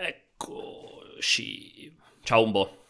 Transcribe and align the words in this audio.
Eccoci. 0.00 1.92
Ciao 2.22 2.44
Umbo. 2.44 2.84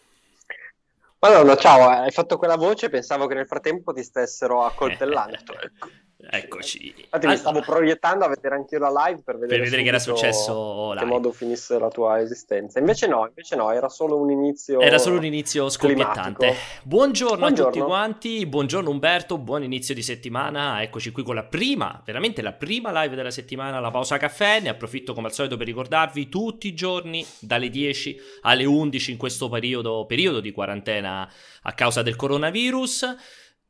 Madonna, 1.20 1.56
ciao, 1.56 1.88
hai 1.88 2.10
fatto 2.10 2.36
quella 2.36 2.56
voce, 2.56 2.90
pensavo 2.90 3.26
che 3.26 3.32
nel 3.32 3.46
frattempo 3.46 3.94
ti 3.94 4.02
stessero 4.02 4.62
accoltellando. 4.62 5.58
ecco. 5.58 5.88
Eccoci. 6.30 6.94
Infatti 6.94 7.26
mi 7.26 7.36
stavo 7.38 7.60
proiettando 7.60 8.26
a 8.26 8.28
vedere 8.28 8.54
anche 8.54 8.74
io 8.74 8.80
la 8.82 9.06
live 9.06 9.22
per 9.24 9.38
vedere, 9.38 9.60
per 9.60 9.64
vedere 9.64 9.82
che 9.82 9.88
era 9.88 9.98
successo 9.98 10.90
in 10.92 10.98
che 10.98 11.04
modo 11.06 11.32
finisse 11.32 11.78
la 11.78 11.88
tua 11.88 12.20
esistenza. 12.20 12.78
Invece 12.78 13.06
no, 13.06 13.26
invece 13.26 13.56
no, 13.56 13.70
era 13.72 13.88
solo 13.88 14.18
un 14.18 14.30
inizio 14.30 14.78
Era 14.80 14.98
solo 14.98 15.16
un 15.16 15.24
inizio 15.24 15.70
scoppiettante. 15.70 16.54
Buongiorno, 16.82 17.38
Buongiorno, 17.38 17.46
a 17.46 17.72
tutti 17.72 17.82
quanti, 17.82 18.46
buongiorno 18.46 18.90
Umberto, 18.90 19.38
buon 19.38 19.62
inizio 19.62 19.94
di 19.94 20.02
settimana. 20.02 20.82
Eccoci 20.82 21.12
qui 21.12 21.22
con 21.22 21.34
la 21.34 21.44
prima, 21.44 22.02
veramente 22.04 22.42
la 22.42 22.52
prima 22.52 23.02
live 23.02 23.16
della 23.16 23.30
settimana, 23.30 23.80
la 23.80 23.90
pausa 23.90 24.18
caffè. 24.18 24.60
Ne 24.60 24.68
approfitto 24.68 25.14
come 25.14 25.28
al 25.28 25.32
solito 25.32 25.56
per 25.56 25.66
ricordarvi 25.66 26.28
tutti 26.28 26.66
i 26.68 26.74
giorni 26.74 27.24
dalle 27.38 27.70
10 27.70 28.20
alle 28.42 28.66
11 28.66 29.12
in 29.12 29.16
questo 29.16 29.48
periodo, 29.48 30.04
periodo 30.04 30.40
di 30.40 30.52
quarantena 30.52 31.26
a 31.62 31.72
causa 31.72 32.02
del 32.02 32.16
coronavirus. 32.16 33.16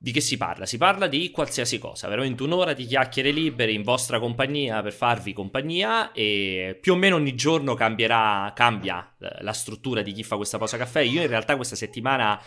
Di 0.00 0.12
che 0.12 0.20
si 0.20 0.36
parla? 0.36 0.64
Si 0.64 0.76
parla 0.76 1.08
di 1.08 1.32
qualsiasi 1.32 1.80
cosa, 1.80 2.06
veramente 2.06 2.44
un'ora 2.44 2.72
di 2.72 2.86
chiacchiere 2.86 3.32
libere 3.32 3.72
in 3.72 3.82
vostra 3.82 4.20
compagnia 4.20 4.80
per 4.80 4.92
farvi 4.92 5.32
compagnia 5.32 6.12
e 6.12 6.78
più 6.80 6.92
o 6.92 6.96
meno 6.96 7.16
ogni 7.16 7.34
giorno 7.34 7.74
cambierà, 7.74 8.52
cambia 8.54 9.16
eh, 9.18 9.42
la 9.42 9.52
struttura 9.52 10.02
di 10.02 10.12
chi 10.12 10.22
fa 10.22 10.36
questa 10.36 10.56
pausa 10.56 10.76
caffè. 10.76 11.00
Io 11.00 11.20
in 11.20 11.26
realtà 11.26 11.56
questa 11.56 11.74
settimana 11.74 12.40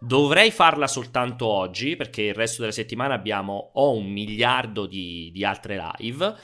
dovrei 0.00 0.50
farla 0.50 0.88
soltanto 0.88 1.46
oggi 1.46 1.94
perché 1.94 2.22
il 2.22 2.34
resto 2.34 2.62
della 2.62 2.72
settimana 2.72 3.14
abbiamo 3.14 3.70
o 3.74 3.92
un 3.92 4.06
miliardo 4.06 4.86
di, 4.86 5.30
di 5.32 5.44
altre 5.44 5.80
live 5.98 6.34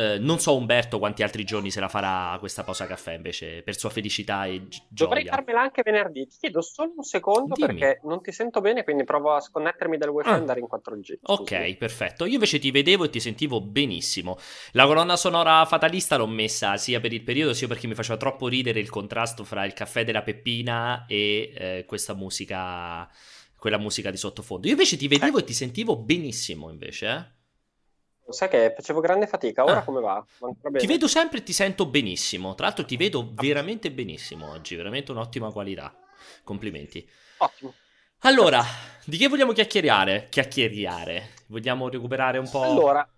eh, 0.00 0.18
non 0.18 0.38
so 0.38 0.56
Umberto 0.56 0.98
quanti 0.98 1.22
altri 1.22 1.44
giorni 1.44 1.70
se 1.70 1.80
la 1.80 1.88
farà 1.88 2.36
questa 2.38 2.64
pausa 2.64 2.86
caffè 2.86 3.12
invece 3.14 3.62
per 3.62 3.76
sua 3.76 3.90
felicità 3.90 4.46
e 4.46 4.66
gi- 4.68 4.82
gioia. 4.88 5.08
Dovrei 5.08 5.24
farmela 5.26 5.60
anche 5.60 5.82
venerdì. 5.84 6.26
Ti 6.26 6.36
chiedo 6.40 6.62
solo 6.62 6.92
un 6.96 7.02
secondo 7.02 7.54
Dimmi. 7.54 7.66
perché 7.78 8.00
non 8.04 8.22
ti 8.22 8.32
sento 8.32 8.60
bene, 8.60 8.82
quindi 8.84 9.04
provo 9.04 9.32
a 9.34 9.40
sconnettermi 9.40 9.96
dal 9.98 10.08
wifi 10.08 10.28
e 10.28 10.32
Ah. 10.32 10.34
andare 10.36 10.60
in 10.60 10.66
4G. 10.66 11.18
Ok, 11.22 11.76
perfetto. 11.76 12.24
Io 12.24 12.34
invece 12.34 12.58
ti 12.58 12.70
vedevo 12.70 13.04
e 13.04 13.10
ti 13.10 13.20
sentivo 13.20 13.60
benissimo. 13.60 14.38
La 14.72 14.86
colonna 14.86 15.16
sonora 15.16 15.64
fatalista 15.66 16.16
l'ho 16.16 16.26
messa 16.26 16.76
sia 16.76 17.00
per 17.00 17.12
il 17.12 17.22
periodo 17.22 17.52
sia 17.52 17.68
perché 17.68 17.86
mi 17.86 17.94
faceva 17.94 18.16
troppo 18.16 18.48
ridere 18.48 18.80
il 18.80 18.88
contrasto 18.88 19.44
fra 19.44 19.64
il 19.64 19.72
caffè 19.74 20.04
della 20.04 20.22
Peppina 20.22 21.04
e 21.06 21.52
eh, 21.54 21.84
questa 21.86 22.14
musica, 22.14 23.08
quella 23.58 23.78
musica 23.78 24.10
di 24.10 24.16
sottofondo. 24.16 24.66
Io 24.66 24.72
invece 24.72 24.96
ti 24.96 25.08
vedevo 25.08 25.38
e 25.38 25.44
ti 25.44 25.52
sentivo 25.52 25.96
benissimo 25.96 26.70
invece, 26.70 27.06
eh. 27.08 27.38
Sai 28.30 28.48
che 28.48 28.72
facevo 28.76 29.00
grande 29.00 29.26
fatica, 29.26 29.64
ora 29.64 29.78
Ah. 29.78 29.82
come 29.84 30.00
va? 30.00 30.24
Ti 30.72 30.86
vedo 30.86 31.06
sempre 31.08 31.38
e 31.38 31.42
ti 31.42 31.52
sento 31.52 31.86
benissimo. 31.86 32.54
Tra 32.54 32.66
l'altro 32.66 32.84
ti 32.84 32.96
vedo 32.96 33.30
veramente 33.34 33.90
benissimo 33.90 34.50
oggi, 34.50 34.74
veramente 34.76 35.10
un'ottima 35.12 35.50
qualità. 35.52 35.94
Complimenti. 36.44 37.08
Ottimo. 37.38 37.74
Allora, 38.20 38.62
di 39.04 39.16
che 39.16 39.28
vogliamo 39.28 39.52
chiacchierare? 39.52 40.26
Chiacchierare. 40.28 41.30
Vogliamo 41.46 41.88
recuperare 41.88 42.38
un 42.38 42.48
po' 42.50 42.62
Allora, 42.62 43.08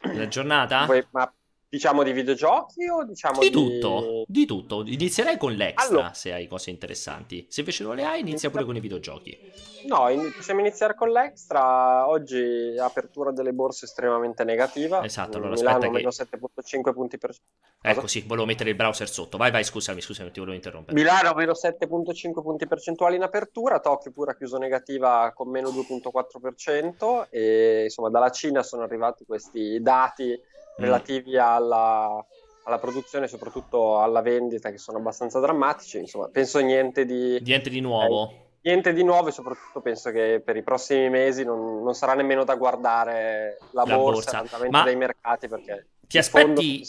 la 0.00 0.28
giornata? 0.28 0.84
vuoi- 0.86 1.06
ma 1.10 1.30
diciamo 1.70 2.02
di 2.02 2.12
videogiochi 2.12 2.88
o 2.88 3.04
diciamo 3.04 3.40
Di 3.40 3.50
di... 3.50 3.52
tutto, 3.52 4.24
di 4.26 4.46
tutto. 4.46 4.82
Inizierei 4.86 5.36
con 5.36 5.52
l'extra 5.52 5.88
Allora. 5.88 6.14
se 6.14 6.32
hai 6.32 6.46
cose 6.46 6.70
interessanti. 6.70 7.46
Se 7.50 7.60
invece 7.60 7.82
non 7.84 7.94
le 7.94 8.04
hai, 8.04 8.20
inizia 8.20 8.48
pure 8.50 8.64
con 8.64 8.74
i 8.76 8.80
videogiochi. 8.80 9.38
No, 9.86 10.08
in- 10.08 10.32
possiamo 10.34 10.60
iniziare 10.60 10.94
con 10.94 11.10
l'extra. 11.10 12.08
Oggi 12.08 12.74
apertura 12.78 13.32
delle 13.32 13.52
borse 13.52 13.84
estremamente 13.84 14.44
negativa. 14.44 15.04
Esatto, 15.04 15.36
allora 15.36 15.52
Milano 15.52 15.76
aspetta 15.76 15.92
che- 15.92 15.98
meno 15.98 16.08
7.5 16.10 16.92
punti 16.94 17.18
per... 17.18 17.34
Ecco, 17.80 18.06
sì, 18.06 18.24
volevo 18.26 18.46
mettere 18.46 18.70
il 18.70 18.76
browser 18.76 19.08
sotto. 19.08 19.36
Vai, 19.36 19.50
vai, 19.50 19.62
scusami, 19.62 20.00
scusami, 20.00 20.30
ti 20.30 20.38
volevo 20.40 20.56
interrompere. 20.56 20.98
Milano 20.98 21.34
meno 21.34 21.52
7.5 21.52 22.42
punti 22.42 22.66
percentuali 22.66 23.16
in 23.16 23.22
apertura, 23.22 23.78
Tokyo 23.78 24.10
pure 24.10 24.32
ha 24.32 24.36
chiuso 24.36 24.56
negativa 24.56 25.32
con 25.34 25.48
meno 25.50 25.68
2.4% 25.68 27.26
e 27.30 27.82
insomma 27.84 28.08
dalla 28.08 28.30
Cina 28.30 28.62
sono 28.62 28.82
arrivati 28.82 29.24
questi 29.24 29.80
dati. 29.80 30.40
Relativi 30.78 31.36
alla, 31.36 32.24
alla 32.64 32.78
produzione 32.78 33.26
e 33.26 33.28
soprattutto 33.28 34.00
alla 34.00 34.22
vendita 34.22 34.70
che 34.70 34.78
sono 34.78 34.98
abbastanza 34.98 35.40
drammatici, 35.40 35.98
insomma 35.98 36.28
penso 36.28 36.58
niente 36.60 37.04
di, 37.04 37.40
Niente 37.42 37.70
di 37.70 37.80
nuovo. 37.80 38.32
niente 38.62 38.92
di 38.92 39.02
nuovo 39.02 39.28
e 39.28 39.32
soprattutto 39.32 39.80
penso 39.80 40.10
che 40.10 40.40
per 40.44 40.56
i 40.56 40.62
prossimi 40.62 41.08
mesi 41.10 41.44
non, 41.44 41.82
non 41.82 41.94
sarà 41.94 42.14
nemmeno 42.14 42.44
da 42.44 42.54
guardare 42.56 43.58
la, 43.72 43.84
La 43.84 43.96
borsa, 43.96 44.32
l'andamento 44.38 44.76
Ma 44.76 44.84
dei 44.84 44.96
mercati 44.96 45.48
perché 45.48 45.86
Ti 46.06 46.18
aspetti, 46.18 46.82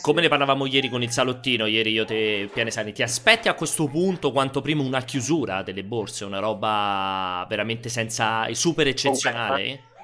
come 0.00 0.20
ne 0.20 0.28
parlavamo 0.28 0.66
ieri 0.66 0.88
con 0.88 1.02
il 1.02 1.10
salottino, 1.10 1.66
ieri 1.66 1.90
io 1.92 2.04
te 2.04 2.48
Pianesani, 2.52 2.92
ti 2.92 3.02
aspetti 3.02 3.48
a 3.48 3.54
questo 3.54 3.86
punto 3.86 4.32
quanto 4.32 4.60
prima 4.60 4.82
una 4.82 5.00
chiusura 5.00 5.62
delle 5.62 5.82
borse, 5.82 6.24
una 6.24 6.38
roba 6.38 7.44
veramente 7.48 7.88
senza, 7.88 8.46
super 8.52 8.86
eccezionale? 8.86 9.96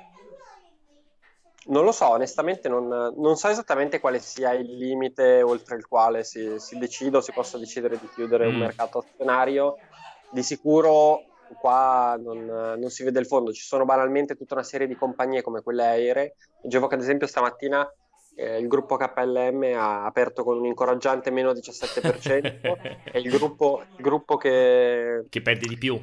Non 1.66 1.84
lo 1.84 1.92
so, 1.92 2.10
onestamente 2.10 2.69
non, 2.69 2.86
non 2.88 3.36
so 3.36 3.48
esattamente 3.48 3.98
quale 3.98 4.19
sia 4.20 4.52
il 4.52 4.76
limite 4.76 5.41
oltre 5.42 5.76
il 5.76 5.86
quale 5.86 6.22
si, 6.22 6.58
si 6.58 6.76
decida 6.76 7.19
o 7.19 7.20
si 7.22 7.32
possa 7.32 7.56
decidere 7.58 7.98
di 7.98 8.08
chiudere 8.08 8.47
un 8.47 8.56
Mm. 8.56 8.58
mercato 8.60 8.98
azionario. 8.98 9.80
Di 10.28 10.42
sicuro 10.42 11.28
qua 11.58 12.16
non, 12.20 12.44
non 12.44 12.91
si 12.91 13.02
vede 13.04 13.20
il 13.20 13.26
fondo, 13.26 13.52
ci 13.52 13.62
sono 13.62 13.84
banalmente 13.84 14.34
tutta 14.34 14.54
una 14.54 14.62
serie 14.62 14.86
di 14.86 14.94
compagnie 14.94 15.41
come 15.42 15.62
quelle 15.62 15.84
aeree. 15.84 16.36
Leggevo 16.60 16.86
che 16.86 16.94
ad 16.97 17.00
esempio 17.00 17.26
stamattina 17.26 17.88
eh, 18.34 18.58
il 18.58 18.66
gruppo 18.69 18.96
KLM 18.96 19.62
ha 19.76 20.04
aperto 20.04 20.44
con 20.44 20.58
un 20.58 20.66
incoraggiante 20.66 21.31
meno 21.31 21.52
17% 21.52 22.78
e 23.10 23.20
il 23.20 23.31
gruppo, 23.31 23.81
il 23.94 24.04
gruppo 24.04 24.36
che 24.36 25.25
che 25.31 25.41
perde 25.42 25.66
di 25.66 25.78
più. 25.78 25.98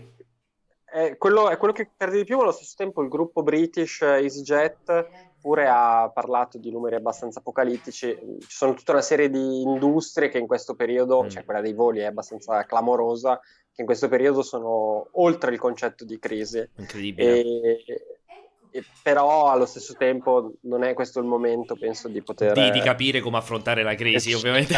è 0.85 1.15
quello, 1.17 1.49
è 1.49 1.57
quello 1.57 1.73
che 1.73 1.91
perde 1.95 2.17
di 2.17 2.23
più, 2.25 2.37
ma 2.37 2.43
allo 2.43 2.51
stesso 2.51 2.73
tempo 2.75 3.01
il 3.01 3.09
gruppo 3.09 3.43
British 3.43 4.01
EasyJet 4.01 5.09
pure 5.41 5.67
ha 5.67 6.09
parlato 6.13 6.57
di 6.57 6.71
numeri 6.71 6.95
abbastanza 6.95 7.39
apocalittici. 7.39 8.15
Ci 8.39 8.47
sono 8.47 8.73
tutta 8.73 8.91
una 8.91 9.01
serie 9.01 9.29
di 9.29 9.61
industrie 9.61 10.29
che 10.29 10.37
in 10.37 10.47
questo 10.47 10.75
periodo, 10.75 11.23
Mm. 11.23 11.27
cioè 11.29 11.43
quella 11.43 11.61
dei 11.61 11.73
voli 11.73 11.99
è 11.99 12.05
abbastanza 12.05 12.63
clamorosa, 12.65 13.39
che 13.73 13.81
in 13.81 13.85
questo 13.85 14.07
periodo 14.07 14.41
sono 14.43 15.07
oltre 15.13 15.51
il 15.51 15.59
concetto 15.59 16.05
di 16.05 16.19
crisi. 16.19 16.65
Incredibile. 16.75 17.41
E, 17.41 18.20
e 18.71 18.83
però 19.01 19.51
allo 19.51 19.65
stesso 19.65 19.95
tempo 19.97 20.53
non 20.61 20.83
è 20.83 20.93
questo 20.93 21.19
il 21.19 21.25
momento, 21.25 21.75
penso, 21.75 22.07
di 22.07 22.21
poter... 22.21 22.53
Di, 22.53 22.71
di 22.71 22.79
capire 22.79 23.19
come 23.19 23.37
affrontare 23.37 23.83
la 23.83 23.95
crisi, 23.95 24.31
eh, 24.31 24.35
ovviamente. 24.35 24.75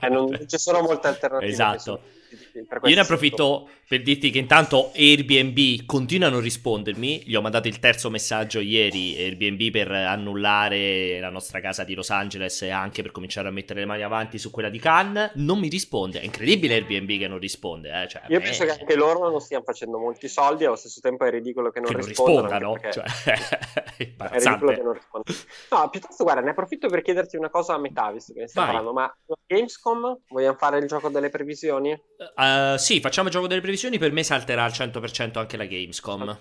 Eh, 0.00 0.08
non, 0.08 0.30
non 0.30 0.48
ci 0.48 0.58
sono 0.58 0.80
molte 0.80 1.08
alternative. 1.08 1.50
Esatto. 1.50 2.00
Io 2.84 2.94
ne 2.94 3.00
approfitto 3.00 3.68
per 3.86 4.02
dirti 4.02 4.30
che 4.30 4.38
intanto 4.38 4.90
Airbnb 4.94 5.84
continua 5.84 6.28
a 6.28 6.30
non 6.30 6.40
rispondermi. 6.40 7.24
Gli 7.26 7.34
ho 7.34 7.42
mandato 7.42 7.68
il 7.68 7.78
terzo 7.78 8.08
messaggio 8.08 8.60
ieri, 8.60 9.14
Airbnb 9.18 9.70
per 9.70 9.90
annullare 9.90 11.20
la 11.20 11.28
nostra 11.28 11.60
casa 11.60 11.84
di 11.84 11.94
Los 11.94 12.08
Angeles 12.08 12.62
e 12.62 12.70
anche 12.70 13.02
per 13.02 13.10
cominciare 13.10 13.48
a 13.48 13.50
mettere 13.50 13.80
le 13.80 13.86
mani 13.86 14.02
avanti 14.02 14.38
su 14.38 14.50
quella 14.50 14.70
di 14.70 14.78
Cannes. 14.78 15.32
Non 15.34 15.58
mi 15.58 15.68
risponde. 15.68 16.20
È 16.20 16.24
incredibile 16.24 16.76
Airbnb 16.76 17.18
che 17.18 17.28
non 17.28 17.38
risponde. 17.38 18.02
Eh? 18.02 18.08
Cioè, 18.08 18.22
Io 18.28 18.38
me- 18.38 18.44
penso 18.44 18.64
che 18.64 18.70
anche 18.70 18.96
loro 18.96 19.28
non 19.28 19.40
stiano 19.40 19.64
facendo 19.64 19.98
molti 19.98 20.26
soldi, 20.28 20.64
allo 20.64 20.76
stesso 20.76 21.00
tempo 21.00 21.26
è 21.26 21.30
ridicolo 21.30 21.70
che 21.70 21.80
non, 21.80 21.90
che 21.90 21.96
non 21.98 22.06
rispondano. 22.06 22.40
rispondano. 22.40 22.72
anche 22.72 22.80
perché 22.80 22.98
Cioè, 22.98 23.01
è 23.02 24.14
è 24.16 24.38
ridicolo 24.38 24.72
che 24.72 24.82
non 24.82 24.92
rispondano. 24.92 25.38
No, 25.70 25.90
piuttosto 25.90 26.24
guarda, 26.24 26.42
ne 26.42 26.50
approfitto 26.50 26.88
per 26.88 27.02
chiederti 27.02 27.36
una 27.36 27.50
cosa 27.50 27.74
a 27.74 27.78
metà, 27.78 28.10
visto 28.10 28.32
che 28.32 28.40
ne 28.40 28.48
stiamo 28.48 28.66
Vai. 28.66 28.76
parlando, 28.76 29.00
ma 29.00 29.16
Gamescom, 29.46 30.20
vogliamo 30.28 30.56
fare 30.56 30.78
il 30.78 30.86
gioco 30.86 31.08
delle 31.08 31.28
previsioni? 31.28 31.90
Eh, 31.90 32.74
sì, 32.78 33.00
facciamo 33.00 33.28
il 33.28 33.34
gioco 33.34 33.46
delle 33.46 33.60
previsioni. 33.60 33.98
Per 33.98 34.12
me 34.12 34.22
salterà 34.22 34.64
al 34.64 34.72
100% 34.72 35.38
anche 35.38 35.56
la 35.56 35.66
Gamescom. 35.66 36.38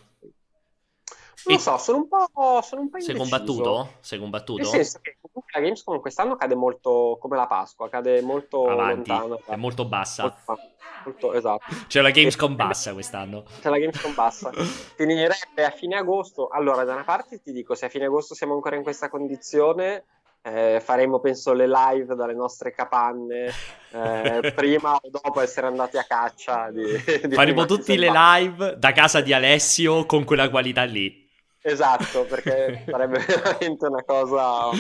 Non 1.44 1.56
E- 1.56 1.58
lo 1.58 1.60
so, 1.60 1.78
sono 1.78 1.98
un 1.98 2.08
po', 2.08 2.62
sono 2.62 2.82
un 2.82 2.90
po' 2.90 3.00
Sei 3.00 3.16
combattuto? 3.16 3.94
Sei 4.02 4.20
combattuto? 4.20 4.62
Nel 4.62 4.70
senso 4.70 5.00
che 5.02 5.18
comunque 5.22 5.52
la 5.54 5.60
Gamescom 5.62 6.00
quest'anno 6.00 6.36
cade 6.36 6.56
molto 6.56 7.18
come 7.20 7.36
la 7.36 7.48
Pasqua, 7.48 7.90
cade 7.90 8.22
molto 8.22 8.68
Avanti, 8.68 9.10
lontano. 9.10 9.40
è 9.46 9.56
molto 9.56 9.86
bassa. 9.86 10.24
Molto, 10.46 10.62
molto- 11.06 11.34
esatto. 11.34 11.66
C'è 11.88 12.02
la 12.02 12.12
Gamescom 12.12 12.56
bassa 12.56 12.94
quest'anno. 12.94 13.44
C'è 13.62 13.70
la 13.70 13.78
Gamescom 13.80 14.14
bassa. 14.14 14.52
Finirebbe 14.96 15.66
a 15.66 15.72
fine 15.72 15.96
agosto. 15.96 16.48
Allora, 16.50 16.84
da 16.84 16.94
una 16.94 17.04
parte 17.04 17.42
ti 17.42 17.52
dico, 17.52 17.74
se 17.76 17.86
a 17.86 17.90
fine 17.90 18.06
agosto 18.06 18.36
siamo 18.36 18.54
ancora 18.54 18.76
in 18.76 18.84
questa 18.84 19.10
condizione, 19.10 20.04
eh, 20.44 20.80
faremo 20.84 21.20
penso 21.20 21.54
le 21.54 21.68
live 21.68 22.16
dalle 22.16 22.34
nostre 22.34 22.72
capanne 22.72 23.52
eh, 23.92 24.52
prima 24.56 24.96
o 24.96 25.02
dopo 25.10 25.40
essere 25.40 25.68
andati 25.68 25.98
a 26.00 26.04
caccia 26.04 26.72
di, 26.72 26.84
di 27.28 27.36
Faremo 27.36 27.66
tutti 27.66 27.96
le 27.96 28.10
live 28.12 28.76
da 28.78 28.92
casa 28.92 29.22
di 29.22 29.34
Alessio 29.34 30.06
con 30.08 30.24
quella 30.24 30.50
qualità 30.50 30.84
lì. 30.84 31.21
Esatto, 31.62 32.26
perché 32.30 32.84
sarebbe 32.90 33.20
veramente 33.26 33.86
una 33.86 34.04
cosa 34.04 34.72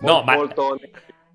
No, 0.00 0.22
molto, 0.22 0.78
ma 0.80 0.88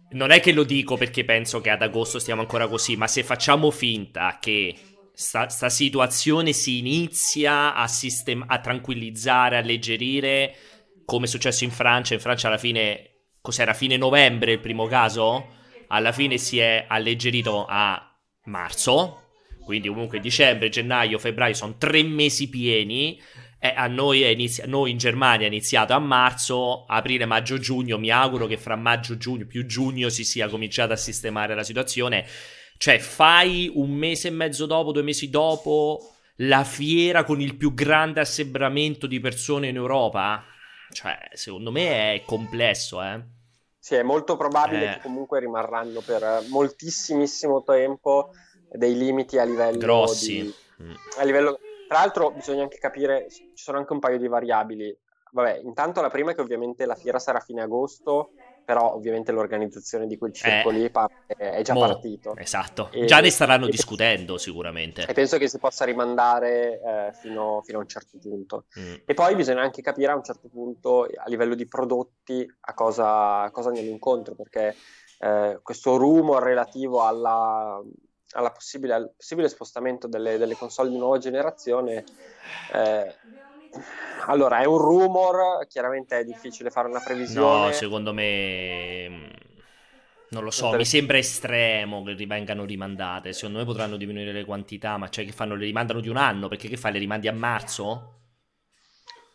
non 0.10 0.32
è 0.32 0.40
che 0.40 0.54
lo 0.54 0.64
dico 0.64 0.96
perché 0.96 1.26
penso 1.26 1.62
che 1.62 1.70
ad 1.70 1.82
agosto 1.82 2.20
stiamo 2.20 2.42
ancora 2.42 2.68
così, 2.68 2.96
ma 2.96 3.08
se 3.08 3.24
facciamo 3.24 3.72
finta 3.72 4.38
che 4.40 4.76
sta, 5.14 5.50
sta 5.50 5.70
situazione 5.70 6.54
si 6.54 6.78
inizia 6.78 7.76
a, 7.76 7.88
sistem- 7.88 8.46
a 8.48 8.60
tranquillizzare, 8.60 9.58
alleggerire, 9.58 10.56
come 11.04 11.26
è 11.26 11.28
successo 11.28 11.64
in 11.64 11.72
Francia, 11.72 12.14
in 12.14 12.20
Francia 12.20 12.48
alla 12.48 12.58
fine, 12.58 13.10
cos'era, 13.42 13.74
fine 13.74 13.98
novembre 13.98 14.54
il 14.54 14.60
primo 14.60 14.88
caso? 14.88 15.54
alla 15.88 16.12
fine 16.12 16.38
si 16.38 16.60
è 16.60 16.86
alleggerito 16.88 17.66
a 17.68 18.12
marzo, 18.46 19.22
quindi 19.64 19.88
comunque 19.88 20.20
dicembre, 20.20 20.70
gennaio, 20.70 21.20
febbraio 21.20 21.54
sono 21.54 21.78
tre 21.78 22.04
mesi 22.04 22.50
pieni. 22.50 23.22
Eh, 23.66 23.74
a 23.76 23.88
noi, 23.88 24.32
inizi- 24.32 24.62
noi, 24.68 24.92
in 24.92 24.98
Germania 24.98 25.48
è 25.48 25.50
iniziato 25.50 25.94
a 25.94 26.00
marzo, 26.00 26.86
aprile, 26.86 27.26
maggio, 27.26 27.58
giugno. 27.58 27.98
Mi 27.98 28.12
auguro 28.12 28.46
che 28.46 28.58
fra 28.58 28.76
maggio, 28.76 29.18
giugno, 29.18 29.48
più 29.48 29.66
giugno 29.66 30.10
si 30.10 30.24
sia 30.24 30.48
cominciata 30.48 30.94
a 30.94 30.98
sistemare 30.98 31.56
la 31.56 31.64
situazione. 31.64 32.28
Cioè, 32.78 33.00
fai 33.00 33.72
un 33.74 33.90
mese 33.90 34.28
e 34.28 34.32
mezzo 34.32 34.68
dopo, 34.68 34.92
due 34.92 35.02
mesi 35.02 35.32
dopo, 35.32 36.12
la 36.38 36.64
fiera 36.64 37.24
con 37.24 37.42
il 37.42 37.56
più 37.56 37.74
grande 37.74 38.20
assembramento 38.20 39.08
di 39.08 39.20
persone 39.20 39.70
in 39.70 39.78
Europa? 39.78 40.44
Cioè, 40.92 41.18
secondo 41.34 41.72
me 41.72 42.14
è 42.14 42.24
complesso, 42.24 43.02
eh. 43.02 43.20
Sì, 43.80 43.96
è 43.96 44.04
molto 44.04 44.38
probabile 44.38 44.84
eh. 44.84 44.94
che 44.94 45.00
comunque 45.02 45.40
rimarranno 45.40 46.02
per 46.02 46.44
moltissimissimo 46.50 47.64
tempo 47.64 48.30
dei 48.70 48.96
limiti 48.96 49.40
a 49.40 49.44
livello 49.44 49.80
grossi. 49.80 50.42
Di, 50.42 50.84
mm. 50.84 50.94
a 51.18 51.24
livello, 51.24 51.60
tra 51.88 52.00
l'altro 52.00 52.32
bisogna 52.32 52.64
anche 52.64 52.78
capire, 52.78 53.28
ci 53.30 53.52
sono 53.54 53.78
anche 53.78 53.94
un 53.94 54.00
paio 54.00 54.18
di 54.18 54.28
variabili. 54.28 54.98
Vabbè, 55.32 55.62
intanto 55.64 56.02
la 56.02 56.10
prima 56.10 56.32
è 56.32 56.36
che 56.36 56.42
ovviamente 56.42 56.86
la 56.86 56.96
fiera 56.96 57.20
sarà 57.20 57.40
a 57.40 57.42
fine 57.42 57.62
agosto 57.62 58.32
però 58.66 58.94
ovviamente 58.94 59.32
l'organizzazione 59.32 60.08
di 60.08 60.18
quel 60.18 60.34
circo 60.34 60.72
eh, 60.72 60.74
lì 60.74 60.92
è 61.28 61.62
già 61.62 61.74
mo, 61.74 61.82
partito. 61.82 62.36
Esatto, 62.36 62.90
e, 62.92 63.06
già 63.06 63.22
ne 63.22 63.30
staranno 63.30 63.68
discutendo 63.68 64.38
sicuramente. 64.38 65.06
E 65.06 65.14
penso 65.14 65.38
che 65.38 65.48
si 65.48 65.60
possa 65.60 65.86
rimandare 65.86 66.82
eh, 66.82 67.14
fino, 67.14 67.62
fino, 67.64 67.78
a 67.78 67.82
un 67.82 67.88
certo 67.88 68.18
punto. 68.18 68.66
Mm. 68.80 68.96
E 69.06 69.14
poi 69.14 69.36
bisogna 69.36 69.62
anche 69.62 69.84
capire 69.84 70.12
a 70.12 70.16
un 70.16 70.24
certo 70.24 70.50
punto 70.50 71.04
a 71.04 71.28
livello 71.28 71.54
di 71.54 71.68
prodotti 71.68 72.46
a 72.62 72.74
cosa, 72.74 73.42
a 73.42 73.52
cosa 73.52 73.68
andiamo 73.68 73.90
incontro, 73.90 74.34
perché 74.34 74.76
eh, 75.20 75.60
questo 75.62 75.96
rumor 75.98 76.42
relativo 76.42 77.04
alla, 77.04 77.80
alla 78.36 78.52
possibile, 78.52 78.94
al 78.94 79.12
possibile 79.16 79.50
spostamento 79.50 80.08
delle, 80.08 80.38
delle, 80.38 80.56
console 80.56 80.90
di 80.90 80.98
nuova 80.98 81.18
generazione 81.18 82.04
eh, 82.74 83.16
allora, 84.28 84.60
è 84.60 84.66
un 84.66 84.78
rumor, 84.78 85.66
chiaramente 85.68 86.20
è 86.20 86.24
difficile 86.24 86.70
fare 86.70 86.88
una 86.88 87.02
previsione. 87.02 87.66
No, 87.66 87.72
secondo 87.72 88.14
me 88.14 89.10
mm, 89.10 89.26
non 90.30 90.44
lo 90.44 90.52
so, 90.52 90.72
mi 90.72 90.86
sembra 90.86 91.18
estremo 91.18 92.04
che 92.04 92.16
vengano 92.26 92.66
rimandate. 92.66 93.34
Secondo 93.34 93.60
me 93.60 93.66
potranno 93.66 93.98
diminuire 93.98 94.32
le 94.32 94.46
quantità, 94.46 94.98
ma 94.98 95.10
cioè 95.10 95.26
che 95.26 95.32
fanno? 95.32 95.56
Le 95.56 95.66
rimandano 95.66 96.00
di 96.00 96.10
un 96.10 96.18
anno? 96.18 96.48
Perché 96.48 96.68
che 96.68 96.78
fai? 96.78 96.94
Le 96.94 97.00
rimandi 97.00 97.28
a 97.28 97.34
marzo? 97.34 98.14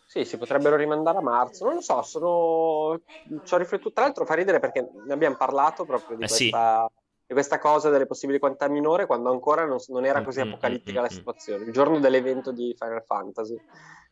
Sì, 0.07 0.25
si 0.25 0.39
potrebbero 0.39 0.75
rimandare 0.75 1.19
a 1.19 1.23
marzo. 1.23 1.65
Non 1.65 1.75
lo 1.75 1.81
so, 1.81 2.03
sono... 2.03 3.01
ci 3.45 3.55
ho 3.55 3.59
riflettuto. 3.59 3.93
Tra 3.93 4.05
l'altro 4.05 4.25
fa 4.25 4.35
ridere 4.35 4.59
perché 4.59 4.89
ne 5.07 5.13
abbiamo 5.13 5.37
parlato 5.37 5.85
proprio 5.85 6.17
di, 6.17 6.25
eh 6.25 6.27
questa... 6.27 6.91
Sì. 6.93 6.99
Di 7.31 7.37
questa 7.37 7.61
cosa 7.61 7.91
delle 7.91 8.07
possibili 8.07 8.41
quantità 8.41 8.69
minore 8.69 9.07
quando 9.07 9.31
ancora 9.31 9.65
non, 9.65 9.79
non 9.87 10.05
era 10.05 10.21
così 10.25 10.41
mm, 10.41 10.49
mm, 10.49 10.49
apocalittica 10.49 10.99
mm, 10.99 11.03
la 11.03 11.09
situazione. 11.09 11.65
Il 11.65 11.73
giorno 11.73 12.01
dell'evento 12.01 12.51
di 12.51 12.75
Final 12.77 13.05
Fantasy 13.05 13.57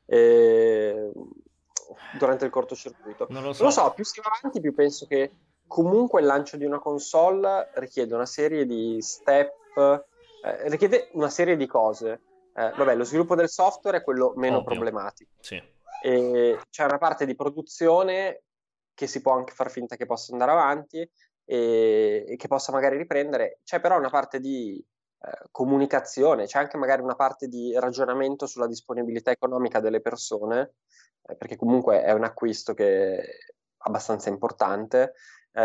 eh, 0.07 1.11
durante 2.17 2.45
il 2.45 2.53
cortocircuito. 2.53 3.27
Non 3.31 3.43
lo, 3.43 3.53
so. 3.53 3.65
non 3.65 3.73
lo 3.73 3.79
so, 3.81 3.93
più 3.93 4.05
si 4.05 4.21
va 4.21 4.31
avanti, 4.39 4.61
più 4.61 4.73
penso 4.73 5.07
che 5.07 5.33
comunque 5.67 6.21
il 6.21 6.29
lancio 6.29 6.57
di 6.57 6.65
una 6.65 6.79
console 6.79 7.73
richiede 7.75 8.15
una 8.15 8.25
serie 8.25 8.65
di 8.65 8.99
step, 9.01 9.53
eh, 9.77 10.69
richiede 10.69 11.11
una 11.15 11.29
serie 11.29 11.57
di 11.57 11.67
cose. 11.67 12.21
Eh, 12.55 12.73
vabbè, 12.77 12.95
lo 12.95 13.05
sviluppo 13.05 13.35
del 13.35 13.49
software 13.49 13.97
è 13.97 14.03
quello 14.05 14.33
meno 14.37 14.59
Ovvio. 14.59 14.69
problematico. 14.69 15.33
Sì. 15.41 15.61
E 16.05 16.57
c'è 16.71 16.85
una 16.85 16.99
parte 16.99 17.27
di 17.27 17.35
produzione 17.35 18.45
che 18.95 19.09
si 19.09 19.21
può 19.21 19.33
anche 19.33 19.55
far 19.55 19.71
finta 19.71 19.97
che 19.97 20.07
possa 20.07 20.31
andare 20.31 20.53
avanti 20.53 21.09
e, 21.49 22.27
e 22.29 22.37
che 22.37 22.47
possa 22.47 22.73
magari 22.73 22.99
riprendere. 22.99 23.61
C'è 23.65 23.81
però 23.81 23.97
una 23.97 24.11
parte 24.11 24.39
di 24.39 24.85
eh, 25.21 25.49
comunicazione, 25.51 26.45
c'è 26.45 26.59
anche 26.59 26.77
magari 26.77 27.01
una 27.01 27.15
parte 27.15 27.49
di 27.49 27.73
ragionamento 27.79 28.47
sulla 28.47 28.67
disponibilità 28.67 29.31
economica 29.31 29.81
delle 29.81 30.03
persone, 30.03 30.75
eh, 31.23 31.37
perché 31.37 31.57
comunque 31.57 32.03
è 32.03 32.13
un 32.13 32.25
acquisto 32.25 32.75
che 32.75 33.17
è 33.17 33.25
abbastanza 33.79 34.29
importante. 34.29 35.15
Eh, 35.51 35.63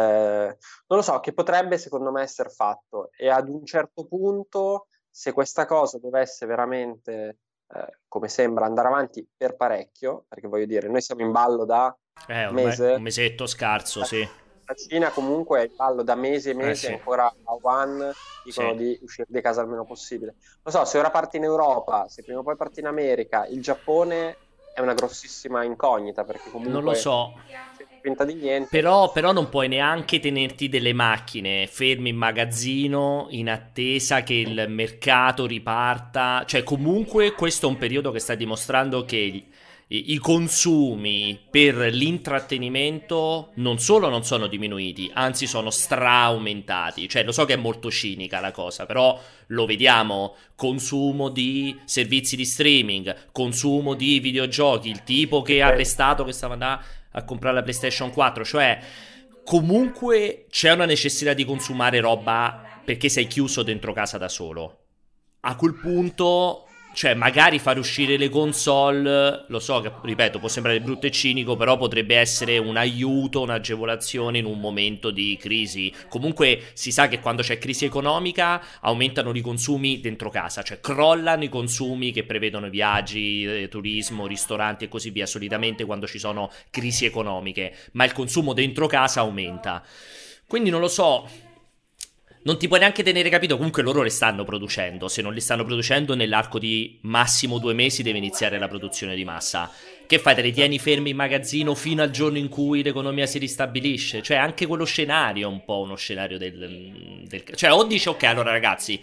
non 0.88 1.00
lo 1.00 1.01
so, 1.01 1.19
che 1.19 1.33
potrebbe 1.33 1.77
secondo 1.77 2.12
me 2.12 2.21
essere 2.21 2.50
fatto 2.50 3.09
e 3.18 3.30
ad 3.30 3.50
un 3.50 3.65
certo 3.65 4.06
punto, 4.06 4.88
se 5.09 5.33
questa 5.33 5.65
cosa 5.65 6.00
dovesse 6.00 6.45
veramente, 6.45 7.39
eh, 7.68 7.97
come 8.07 8.30
sembra, 8.30 8.65
andare 8.65 8.88
avanti 8.88 9.27
per 9.35 9.57
parecchio, 9.57 10.24
perché 10.30 10.47
voglio 10.47 10.65
dire, 10.65 10.88
noi 10.88 11.01
siamo 11.01 11.24
in 11.24 11.31
ballo 11.31 11.65
da 11.65 11.94
eh, 12.30 12.47
un 12.47 12.53
mese, 12.53 12.94
un 12.94 13.01
mesetto 13.01 13.45
scarso, 13.45 14.06
sì 14.06 14.41
la 14.65 14.74
Cina 14.75 15.10
comunque 15.10 15.62
è 15.62 15.63
in 15.65 15.75
ballo 15.75 16.04
da 16.04 16.15
mesi 16.15 16.50
e 16.50 16.54
mesi, 16.54 16.86
eh 16.86 16.89
sì. 16.89 16.94
ancora 16.94 17.25
a 17.25 17.57
One 17.62 18.12
dicono 18.44 18.71
sì. 18.71 18.75
di 18.77 19.00
uscire 19.01 19.27
di 19.30 19.42
casa 19.42 19.62
il 19.62 19.68
meno 19.68 19.86
possibile. 19.86 20.36
Non 20.63 20.74
so, 20.74 20.86
se 20.86 20.98
ora 20.98 21.10
parti 21.10 21.38
in 21.38 21.44
Europa, 21.44 22.07
se 22.07 22.24
prima 22.24 22.39
o 22.39 22.44
poi 22.44 22.56
parti 22.56 22.80
in 22.80 22.88
America, 22.88 23.45
il 23.48 23.62
Giappone 23.62 24.38
è 24.74 24.80
una 24.80 24.94
grossissima 24.94 25.63
incognita 25.63 26.24
perché 26.24 26.50
comunque... 26.50 26.74
Non 26.74 26.83
lo 26.83 26.94
so. 26.94 27.33
Finta 28.01 28.25
di 28.25 28.33
niente. 28.33 28.68
Però, 28.69 29.13
però 29.13 29.31
non 29.31 29.48
puoi 29.48 29.69
neanche 29.69 30.19
tenerti 30.19 30.68
delle 30.68 30.92
macchine 30.92 31.68
fermi 31.68 32.09
in 32.09 32.18
magazzino 32.18 33.27
in 33.30 33.50
attesa 33.50 34.24
che 34.24 34.33
il 34.33 34.66
mercato 34.68 35.45
riparta. 35.45 36.44
Cioè, 36.45 36.63
comunque 36.63 37.31
questo 37.31 37.68
è 37.68 37.69
un 37.69 37.77
periodo 37.77 38.12
che 38.12 38.19
sta 38.19 38.36
dimostrando 38.36 39.06
che 39.06 39.45
i 39.88 40.18
consumi 40.18 41.39
per 41.50 41.75
l'intrattenimento 41.75 43.51
non 43.56 43.77
solo 43.77 44.09
non 44.09 44.24
sono 44.24 44.47
diminuiti, 44.47 45.12
anzi 45.13 45.45
sono 45.45 45.69
straaumentati. 45.69 47.07
Cioè, 47.07 47.24
lo 47.24 47.31
so 47.31 47.45
che 47.45 47.53
è 47.53 47.57
molto 47.57 47.91
cinica 47.91 48.39
la 48.39 48.51
cosa, 48.51 48.85
però 48.85 49.21
lo 49.47 49.65
vediamo. 49.65 50.35
Consumo 50.56 51.30
di 51.30 51.80
servizi 51.85 52.35
di 52.35 52.45
streaming, 52.45 53.31
consumo 53.31 53.94
di 53.94 54.19
videogiochi, 54.19 54.89
il 54.89 55.03
tipo 55.03 55.41
che 55.41 55.62
ha 55.62 55.68
arrestato 55.68 56.24
che 56.24 56.31
stava 56.31 56.53
andando 56.53 56.83
a 57.12 57.24
comprare 57.24 57.56
la 57.56 57.62
PlayStation 57.62 58.12
4, 58.12 58.44
cioè 58.44 58.80
comunque 59.44 60.45
c'è 60.50 60.71
una 60.71 60.85
necessità 60.85 61.33
di 61.33 61.45
consumare 61.45 62.00
roba 62.00 62.81
perché 62.83 63.09
sei 63.09 63.27
chiuso 63.27 63.62
dentro 63.62 63.94
casa 63.94 64.18
da 64.18 64.30
solo. 64.30 64.80
A 65.41 65.56
quel 65.56 65.75
punto 65.75 66.68
cioè, 66.94 67.16
magari 67.16 67.57
fare 67.60 67.80
uscire 67.80 68.18
le 68.18 68.30
console, 68.30 69.45
lo 69.48 69.60
so 69.60 69.81
che, 69.81 69.92
ripeto, 70.01 70.40
può 70.40 70.48
sembrare 70.48 70.80
brutto 70.80 71.07
e 71.07 71.12
cinico, 71.12 71.56
però 71.56 71.75
potrebbe 71.75 72.16
essere 72.16 72.60
un 72.60 72.78
aiuto, 72.78 73.42
un'agevolazione 73.42 74.38
in 74.38 74.45
un 74.45 74.60
momento 74.60 75.10
di 75.10 75.36
crisi. 75.40 75.92
Comunque 76.07 76.62
si 76.74 76.92
sa 76.92 77.07
che 77.07 77.19
quando 77.19 77.42
c'è 77.42 77.57
crisi 77.57 77.86
economica 77.86 78.62
aumentano 78.81 79.31
i 79.33 79.42
consumi 79.42 80.00
dentro 80.00 80.30
casa, 80.30 80.62
cioè 80.62 80.80
crollano 80.80 81.44
i 81.44 81.50
consumi 81.50 82.12
che 82.12 82.23
prevedono 82.23 82.69
viaggi, 82.69 83.44
eh, 83.44 83.68
turismo, 83.69 84.28
ristoranti 84.28 84.85
e 84.85 84.88
così 84.88 85.09
via, 85.09 85.26
solitamente 85.26 85.85
quando 85.85 86.06
ci 86.06 86.19
sono 86.19 86.52
crisi 86.69 87.06
economiche, 87.06 87.76
ma 87.94 88.06
il 88.06 88.14
consumo 88.14 88.54
dentro 88.54 88.85
casa 88.85 89.21
aumenta. 89.21 89.83
Quindi 90.45 90.69
non 90.69 90.81
lo 90.81 90.88
so, 90.88 91.28
non 92.44 92.57
ti 92.57 92.68
puoi 92.68 92.80
neanche 92.80 93.04
tenere 93.04 93.30
capito. 93.30 93.56
Comunque 93.56 93.83
loro 93.83 94.02
le 94.02 94.09
stanno 94.09 94.44
producendo. 94.44 95.07
Se 95.07 95.21
non 95.21 95.33
le 95.33 95.40
stanno 95.40 95.64
producendo, 95.64 96.14
nell'arco 96.16 96.59
di 96.59 96.97
massimo 97.02 97.57
due 97.57 97.73
mesi 97.73 98.04
deve 98.04 98.18
iniziare 98.18 98.59
la 98.59 98.68
produzione 98.68 99.16
di 99.16 99.23
massa. 99.23 99.71
Che 100.06 100.19
fai? 100.19 100.35
Te 100.35 100.42
li 100.42 100.52
tieni 100.52 100.78
fermi 100.78 101.12
in 101.12 101.16
magazzino 101.16 101.73
fino 101.73 102.02
al 102.02 102.12
giorno 102.12 102.38
in 102.38 102.50
cui 102.50 102.83
l'economia 102.83 103.26
si 103.26 103.38
ristabilisce? 103.38 104.21
Cioè, 104.21 104.38
anche 104.38 104.66
quello 104.66 104.83
scenario 104.83 105.47
è 105.47 105.52
un 105.52 105.64
po' 105.64 105.80
uno 105.80 105.95
scenario 105.95 106.38
del. 106.38 107.23
del 107.28 107.44
cioè, 107.56 107.71
o 107.71 107.83
dici, 107.85 108.09
ok, 108.09 108.23
allora 108.23 108.52
ragazzi, 108.52 109.02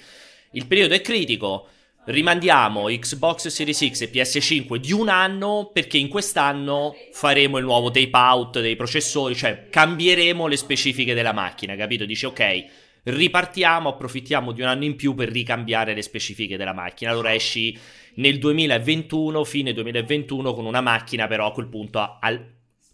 il 0.52 0.66
periodo 0.66 0.94
è 0.94 1.00
critico. 1.00 1.68
Rimandiamo 2.02 2.86
Xbox 2.86 3.48
Series 3.48 3.90
X 3.90 4.00
e 4.02 4.10
PS5 4.10 4.76
di 4.76 4.92
un 4.92 5.08
anno 5.08 5.70
perché 5.72 5.98
in 5.98 6.08
quest'anno 6.08 6.94
faremo 7.12 7.58
il 7.58 7.64
nuovo 7.64 7.90
tape 7.90 8.16
out 8.16 8.60
dei 8.60 8.74
processori, 8.74 9.34
cioè 9.34 9.68
cambieremo 9.68 10.46
le 10.46 10.56
specifiche 10.56 11.14
della 11.14 11.32
macchina, 11.32 11.76
capito? 11.76 12.06
Dici 12.06 12.24
ok, 12.24 12.64
ripartiamo, 13.04 13.88
approfittiamo 13.88 14.52
di 14.52 14.62
un 14.62 14.68
anno 14.68 14.84
in 14.84 14.96
più 14.96 15.14
per 15.14 15.30
ricambiare 15.30 15.94
le 15.94 16.02
specifiche 16.02 16.56
della 16.56 16.72
macchina. 16.72 17.10
Allora 17.10 17.34
esci 17.34 17.78
nel 18.14 18.38
2021, 18.38 19.44
fine 19.44 19.72
2021, 19.72 20.54
con 20.54 20.66
una 20.66 20.80
macchina 20.80 21.26
però 21.26 21.46
a 21.46 21.52
quel 21.52 21.68
punto 21.68 22.18
al, 22.20 22.44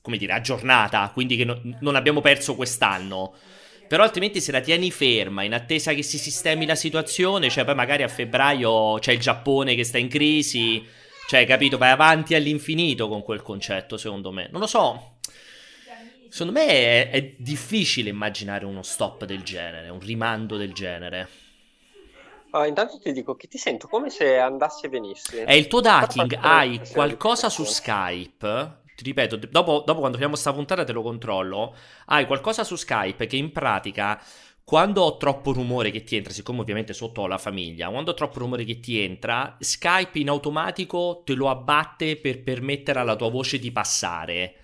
come 0.01 0.17
dire, 0.17 0.33
aggiornata, 0.33 1.11
quindi 1.13 1.37
che 1.37 1.45
no, 1.45 1.61
non 1.81 1.97
abbiamo 1.97 2.21
perso 2.21 2.55
quest'anno. 2.55 3.35
Però 3.89 4.03
altrimenti 4.03 4.41
se 4.41 4.51
la 4.51 4.61
tieni 4.61 4.91
ferma 4.91 5.45
in 5.45 5.55
attesa 5.55 5.93
che 5.93 6.03
si 6.03 6.19
sistemi 6.19 6.67
la 6.67 6.75
situazione, 6.75 7.49
cioè 7.51 7.65
poi 7.65 7.77
magari 7.77 8.03
a 8.03 8.09
febbraio 8.09 8.99
c'è 8.99 9.13
il 9.13 9.21
Giappone 9.21 9.77
che 9.77 9.85
sta 9.85 9.99
in 9.99 10.09
crisi, 10.09 10.85
cioè 11.29 11.47
capito, 11.47 11.79
vai 11.79 11.91
avanti 11.91 12.35
all'infinito 12.35 13.09
con 13.09 13.23
quel 13.23 13.43
concetto 13.43 13.97
secondo 13.97 14.33
me. 14.33 14.49
Non 14.51 14.61
lo 14.61 14.67
so, 14.67 15.19
Secondo 16.37 16.61
me 16.61 16.67
è, 16.67 17.11
è, 17.13 17.35
difficile 17.39 18.11
immaginare 18.11 18.67
uno 18.67 18.83
stop 18.83 19.25
del 19.25 19.43
genere, 19.43 19.89
un 19.89 20.01
rimando 20.01 20.59
del 20.59 20.75
genere. 20.75 21.29
Uh, 22.53 22.65
intanto 22.65 22.99
ti 22.99 23.11
dico 23.13 23.37
che 23.37 23.49
ti 23.49 23.57
sento 23.57 23.89
come 23.89 24.11
se 24.11 24.37
andassi 24.37 24.85
e 24.85 24.91
venissi. 24.91 25.39
È 25.39 25.55
il 25.55 25.67
tuo 25.67 25.81
ducking, 25.81 26.37
hai 26.39 26.79
qualcosa 26.93 27.49
su 27.49 27.65
Skype? 27.65 28.81
Ti 28.95 29.03
ripeto, 29.03 29.37
dopo, 29.49 29.83
dopo 29.87 30.01
quando 30.01 30.19
finiamo 30.19 30.37
sta 30.37 30.53
puntata 30.53 30.85
te 30.85 30.93
lo 30.93 31.01
controllo. 31.01 31.75
Hai 32.05 32.27
qualcosa 32.27 32.65
su 32.65 32.77
Skype 32.77 33.27
che 33.27 33.37
in 33.37 33.51
pratica 33.51 34.23
quando 34.63 35.05
ho 35.05 35.17
troppo 35.17 35.55
rumore 35.55 35.91
che 35.91 36.05
ti 36.05 36.17
entra, 36.17 36.35
siccome 36.35 36.61
ovviamente 36.61 36.93
sotto 36.93 37.23
ho 37.23 37.27
la 37.27 37.39
famiglia, 37.39 37.89
quando 37.89 38.11
ho 38.11 38.15
troppo 38.15 38.41
rumore 38.41 38.65
che 38.65 38.79
ti 38.79 39.01
entra, 39.01 39.57
Skype 39.59 40.19
in 40.19 40.29
automatico 40.29 41.23
te 41.25 41.33
lo 41.33 41.49
abbatte 41.49 42.17
per 42.17 42.43
permettere 42.43 42.99
alla 42.99 43.17
tua 43.17 43.31
voce 43.31 43.59
di 43.59 43.73
passare. 43.73 44.57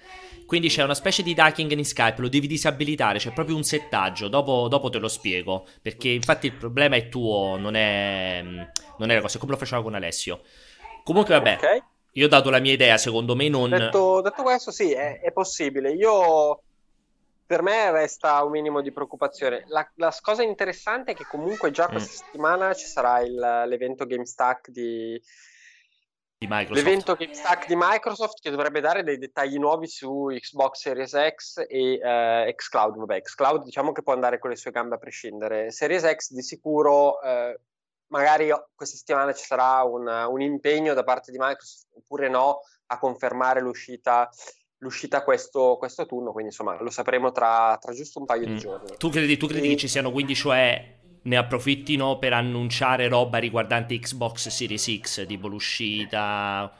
Quindi 0.52 0.68
c'è 0.68 0.82
una 0.82 0.92
specie 0.92 1.23
di 1.23 1.32
ducking 1.32 1.73
in 1.73 1.82
Skype, 1.82 2.21
lo 2.21 2.28
devi 2.28 2.47
disabilitare, 2.47 3.18
c'è 3.18 3.32
proprio 3.32 3.56
un 3.56 3.64
settaggio, 3.64 4.28
dopo, 4.28 4.68
dopo 4.68 4.90
te 4.90 4.99
lo 4.99 5.09
spiego, 5.09 5.66
perché 5.80 6.11
infatti 6.11 6.44
il 6.44 6.52
problema 6.52 6.94
è 6.94 7.09
tuo, 7.09 7.56
non 7.56 7.75
è, 7.75 8.42
non 8.42 9.11
è 9.11 9.14
la 9.14 9.23
cosa, 9.23 9.38
è 9.38 9.40
come 9.40 9.52
lo 9.52 9.56
faceva 9.56 9.82
con 9.82 9.94
Alessio. 9.94 10.42
Comunque 11.04 11.37
vabbè, 11.37 11.54
okay. 11.54 11.82
io 12.12 12.26
ho 12.26 12.28
dato 12.28 12.50
la 12.50 12.59
mia 12.59 12.75
idea, 12.75 12.99
secondo 12.99 13.35
me 13.35 13.49
non... 13.49 13.71
Detto, 13.71 14.21
detto 14.21 14.42
questo 14.42 14.71
sì, 14.71 14.92
è, 14.92 15.21
è 15.23 15.32
possibile, 15.32 15.90
io 15.92 16.61
per 17.47 17.62
me 17.62 17.90
resta 17.90 18.44
un 18.44 18.50
minimo 18.50 18.82
di 18.82 18.92
preoccupazione. 18.92 19.64
La, 19.68 19.90
la 19.94 20.14
cosa 20.21 20.42
interessante 20.42 21.12
è 21.12 21.14
che 21.14 21.25
comunque 21.25 21.71
già 21.71 21.88
questa 21.88 22.12
mm. 22.12 22.26
settimana 22.26 22.75
ci 22.75 22.85
sarà 22.85 23.21
il, 23.21 23.64
l'evento 23.68 24.04
GameStack 24.04 24.68
di. 24.68 25.18
L'evento 26.49 27.15
GameStack 27.15 27.67
di 27.67 27.75
Microsoft 27.77 28.41
che 28.41 28.51
dovrebbe 28.51 28.81
dare 28.81 29.03
dei 29.03 29.19
dettagli 29.19 29.59
nuovi 29.59 29.87
su 29.87 30.27
Xbox 30.27 30.81
Series 30.81 31.17
X 31.35 31.65
e 31.69 31.99
uh, 32.03 32.53
xCloud. 32.55 32.97
Vabbè, 32.97 33.23
xCloud 33.23 33.65
diciamo 33.65 33.93
che 33.93 34.03
può 34.03 34.13
andare 34.13 34.39
con 34.39 34.51
le 34.51 34.57
sue 34.57 34.71
gambe 34.71 34.97
a 34.97 34.99
prescindere. 34.99 35.71
Series 35.71 36.03
X 36.15 36.33
di 36.33 36.43
sicuro, 36.43 37.19
uh, 37.19 37.59
magari 38.09 38.49
questa 38.75 38.97
settimana 38.97 39.33
ci 39.33 39.45
sarà 39.45 39.83
un, 39.83 40.07
un 40.07 40.41
impegno 40.41 40.95
da 40.95 41.05
parte 41.05 41.31
di 41.31 41.39
Microsoft 41.39 41.87
oppure 41.95 42.29
no 42.29 42.61
a 42.87 42.99
confermare 42.99 43.61
l'uscita 43.61 44.29
l'uscita 44.83 45.23
questo, 45.23 45.77
questo 45.79 46.03
autunno, 46.03 46.33
quindi 46.33 46.51
insomma 46.51 46.81
lo 46.81 46.91
sapremo 46.91 47.31
tra, 47.31 47.79
tra 47.81 47.93
giusto 47.93 48.19
un 48.19 48.27
paio 48.27 48.49
mm. 48.49 48.53
di 48.53 48.59
giorni. 48.59 48.97
Tu 48.99 49.11
credi, 49.11 49.37
tu 49.37 49.47
credi 49.47 49.67
e... 49.67 49.71
che 49.71 49.77
ci 49.77 49.89
siano 49.89 50.11
quindi, 50.11 50.35
cioè, 50.35 50.99
ne 51.23 51.37
approfittino 51.37 52.19
per 52.19 52.33
annunciare 52.33 53.09
roba 53.09 53.38
riguardante 53.38 53.99
Xbox 53.99 54.49
Series 54.49 54.99
X, 55.00 55.26
tipo 55.26 55.49
l'uscita, 55.49 56.73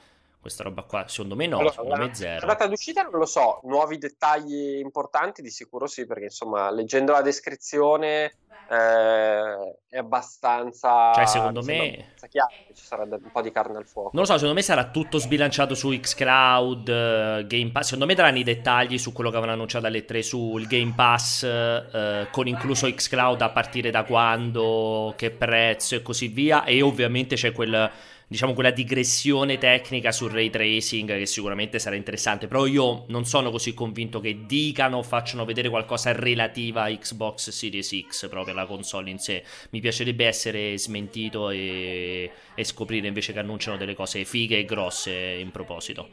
questa 0.43 0.65
roba 0.65 0.83
qua? 0.83 1.07
Secondo 1.07 1.37
me 1.37 1.47
no, 1.47 1.59
allora, 1.59 1.73
secondo 1.73 1.97
me 1.97 2.15
zero. 2.15 2.47
La 2.47 2.53
data 2.53 2.67
d'uscita 2.67 3.03
non 3.03 3.13
lo 3.13 3.27
so, 3.27 3.61
nuovi 3.63 3.97
dettagli 3.97 4.79
importanti 4.79 5.41
di 5.41 5.51
sicuro 5.51 5.87
sì, 5.87 6.05
perché 6.05 6.25
insomma, 6.25 6.69
leggendo 6.73 7.13
la 7.13 7.23
descrizione 7.23 8.33
eh, 8.69 9.77
è 9.89 9.99
abbastanza. 9.99 11.13
Cioè, 11.15 11.27
secondo 11.27 11.63
me. 11.63 12.15
Chiaro, 12.29 12.51
ci 12.75 12.85
sarà 12.85 13.03
un 13.03 13.31
po' 13.31 13.41
di 13.41 13.53
carne 13.53 13.77
al 13.77 13.87
fuoco. 13.87 14.11
Non 14.15 14.23
lo 14.23 14.27
so, 14.27 14.35
secondo 14.35 14.55
me 14.55 14.63
sarà 14.63 14.91
tutto 14.91 15.19
sbilanciato 15.19 15.75
su 15.75 15.91
Xcloud, 15.91 16.89
uh, 16.89 17.47
Game 17.47 17.71
Pass. 17.71 17.85
Secondo 17.85 18.07
me 18.07 18.15
daranno 18.15 18.39
i 18.39 18.45
dettagli 18.45 18.99
su 18.99 19.13
quello 19.13 19.31
che 19.31 19.37
avevano 19.37 19.57
annunciato 19.57 19.87
alle 19.87 20.05
3 20.05 20.23
sul 20.23 20.67
Game 20.67 20.93
Pass, 20.97 21.43
uh, 21.43 22.31
con 22.33 22.49
incluso 22.49 22.93
Xcloud 22.93 23.41
a 23.43 23.51
partire 23.51 23.91
da 23.91 24.03
quando, 24.03 25.15
che 25.17 25.31
prezzo 25.31 25.95
e 25.95 26.03
così 26.03 26.27
via. 26.27 26.65
E 26.65 26.83
ovviamente 26.83 27.37
c'è 27.37 27.53
quel 27.53 27.91
diciamo 28.33 28.55
quella 28.55 28.71
digressione 28.71 29.59
tecnica 29.59 30.11
sul 30.11 30.33
ray 30.33 30.49
tracing 30.49 31.07
che 31.19 31.27
sicuramente 31.27 31.79
sarà 31.79 31.97
interessante, 31.97 32.49
però 32.49 32.65
io 32.65 33.05
non 33.09 33.27
sono 33.27 33.51
così 33.51 33.75
convinto 33.75 34.21
che 34.21 34.47
dicano 34.47 34.97
o 34.97 35.03
facciano 35.03 35.45
vedere 35.45 35.69
qualcosa 35.69 36.13
relativa 36.13 36.85
a 36.85 36.91
Xbox 36.91 37.51
Series 37.51 38.07
X, 38.09 38.29
proprio 38.31 38.55
la 38.55 38.67
console 38.67 39.11
in 39.11 39.19
sé. 39.19 39.45
Mi 39.71 39.81
piacerebbe 39.81 40.27
essere 40.27 40.79
smentito 40.79 41.51
e, 41.51 42.31
e 42.55 42.65
scoprire 42.65 43.07
invece 43.07 43.35
che 43.35 43.39
annunciano 43.39 43.77
delle 43.77 43.95
cose 43.95 44.25
fighe 44.25 44.59
e 44.59 44.65
grosse 44.65 45.13
in 45.13 45.51
proposito. 45.51 46.09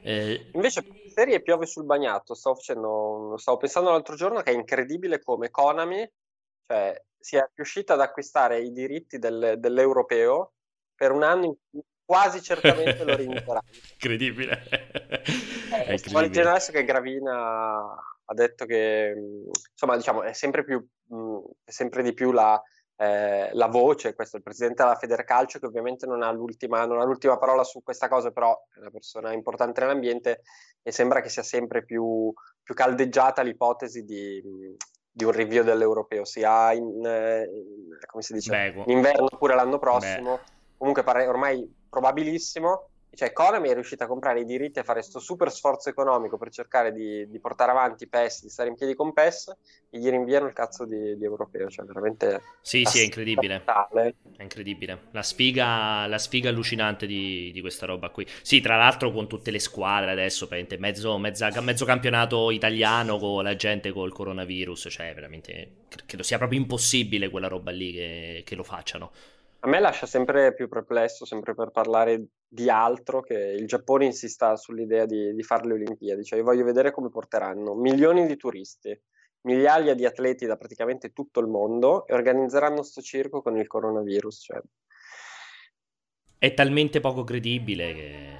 Eh... 0.00 0.48
Invece 0.54 0.82
serie 1.14 1.42
piove 1.42 1.66
sul 1.66 1.84
bagnato, 1.84 2.32
stavo, 2.32 2.56
facendo, 2.56 3.34
stavo 3.36 3.58
pensando 3.58 3.90
l'altro 3.90 4.16
giorno 4.16 4.40
che 4.40 4.50
è 4.50 4.54
incredibile 4.54 5.22
come 5.22 5.50
Konami 5.50 6.10
cioè, 6.66 7.04
sia 7.18 7.50
riuscita 7.54 7.92
ad 7.92 8.00
acquistare 8.00 8.60
i 8.62 8.72
diritti 8.72 9.18
del, 9.18 9.56
dell'europeo 9.58 10.52
per 11.00 11.12
un 11.12 11.22
anno 11.22 11.44
in 11.46 11.54
cui 11.70 11.82
quasi 12.04 12.42
certamente 12.42 13.02
lo 13.04 13.16
rinnoveranno. 13.16 13.62
incredibile. 13.94 14.62
Eh, 15.86 15.98
leggendo 16.10 16.50
adesso 16.50 16.72
che 16.72 16.84
Gravina 16.84 17.78
ha 18.24 18.34
detto 18.34 18.66
che 18.66 19.14
insomma 19.72 19.96
diciamo 19.96 20.22
è 20.22 20.34
sempre 20.34 20.62
più 20.62 20.84
è 21.64 21.70
sempre 21.70 22.02
di 22.02 22.12
più 22.12 22.32
la, 22.32 22.60
eh, 22.96 23.48
la 23.54 23.66
voce, 23.66 24.14
questo 24.14 24.36
il 24.36 24.42
presidente 24.42 24.82
della 24.82 24.94
Federcalcio 24.94 25.58
che 25.58 25.66
ovviamente 25.66 26.06
non 26.06 26.22
ha, 26.22 26.30
l'ultima, 26.30 26.84
non 26.84 27.00
ha 27.00 27.04
l'ultima 27.04 27.38
parola 27.38 27.64
su 27.64 27.82
questa 27.82 28.08
cosa, 28.08 28.30
però 28.30 28.52
è 28.74 28.80
una 28.80 28.90
persona 28.90 29.32
importante 29.32 29.80
nell'ambiente 29.80 30.42
e 30.82 30.92
sembra 30.92 31.22
che 31.22 31.30
sia 31.30 31.42
sempre 31.42 31.82
più, 31.84 32.32
più 32.62 32.74
caldeggiata 32.74 33.42
l'ipotesi 33.42 34.04
di, 34.04 34.42
di 35.10 35.24
un 35.24 35.32
review 35.32 35.64
dell'europeo, 35.64 36.24
sia 36.24 36.72
in, 36.72 37.04
eh, 37.04 37.44
in, 37.44 37.98
come 38.06 38.22
si 38.22 38.34
dice, 38.34 38.50
Beh, 38.50 38.82
in 38.86 38.96
inverno 38.98 39.28
oppure 39.30 39.54
l'anno 39.54 39.78
prossimo. 39.78 40.36
Beh 40.36 40.58
comunque 40.80 41.02
pare 41.02 41.26
ormai 41.26 41.70
probabilissimo. 41.90 42.86
Cioè, 43.12 43.32
Konami 43.32 43.68
è 43.68 43.74
riuscita 43.74 44.04
a 44.04 44.06
comprare 44.06 44.40
i 44.40 44.44
diritti 44.44 44.78
a 44.78 44.84
fare 44.84 45.00
questo 45.00 45.18
super 45.18 45.50
sforzo 45.50 45.90
economico 45.90 46.38
per 46.38 46.48
cercare 46.50 46.92
di, 46.92 47.28
di, 47.28 47.40
portare 47.40 47.72
avanti 47.72 48.06
PES, 48.06 48.44
di 48.44 48.48
stare 48.48 48.68
in 48.68 48.76
piedi 48.76 48.94
con 48.94 49.12
PES, 49.12 49.56
e 49.90 49.98
gli 49.98 50.08
rinviano 50.08 50.46
il 50.46 50.52
cazzo 50.52 50.86
di, 50.86 51.18
di 51.18 51.24
europeo. 51.24 51.68
Cioè, 51.68 51.84
veramente. 51.84 52.40
Sì, 52.62 52.84
sì, 52.84 53.00
è 53.00 53.02
incredibile. 53.02 53.58
Totale. 53.58 54.14
È 54.36 54.42
incredibile. 54.42 55.08
La 55.10 55.22
sfiga, 55.22 56.06
la 56.06 56.18
sfiga 56.18 56.48
allucinante 56.48 57.06
di, 57.06 57.50
di, 57.52 57.60
questa 57.60 57.84
roba 57.84 58.08
qui. 58.10 58.26
Sì, 58.42 58.60
tra 58.60 58.76
l'altro, 58.76 59.10
con 59.10 59.26
tutte 59.26 59.50
le 59.50 59.58
squadre 59.58 60.12
adesso, 60.12 60.48
mezzo, 60.78 61.18
mezza, 61.18 61.60
mezzo 61.60 61.84
campionato 61.84 62.50
italiano 62.52 63.18
con 63.18 63.42
la 63.42 63.56
gente 63.56 63.90
col 63.90 64.12
coronavirus. 64.12 64.86
Cioè, 64.88 65.12
veramente. 65.12 65.72
Credo 66.06 66.22
sia 66.22 66.38
proprio 66.38 66.60
impossibile 66.60 67.28
quella 67.28 67.48
roba 67.48 67.72
lì 67.72 67.92
che, 67.92 68.42
che 68.46 68.54
lo 68.54 68.62
facciano. 68.62 69.10
A 69.62 69.68
me 69.68 69.78
lascia 69.78 70.06
sempre 70.06 70.54
più 70.54 70.68
perplesso, 70.68 71.26
sempre 71.26 71.54
per 71.54 71.70
parlare 71.70 72.28
di 72.48 72.70
altro, 72.70 73.20
che 73.20 73.34
il 73.34 73.66
Giappone 73.66 74.06
insista 74.06 74.56
sull'idea 74.56 75.04
di, 75.04 75.34
di 75.34 75.42
fare 75.42 75.66
le 75.66 75.74
Olimpiadi. 75.74 76.24
Cioè, 76.24 76.38
io 76.38 76.44
voglio 76.44 76.64
vedere 76.64 76.90
come 76.90 77.10
porteranno 77.10 77.74
milioni 77.74 78.26
di 78.26 78.36
turisti, 78.38 78.98
migliaia 79.42 79.92
di 79.94 80.06
atleti 80.06 80.46
da 80.46 80.56
praticamente 80.56 81.12
tutto 81.12 81.40
il 81.40 81.46
mondo 81.46 82.06
e 82.06 82.14
organizzeranno 82.14 82.82
sto 82.82 83.02
circo 83.02 83.42
con 83.42 83.58
il 83.58 83.66
coronavirus. 83.66 84.40
Cioè. 84.40 84.60
È 86.38 86.54
talmente 86.54 87.00
poco 87.00 87.22
credibile 87.22 87.94
che... 87.94 88.36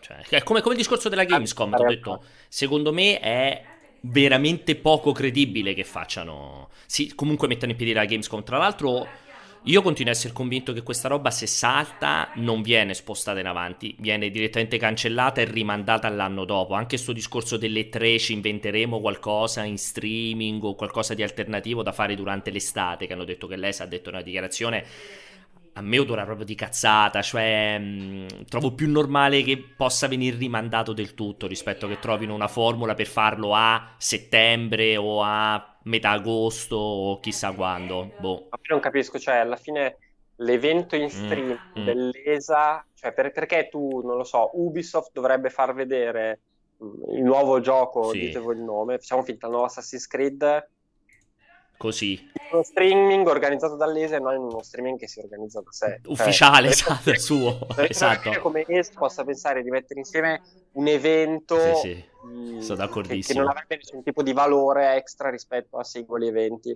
Cioè, 0.00 0.22
è 0.28 0.42
come, 0.42 0.60
come 0.60 0.74
il 0.74 0.80
discorso 0.80 1.08
della 1.08 1.22
Gamescom, 1.22 1.72
ho 1.72 1.86
detto, 1.86 2.24
secondo 2.48 2.92
me 2.92 3.20
è 3.20 3.64
veramente 4.00 4.74
poco 4.74 5.12
credibile 5.12 5.72
che 5.72 5.84
facciano... 5.84 6.68
Sì, 6.86 7.14
comunque 7.14 7.46
mettono 7.46 7.70
in 7.70 7.76
piedi 7.76 7.92
la 7.92 8.04
Gamescom. 8.04 8.42
Tra 8.42 8.58
l'altro 8.58 9.06
io 9.64 9.80
continuo 9.80 10.12
a 10.12 10.16
essere 10.16 10.32
convinto 10.32 10.72
che 10.72 10.82
questa 10.82 11.06
roba, 11.06 11.30
se 11.30 11.46
salta, 11.46 12.30
non 12.34 12.62
viene 12.62 12.94
spostata 12.94 13.38
in 13.38 13.46
avanti, 13.46 13.94
viene 14.00 14.28
direttamente 14.28 14.76
cancellata 14.76 15.40
e 15.40 15.44
rimandata 15.44 16.08
all'anno 16.08 16.44
dopo. 16.44 16.74
Anche 16.74 16.96
questo 16.96 17.12
discorso 17.12 17.56
delle 17.56 17.88
tre 17.88 18.18
ci 18.18 18.32
inventeremo 18.32 19.00
qualcosa 19.00 19.62
in 19.62 19.78
streaming 19.78 20.64
o 20.64 20.74
qualcosa 20.74 21.14
di 21.14 21.22
alternativo 21.22 21.84
da 21.84 21.92
fare 21.92 22.16
durante 22.16 22.50
l'estate, 22.50 23.06
che 23.06 23.12
hanno 23.12 23.24
detto 23.24 23.46
che 23.46 23.54
lei 23.54 23.72
si 23.72 23.82
ha 23.82 23.86
detto 23.86 24.10
nella 24.10 24.24
dichiarazione 24.24 24.84
a 25.74 25.80
me 25.80 25.98
odora 25.98 26.24
proprio 26.24 26.44
di 26.44 26.54
cazzata, 26.54 27.22
cioè 27.22 27.78
mh, 27.78 27.84
mm, 27.84 28.26
trovo 28.48 28.72
più 28.72 28.90
normale 28.90 29.42
che 29.42 29.56
possa 29.58 30.06
venire 30.06 30.36
rimandato 30.36 30.92
del 30.92 31.14
tutto 31.14 31.46
rispetto 31.46 31.88
che 31.88 31.98
trovino 31.98 32.34
una 32.34 32.48
formula 32.48 32.94
per 32.94 33.06
farlo 33.06 33.54
a 33.54 33.94
settembre 33.96 34.96
o 34.96 35.22
a 35.22 35.71
metà 35.84 36.10
agosto 36.10 36.76
o 36.76 37.20
chissà 37.20 37.52
quando. 37.52 38.12
Boh. 38.18 38.46
Ma 38.50 38.58
non 38.68 38.80
capisco, 38.80 39.18
cioè 39.18 39.36
alla 39.36 39.56
fine 39.56 39.96
l'evento 40.36 40.96
in 40.96 41.04
mm, 41.04 41.06
stream 41.06 41.58
mm, 41.78 41.84
dell'ESA, 41.84 42.86
cioè 42.94 43.12
per, 43.12 43.32
perché 43.32 43.68
tu, 43.70 44.00
non 44.04 44.16
lo 44.16 44.24
so, 44.24 44.50
Ubisoft 44.54 45.10
dovrebbe 45.12 45.50
far 45.50 45.74
vedere 45.74 46.40
mm, 46.82 47.14
il 47.16 47.22
nuovo 47.22 47.60
gioco, 47.60 48.10
sì. 48.10 48.20
ditevo 48.20 48.52
il 48.52 48.60
nome, 48.60 48.98
facciamo 48.98 49.22
finta, 49.22 49.46
il 49.46 49.52
nuovo 49.52 49.66
Assassin's 49.66 50.06
Creed 50.06 50.68
così. 51.82 52.30
Uno 52.52 52.62
streaming 52.62 53.26
organizzato 53.26 53.74
dall'ESA 53.74 54.16
e 54.16 54.20
non 54.20 54.36
uno 54.36 54.62
streaming 54.62 54.96
che 54.96 55.08
si 55.08 55.18
organizza 55.18 55.60
da 55.60 55.72
sé. 55.72 56.00
Cioè, 56.00 56.12
Ufficiale, 56.12 56.72
cioè, 56.72 56.92
esatto, 56.92 57.10
il 57.10 57.18
suo. 57.18 57.58
esatto. 57.76 58.38
come 58.38 58.64
ESA 58.64 58.92
possa 58.94 59.24
pensare 59.24 59.64
di 59.64 59.70
mettere 59.70 59.98
insieme 59.98 60.42
un 60.72 60.86
evento 60.86 61.58
sì, 61.74 62.04
sì. 62.20 62.60
Sono 62.60 62.76
d'accordissimo. 62.76 63.20
Che, 63.20 63.32
che 63.32 63.38
non 63.38 63.48
avrebbe 63.48 63.76
nessun 63.76 64.02
tipo 64.04 64.22
di 64.22 64.32
valore 64.32 64.94
extra 64.94 65.28
rispetto 65.28 65.76
a 65.76 65.82
singoli 65.82 66.28
eventi. 66.28 66.68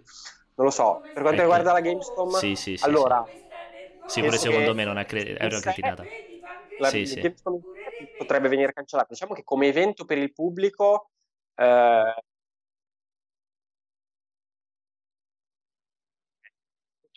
Non 0.57 0.67
lo 0.67 0.73
so. 0.73 0.99
Per 1.13 1.23
quanto 1.23 1.41
ecco. 1.41 1.43
riguarda 1.43 1.73
la 1.73 1.81
Gamescom, 1.81 2.31
sì, 2.31 2.57
sì, 2.57 2.77
sì, 2.77 2.85
allora... 2.85 3.25
Sì, 4.07 4.23
pure 4.23 4.39
secondo 4.39 4.75
me 4.75 4.85
non 4.85 4.99
è, 4.99 5.05
cre- 5.05 5.35
è 5.35 5.45
una 5.47 5.61
cretinata. 5.61 6.05
La, 6.79 6.89
sì, 6.89 7.07
sì. 7.07 7.35
potrebbe 8.17 8.49
venire 8.49 8.73
cancellata. 8.73 9.09
Diciamo 9.11 9.35
che 9.35 9.45
come 9.45 9.69
evento 9.69 10.05
per 10.05 10.19
il 10.19 10.33
pubblico 10.33 11.11
eh, 11.55 12.15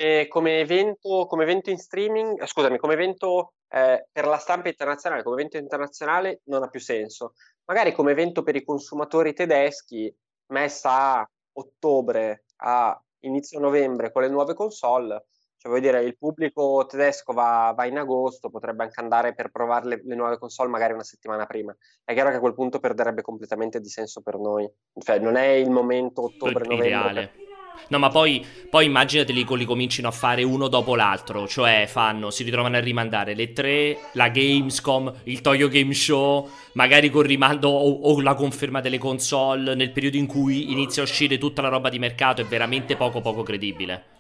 E 0.02 0.30
come 0.30 0.62
evento, 0.62 1.26
come 1.28 1.44
evento 1.44 1.70
in 1.70 1.78
streaming, 1.78 2.42
eh, 2.42 2.48
scusami, 2.48 2.78
come 2.78 2.94
evento 2.94 3.56
eh, 3.68 4.08
per 4.10 4.28
la 4.28 4.38
stampa 4.38 4.70
internazionale, 4.70 5.24
come 5.24 5.36
evento 5.36 5.58
internazionale 5.58 6.40
non 6.46 6.64
ha 6.64 6.70
più 6.70 6.80
senso. 6.80 7.34
Magari 7.66 7.92
come 7.92 8.12
evento 8.12 8.42
per 8.42 8.56
i 8.56 8.64
consumatori 8.64 9.34
tedeschi, 9.34 10.10
messa 10.54 11.20
a 11.20 11.30
ottobre 11.52 12.46
a 12.62 12.98
inizio 13.24 13.60
novembre 13.60 14.14
con 14.14 14.22
le 14.22 14.30
nuove 14.30 14.54
console, 14.54 15.26
cioè 15.58 15.70
vuol 15.70 15.82
dire 15.82 16.02
il 16.02 16.18
pubblico 16.18 16.86
tedesco 16.88 17.34
va, 17.34 17.74
va 17.76 17.86
in 17.86 17.98
agosto, 17.98 18.50
potrebbe 18.50 18.84
anche 18.84 19.02
andare 19.02 19.36
per 19.36 19.52
provare 19.52 19.86
le, 19.86 20.02
le, 20.02 20.16
nuove 20.16 20.38
console 20.38 20.70
magari 20.70 20.94
una 20.94 21.04
settimana 21.04 21.46
prima. 21.46 21.76
È 22.06 22.14
chiaro 22.14 22.30
che 22.30 22.38
a 22.38 22.40
quel 22.40 22.54
punto 22.54 22.80
perderebbe 22.80 23.22
completamente 23.22 23.82
di 23.82 23.90
senso 23.90 24.22
per 24.22 24.38
noi, 24.38 24.66
cioè 25.04 25.20
non 25.20 25.36
è 25.36 25.48
il 25.48 25.70
momento 25.70 26.24
ottobre-novembre. 26.24 27.48
No, 27.88 27.98
ma 27.98 28.10
poi, 28.10 28.46
poi 28.70 28.86
immaginateli 28.86 29.46
che 29.46 29.56
li 29.56 29.66
comincino 29.66 30.08
a 30.08 30.12
fare 30.12 30.44
uno 30.44 30.68
dopo 30.68 30.96
l'altro, 30.96 31.48
cioè 31.48 31.86
fanno, 31.88 32.30
si 32.30 32.44
ritrovano 32.44 32.78
a 32.78 32.80
rimandare 32.80 33.34
le 33.34 33.54
tre, 33.54 33.98
la 34.14 34.30
Gamescom, 34.30 35.12
il 35.24 35.42
Toyo 35.42 35.68
Game 35.70 35.94
Show, 35.94 36.50
magari 36.74 37.10
con 37.10 37.24
rimando 37.24 37.70
o, 37.70 38.12
o, 38.12 38.22
la 38.22 38.36
conferma 38.36 38.82
delle 38.82 38.98
console 38.98 39.74
nel 39.76 39.92
periodo 39.92 40.18
in 40.18 40.28
cui 40.28 40.72
inizia 40.72 41.02
a 41.02 41.06
uscire 41.06 41.38
tutta 41.38 41.62
la 41.62 41.70
roba 41.70 41.90
di 41.90 42.00
mercato, 42.00 42.42
è 42.42 42.46
veramente 42.46 42.96
poco 42.96 43.22
poco 43.22 43.44
credibile. 43.44 44.19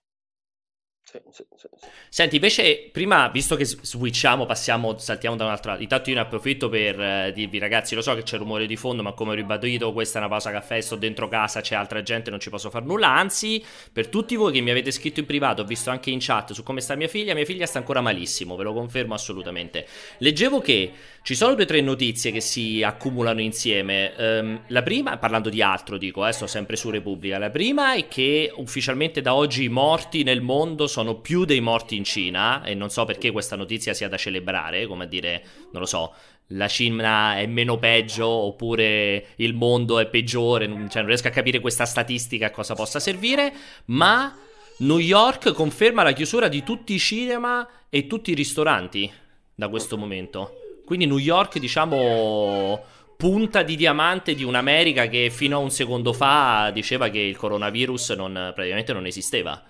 Sì, 1.10 1.20
sì, 1.32 1.44
sì, 1.56 1.68
Senti, 2.08 2.36
invece, 2.36 2.90
prima, 2.92 3.30
visto 3.30 3.56
che 3.56 3.66
switchiamo, 3.66 4.46
passiamo, 4.46 4.96
saltiamo 5.00 5.36
da 5.36 5.46
un'altra. 5.46 5.76
Intanto 5.80 6.10
io 6.10 6.16
ne 6.16 6.22
approfitto 6.22 6.70
per 6.70 7.02
eh, 7.02 7.32
dirvi, 7.34 7.58
ragazzi, 7.58 7.96
lo 7.96 8.04
so 8.04 8.14
che 8.14 8.22
c'è 8.22 8.38
rumore 8.38 8.68
di 8.68 8.76
fondo, 8.76 9.02
ma 9.02 9.14
come 9.14 9.32
ho 9.32 9.34
ribadito, 9.34 9.92
questa 9.92 10.20
è 10.20 10.22
una 10.22 10.30
pausa 10.30 10.52
caffè, 10.52 10.80
sto 10.82 10.96
dentro 10.98 11.28
casa, 11.28 11.62
c'è 11.62 11.74
altra 11.74 12.04
gente, 12.04 12.30
non 12.30 12.40
ci 12.40 12.52
posso 12.52 12.70
fare 12.70 12.86
nulla. 12.86 13.08
Anzi, 13.08 13.64
per 13.92 14.08
tutti 14.08 14.36
voi 14.36 14.52
che 14.52 14.62
mi 14.62 14.70
avete 14.70 14.92
scritto 14.92 15.20
in 15.20 15.26
privato, 15.26 15.64
ho 15.64 15.66
visto 15.66 15.90
anche 15.90 16.12
in 16.12 16.20
chat 16.22 16.54
su 16.54 16.62
come 16.62 16.80
sta 16.80 16.94
mia 16.94 17.08
figlia, 17.08 17.34
mia 17.34 17.46
figlia 17.46 17.66
sta 17.66 17.80
ancora 17.80 18.02
malissimo, 18.02 18.56
ve 18.56 18.64
lo 18.64 18.74
confermo 18.74 19.16
assolutamente. 19.16 19.88
Leggevo 20.20 20.62
che 20.62 20.92
ci 21.24 21.34
sono 21.34 21.56
due 21.56 21.64
o 21.64 21.68
tre 21.68 21.82
notizie 21.82 22.32
che 22.32 22.40
si 22.40 22.84
accumulano 22.84 23.42
insieme. 23.42 24.14
Um, 24.16 24.62
la 24.68 24.84
prima, 24.84 25.18
parlando 25.18 25.50
di 25.50 25.64
altro, 25.64 25.98
dico, 25.98 26.28
eh, 26.28 26.32
sto 26.34 26.46
sempre 26.46 26.76
su 26.76 26.92
Repubblica. 26.92 27.40
La 27.40 27.50
prima 27.50 27.96
è 27.96 28.08
che 28.08 28.52
ufficialmente 28.56 29.22
da 29.22 29.34
oggi 29.34 29.64
i 29.64 29.70
morti 29.70 30.22
nel 30.22 30.42
mondo 30.42 30.86
sono 30.86 30.98
più 31.22 31.46
dei 31.46 31.62
morti 31.62 31.96
in 31.96 32.04
Cina. 32.04 32.64
E 32.64 32.74
non 32.74 32.90
so 32.90 33.06
perché 33.06 33.32
questa 33.32 33.56
notizia 33.56 33.94
sia 33.94 34.08
da 34.08 34.18
celebrare, 34.18 34.86
come 34.88 35.06
a 35.06 35.08
dire, 35.08 35.44
non 35.72 35.82
lo 35.82 35.88
so, 35.88 36.14
la 36.54 36.68
Cina 36.68 37.38
è 37.38 37.46
meno 37.46 37.78
peggio 37.78 38.28
oppure 38.28 39.28
il 39.38 39.54
mondo 39.54 40.00
è 40.00 40.08
peggiore. 40.08 40.66
Cioè, 40.68 41.02
non 41.02 41.08
riesco 41.08 41.28
a 41.28 41.32
capire 41.32 41.60
questa 41.60 41.86
statistica 41.86 42.48
a 42.48 42.52
cosa 42.52 42.76
possa 42.76 43.00
servire. 43.00 43.54
Ma 43.86 44.36
New 44.78 44.98
York 44.98 45.52
conferma 45.54 46.04
la 46.04 46.14
chiusura 46.14 46.48
di 46.48 46.64
tutti 46.64 46.94
i 46.94 47.00
cinema 47.00 47.68
e 47.90 48.08
tutti 48.08 48.32
i 48.32 48.36
ristoranti 48.36 49.12
da 49.54 49.68
questo 49.68 49.98
momento. 49.98 50.54
Quindi 50.86 51.06
New 51.06 51.18
York, 51.18 51.60
diciamo, 51.60 52.84
punta 53.18 53.62
di 53.62 53.76
diamante 53.76 54.34
di 54.34 54.44
un'America 54.44 55.08
che 55.08 55.30
fino 55.30 55.58
a 55.58 55.60
un 55.60 55.70
secondo 55.70 56.14
fa 56.14 56.72
diceva 56.74 57.10
che 57.10 57.20
il 57.20 57.36
coronavirus 57.36 58.12
non, 58.12 58.52
praticamente 58.56 58.94
non 58.94 59.06
esisteva. 59.06 59.62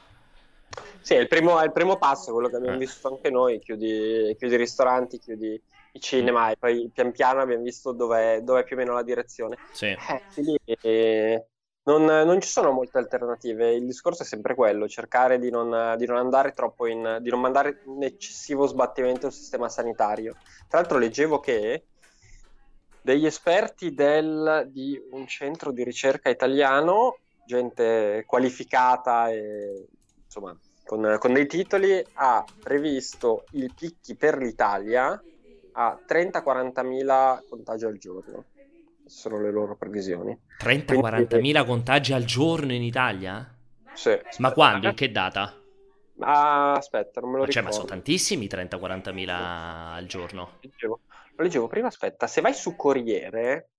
Sì, 1.10 1.16
è 1.16 1.22
il 1.22 1.28
primo, 1.28 1.60
è 1.60 1.64
il 1.64 1.72
primo 1.72 1.98
passo, 1.98 2.32
quello 2.32 2.50
che 2.50 2.58
abbiamo 2.58 2.76
eh. 2.76 2.80
visto 2.80 3.08
anche 3.08 3.32
noi, 3.32 3.58
chiudi, 3.58 4.36
chiudi 4.38 4.54
i 4.54 4.58
ristoranti, 4.58 5.18
chiudi 5.18 5.60
i 5.94 6.00
cinema 6.00 6.46
mm. 6.46 6.52
e 6.52 6.58
poi 6.60 6.92
pian 6.94 7.12
piano 7.12 7.42
abbiamo 7.42 7.64
visto 7.64 7.94
dove 7.94 8.36
è 8.36 8.64
più 8.64 8.76
o 8.76 8.78
meno 8.78 8.94
la 8.94 9.02
direzione. 9.02 9.58
Sì. 9.72 9.88
Eh, 9.88 10.22
quindi, 10.32 10.60
eh, 10.66 11.48
non, 11.86 12.06
non, 12.06 12.40
ci 12.40 12.48
sono 12.48 12.70
molte 12.70 13.00
alternative, 13.00 13.74
il 13.74 13.88
discorso 13.88 14.22
è 14.22 14.26
sempre 14.28 14.54
quello, 14.54 14.88
cercare 14.88 15.40
di 15.40 15.50
non, 15.50 15.96
di 15.98 16.06
non 16.06 16.18
andare 16.18 16.54
troppo 16.54 16.86
in, 16.86 17.18
di 17.22 17.32
non 17.32 17.42
mandare 17.42 17.82
un 17.86 18.04
eccessivo 18.04 18.68
sbattimento 18.68 19.26
al 19.26 19.34
sistema 19.34 19.68
sanitario. 19.68 20.36
Tra 20.68 20.78
l'altro 20.78 21.00
leggevo 21.00 21.40
che 21.40 21.86
degli 23.02 23.26
esperti 23.26 23.96
del, 23.96 24.68
di 24.72 25.02
un 25.10 25.26
centro 25.26 25.72
di 25.72 25.84
ricerca 25.84 26.30
italiano, 26.30 27.18
gente 27.48 28.26
qualificata 28.28 29.32
e 29.32 29.88
insomma 30.24 30.56
con, 30.90 31.18
con 31.20 31.34
dei 31.34 31.46
titoli, 31.46 32.04
ha 32.14 32.44
previsto 32.60 33.46
i 33.52 33.72
picchi 33.72 34.16
per 34.16 34.40
l'Italia 34.40 35.22
a 35.74 36.00
30-40 36.04 36.84
mila 36.84 37.44
contagi 37.48 37.86
al 37.86 38.00
giorno. 38.00 38.46
Sono 39.06 39.40
le 39.40 39.52
loro 39.52 39.76
previsioni. 39.76 40.36
30-40 40.60 41.40
mila 41.40 41.64
contagi 41.64 42.14
al 42.14 42.24
giorno 42.24 42.74
in 42.74 42.82
Italia? 42.82 43.56
Sì. 43.94 44.18
Ma 44.40 44.52
quando? 44.52 44.88
In 44.88 44.96
che 44.96 45.12
data? 45.12 45.56
Ah, 46.22 46.74
aspetta, 46.74 47.22
non 47.22 47.30
me 47.30 47.38
lo 47.38 47.44
ma 47.44 47.50
ricordo. 47.50 47.52
Cioè, 47.52 47.62
ma 47.62 47.72
sono 47.72 47.86
tantissimi 47.86 48.48
30-40 48.48 49.14
mila 49.14 49.92
al 49.92 50.08
giorno. 50.08 50.58
Leggevo. 50.62 51.02
Lo 51.36 51.44
leggevo 51.44 51.68
prima, 51.68 51.88
aspetta, 51.88 52.26
se 52.26 52.42
vai 52.42 52.56
su 52.56 52.76
Corriere... 52.76 53.70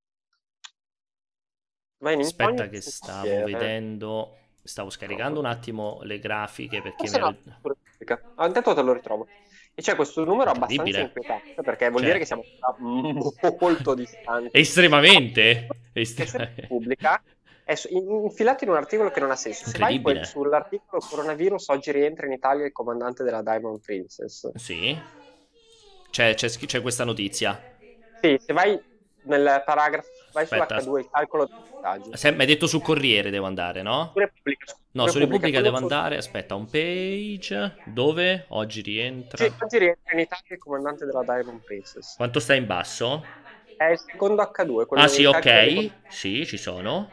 Vai 1.99 2.15
in 2.15 2.21
aspetta 2.21 2.69
che 2.69 2.81
stavo 2.81 3.27
Corriere. 3.27 3.45
vedendo... 3.51 4.37
Stavo 4.63 4.91
scaricando 4.91 5.41
un 5.41 5.47
attimo 5.47 6.01
le 6.03 6.19
grafiche 6.19 6.83
perché... 6.83 7.11
mi 7.11 7.19
no, 7.19 7.37
ero... 7.63 7.77
ah, 8.37 8.47
intanto 8.47 8.75
te 8.75 8.83
lo 8.83 8.93
ritrovo. 8.93 9.27
E 9.75 9.83
c'è 9.83 9.97
questo 9.97 10.25
numero 10.25 10.51
abbastanza 10.51 11.01
inquietante 11.01 11.63
perché 11.63 11.89
vuol 11.89 12.03
cioè... 12.03 12.11
dire 12.11 12.19
che 12.19 12.27
siamo 12.27 12.45
molto 13.59 13.95
distanti. 13.95 14.51
Estremamente. 14.53 15.69
Estremamente. 15.93 16.67
pubblica 16.67 17.23
è 17.71 17.75
infilato 17.89 18.65
in 18.65 18.71
un 18.71 18.77
articolo 18.77 19.11
che 19.11 19.21
non 19.21 19.31
ha 19.31 19.37
senso. 19.37 19.69
Se 19.69 19.79
vai 19.79 20.01
poi 20.01 20.25
sull'articolo 20.25 21.01
coronavirus, 21.01 21.69
oggi 21.69 21.93
rientra 21.93 22.27
in 22.27 22.33
Italia 22.33 22.67
il 22.67 22.73
comandante 22.73 23.23
della 23.23 23.43
Diamond 23.43 23.81
Princess. 23.81 24.51
Sì. 24.57 24.99
C'è, 26.11 26.35
c'è, 26.35 26.49
c'è 26.49 26.83
questa 26.83 27.05
notizia. 27.05 27.77
Sì, 28.21 28.37
se 28.45 28.53
vai 28.53 28.79
nel 29.23 29.63
paragrafo, 29.65 30.09
vai 30.33 30.45
Aspetta. 30.45 30.81
su 30.81 30.91
H2, 30.91 30.99
il 30.99 31.09
calcolo 31.11 31.47
dei 31.47 31.57
contagi. 31.71 32.11
Se, 32.15 32.31
mi 32.33 32.41
hai 32.41 32.47
detto 32.47 32.67
su 32.67 32.81
Corriere 32.81 33.31
devo 33.31 33.47
andare, 33.47 33.83
no? 33.83 34.11
Su 34.13 34.19
Repubblica. 34.19 34.75
No, 34.93 35.07
su 35.09 35.19
Repubblica 35.19 35.61
devo 35.61 35.77
andare. 35.77 36.17
Aspetta, 36.17 36.55
un 36.55 36.69
page. 36.69 37.77
Dove? 37.85 38.47
Oggi 38.49 38.81
rientra. 38.83 39.45
Sì, 39.45 39.53
oggi 39.59 39.79
rientra 39.79 40.13
in 40.13 40.19
Italia 40.21 40.45
il 40.49 40.59
comandante 40.59 41.05
della 41.05 41.23
Diamond 41.23 41.63
Princess. 41.63 42.17
Quanto 42.17 42.41
sta 42.41 42.55
in 42.55 42.67
basso? 42.67 43.25
È 43.77 43.85
il 43.85 43.99
secondo 43.99 44.43
H2. 44.43 44.87
Ah, 44.91 45.09
sì, 45.09 45.25
ok. 45.25 45.91
Sì, 46.09 46.45
ci 46.47 46.57
sono. 46.57 47.09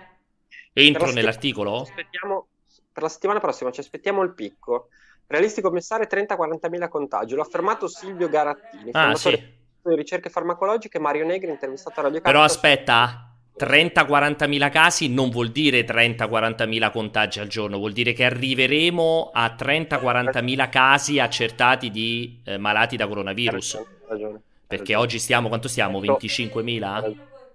Entro 0.73 1.11
nell'articolo? 1.11 1.81
Aspettiamo, 1.81 2.47
per 2.91 3.03
la 3.03 3.09
settimana 3.09 3.39
prossima 3.39 3.71
ci 3.71 3.79
aspettiamo 3.79 4.21
il 4.21 4.33
picco. 4.33 4.89
Realistico 5.25 5.71
pensare 5.71 6.07
30-40 6.07 6.69
mila 6.69 6.87
contagi. 6.87 7.35
L'ha 7.35 7.41
affermato 7.41 7.87
Silvio 7.87 8.29
Garattini, 8.29 8.89
ah, 8.93 9.15
sì. 9.15 9.56
Di 9.83 9.95
ricerche 9.95 10.29
farmacologiche, 10.29 10.99
Mario 10.99 11.25
Negri, 11.25 11.49
intervistato 11.49 11.99
a 11.99 12.03
Radio 12.03 12.21
Però 12.21 12.41
aspetta, 12.41 13.31
30-40 13.57 14.47
mila 14.47 14.69
casi 14.69 15.11
non 15.11 15.29
vuol 15.29 15.49
dire 15.49 15.83
30-40 15.83 16.67
mila 16.67 16.91
contagi 16.91 17.39
al 17.39 17.47
giorno, 17.47 17.77
vuol 17.77 17.91
dire 17.91 18.13
che 18.13 18.23
arriveremo 18.23 19.31
a 19.33 19.55
30-40 19.57 20.43
mila 20.43 20.69
casi 20.69 21.19
accertati 21.19 21.89
di 21.89 22.41
eh, 22.45 22.57
malati 22.57 22.95
da 22.95 23.07
coronavirus. 23.07 23.83
Ragione, 24.07 24.41
Perché 24.67 24.93
ragione. 24.93 25.01
oggi 25.01 25.19
stiamo, 25.19 25.47
quanto 25.47 25.67
stiamo? 25.67 25.99
25 25.99 26.61
mila? 26.61 27.03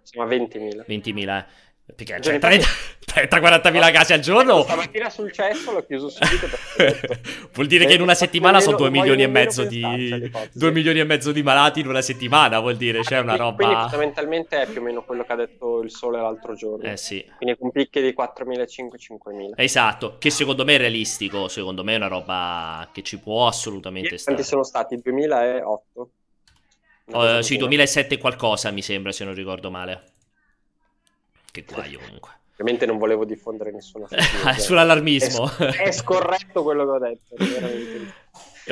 Siamo 0.03 0.27
a 0.27 0.31
20.000. 0.31 0.85
20.000. 0.89 1.45
Eh. 1.93 2.05
Perché 2.05 2.21
cioè, 2.21 2.39
30, 2.39 2.67
30-40 3.15 3.71
mila 3.71 3.91
casi 3.91 4.13
al 4.13 4.21
giorno? 4.21 4.63
Stamattina 4.63 5.11
sul 5.11 5.33
cesso 5.33 5.73
l'ho 5.73 5.85
chiuso 5.85 6.09
subito. 6.09 6.49
Vuol 7.53 7.67
dire 7.67 7.85
che 7.85 7.95
in 7.95 8.01
una 8.01 8.15
settimana 8.15 8.61
sono 8.61 8.77
2 8.77 8.91
milioni 8.91 9.23
e 9.23 9.27
mezzo 9.27 9.65
di 9.65 10.31
2 10.53 10.71
milioni 10.71 11.01
e 11.01 11.05
mezzo 11.05 11.33
di 11.33 11.43
malati 11.43 11.81
in 11.81 11.89
una 11.89 12.01
settimana, 12.01 12.59
vuol 12.61 12.77
dire, 12.77 13.01
c'è 13.01 13.05
cioè 13.05 13.19
una 13.19 13.37
roba... 13.37 13.57
Quindi 13.57 13.75
fondamentalmente 13.75 14.63
è 14.63 14.67
più 14.67 14.81
o 14.81 14.85
meno 14.85 15.03
quello 15.05 15.25
che 15.25 15.33
ha 15.33 15.37
detto 15.37 15.83
il 15.83 15.91
Sole 15.91 16.21
l'altro 16.21 16.55
giorno. 16.55 16.85
Eh 16.89 16.97
sì. 16.97 17.25
Quindi 17.37 17.59
con 17.59 17.71
picchi 17.71 18.01
di 18.01 18.15
4.500-5.000. 18.17 19.53
Esatto, 19.57 20.17
che 20.19 20.31
secondo 20.31 20.65
me 20.65 20.75
è 20.75 20.79
realistico, 20.79 21.49
secondo 21.49 21.85
me 21.85 21.95
è 21.95 21.97
una 21.97 22.09
roba 22.09 22.89
che 22.93 23.03
ci 23.03 23.19
può 23.19 23.47
assolutamente 23.47 24.17
stare. 24.17 24.37
Quanti 24.37 24.51
sono 24.51 24.65
stati? 24.65 24.97
2008? 25.01 26.11
Uh, 27.05 27.41
sì, 27.43 27.57
2007 27.57 28.17
qualcosa 28.17 28.71
mi 28.71 28.81
sembra, 28.81 29.13
se 29.13 29.25
non 29.25 29.35
ricordo 29.35 29.71
male. 29.71 30.05
Che 31.53 31.65
guaio 31.69 31.99
comunque. 32.01 32.31
Ovviamente 32.53 32.87
non 32.87 32.97
volevo 32.97 33.27
diffondere 33.27 33.71
nessuna 33.73 34.07
Sull'allarmismo. 34.57 35.55
È, 35.59 35.83
è, 35.83 35.93
scorretto 35.93 36.63
quello 36.63 36.85
che 36.85 36.91
ho 36.91 36.99
detto. 36.99 37.35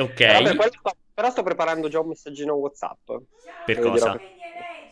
ok. 0.01 0.13
Però, 0.15 0.67
sto, 0.67 0.91
però, 1.13 1.29
sto, 1.29 1.43
preparando 1.43 1.87
già 1.89 1.99
un 1.99 2.07
messaggino 2.07 2.55
WhatsApp. 2.55 3.11
Per 3.65 3.79
cosa? 3.79 4.19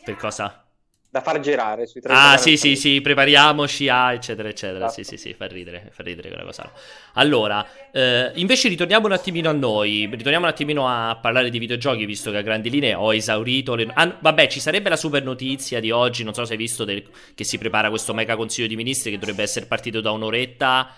Per 0.03 0.15
cosa? 0.15 0.68
Da 1.11 1.21
far 1.21 1.39
girare 1.39 1.87
sui 1.87 2.01
tre 2.01 2.13
Ah, 2.13 2.37
sì, 2.37 2.55
sì, 2.55 2.75
sì, 2.75 3.01
prepariamoci 3.01 3.89
a 3.89 4.13
eccetera, 4.13 4.47
eccetera. 4.47 4.85
Esatto. 4.85 5.03
Sì, 5.03 5.03
sì, 5.03 5.17
sì, 5.17 5.33
fa 5.33 5.47
ridere, 5.47 5.89
fa 5.91 6.03
ridere 6.03 6.27
quella 6.27 6.43
cosa. 6.43 6.71
Allora, 7.13 7.65
eh, 7.91 8.31
invece 8.35 8.67
ritorniamo 8.67 9.07
un 9.07 9.13
attimino 9.13 9.49
a 9.49 9.53
noi, 9.53 10.07
ritorniamo 10.11 10.45
un 10.45 10.51
attimino 10.51 10.87
a 10.87 11.17
parlare 11.19 11.49
di 11.49 11.57
videogiochi, 11.57 12.05
visto 12.05 12.29
che 12.29 12.37
a 12.37 12.41
grandi 12.41 12.69
linee 12.69 12.93
ho 12.93 13.11
esaurito 13.11 13.73
le... 13.73 13.87
Ah, 13.91 14.17
vabbè, 14.19 14.47
ci 14.47 14.59
sarebbe 14.59 14.89
la 14.89 14.97
super 14.97 15.23
notizia 15.23 15.79
di 15.79 15.89
oggi, 15.89 16.23
non 16.23 16.35
so 16.35 16.45
se 16.45 16.51
hai 16.51 16.59
visto 16.59 16.85
del... 16.85 17.03
che 17.33 17.43
si 17.43 17.57
prepara 17.57 17.89
questo 17.89 18.13
mega 18.13 18.35
consiglio 18.35 18.67
di 18.67 18.75
ministri 18.75 19.09
che 19.09 19.17
dovrebbe 19.17 19.41
essere 19.41 19.65
partito 19.65 20.01
da 20.01 20.11
un'oretta 20.11 20.93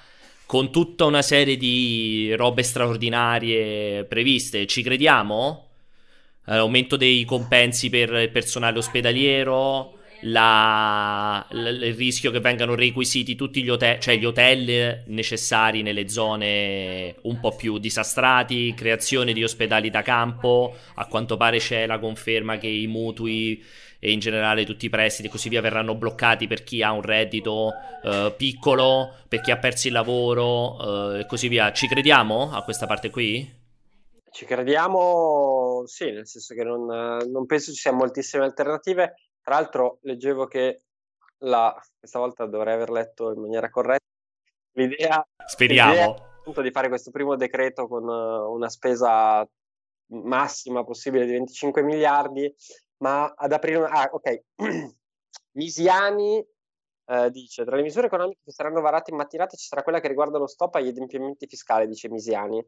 con 0.45 0.71
tutta 0.71 1.06
una 1.06 1.21
serie 1.21 1.56
di 1.56 2.34
robe 2.36 2.63
straordinarie 2.63 4.04
previste. 4.04 4.67
Ci 4.67 4.84
crediamo? 4.84 5.69
Eh, 6.47 6.58
aumento 6.58 6.97
dei 6.97 7.24
compensi 7.24 7.89
per 7.89 8.12
il 8.12 8.30
personale 8.30 8.78
ospedaliero 8.78 10.00
la, 10.21 11.45
l- 11.49 11.84
il 11.84 11.93
rischio 11.93 12.31
che 12.31 12.39
vengano 12.39 12.75
requisiti 12.75 13.36
tutti 13.36 13.63
gli 13.63 13.69
hotel, 13.69 13.99
cioè 13.99 14.17
gli 14.17 14.25
hotel 14.25 15.03
necessari 15.07 15.81
nelle 15.81 16.10
zone 16.10 17.15
un 17.23 17.39
po' 17.39 17.55
più 17.55 17.77
disastrati, 17.77 18.73
creazione 18.75 19.34
di 19.34 19.43
ospedali 19.43 19.89
da 19.89 20.01
campo, 20.01 20.75
a 20.95 21.05
quanto 21.07 21.38
pare 21.38 21.57
c'è 21.57 21.86
la 21.86 21.99
conferma 21.99 22.57
che 22.57 22.67
i 22.67 22.88
mutui 22.88 23.63
e 24.03 24.12
in 24.12 24.19
generale 24.19 24.65
tutti 24.65 24.88
i 24.88 24.89
prestiti 24.89 25.27
e 25.27 25.31
così 25.31 25.47
via 25.47 25.62
verranno 25.62 25.93
bloccati 25.93 26.47
per 26.47 26.63
chi 26.63 26.81
ha 26.81 26.91
un 26.91 27.03
reddito 27.03 27.71
eh, 28.03 28.34
piccolo, 28.36 29.13
per 29.27 29.41
chi 29.41 29.51
ha 29.51 29.57
perso 29.57 29.88
il 29.88 29.93
lavoro 29.93 31.13
eh, 31.13 31.19
e 31.19 31.25
così 31.27 31.47
via. 31.47 31.71
Ci 31.71 31.88
crediamo 31.88 32.51
a 32.51 32.63
questa 32.63 32.88
parte 32.88 33.12
qui? 33.12 33.60
Ci 34.31 34.45
crediamo, 34.45 35.84
sì, 35.86 36.05
nel 36.10 36.25
senso 36.25 36.55
che 36.55 36.63
non, 36.63 36.86
non 36.86 37.45
penso 37.45 37.71
ci 37.73 37.79
siano 37.79 37.97
moltissime 37.97 38.43
alternative. 38.43 39.13
Tra 39.41 39.56
l'altro 39.56 39.99
leggevo 40.01 40.47
che 40.47 40.84
la, 41.39 41.75
questa 41.97 42.19
volta 42.19 42.45
dovrei 42.45 42.75
aver 42.75 42.89
letto 42.89 43.32
in 43.32 43.41
maniera 43.41 43.69
corretta 43.69 44.06
l'idea, 44.73 45.25
Speriamo. 45.45 45.91
l'idea 45.91 46.30
appunto 46.41 46.62
di 46.62 46.71
fare 46.71 46.89
questo 46.89 47.12
primo 47.12 47.36
decreto 47.36 47.88
con 47.88 48.08
una 48.08 48.69
spesa 48.69 49.47
massima 50.08 50.84
possibile 50.84 51.25
di 51.25 51.32
25 51.34 51.84
miliardi 51.84 52.54
ma 52.97 53.34
ad 53.36 53.51
aprire... 53.51 53.84
Ah, 53.86 54.10
ok. 54.12 54.41
Misiani 55.54 56.43
eh, 57.06 57.30
dice, 57.32 57.65
tra 57.65 57.75
le 57.75 57.82
misure 57.82 58.08
economiche 58.08 58.41
che 58.43 58.51
saranno 58.51 58.82
varate 58.82 59.12
in 59.12 59.17
mattinata 59.17 59.56
ci 59.58 59.67
sarà 59.67 59.84
quella 59.84 59.99
che 59.99 60.08
riguarda 60.08 60.38
lo 60.38 60.47
stop 60.47 60.75
agli 60.75 60.88
adempimenti 60.88 61.47
fiscali, 61.47 61.88
dice 61.88 62.10
Misiani. 62.10 62.63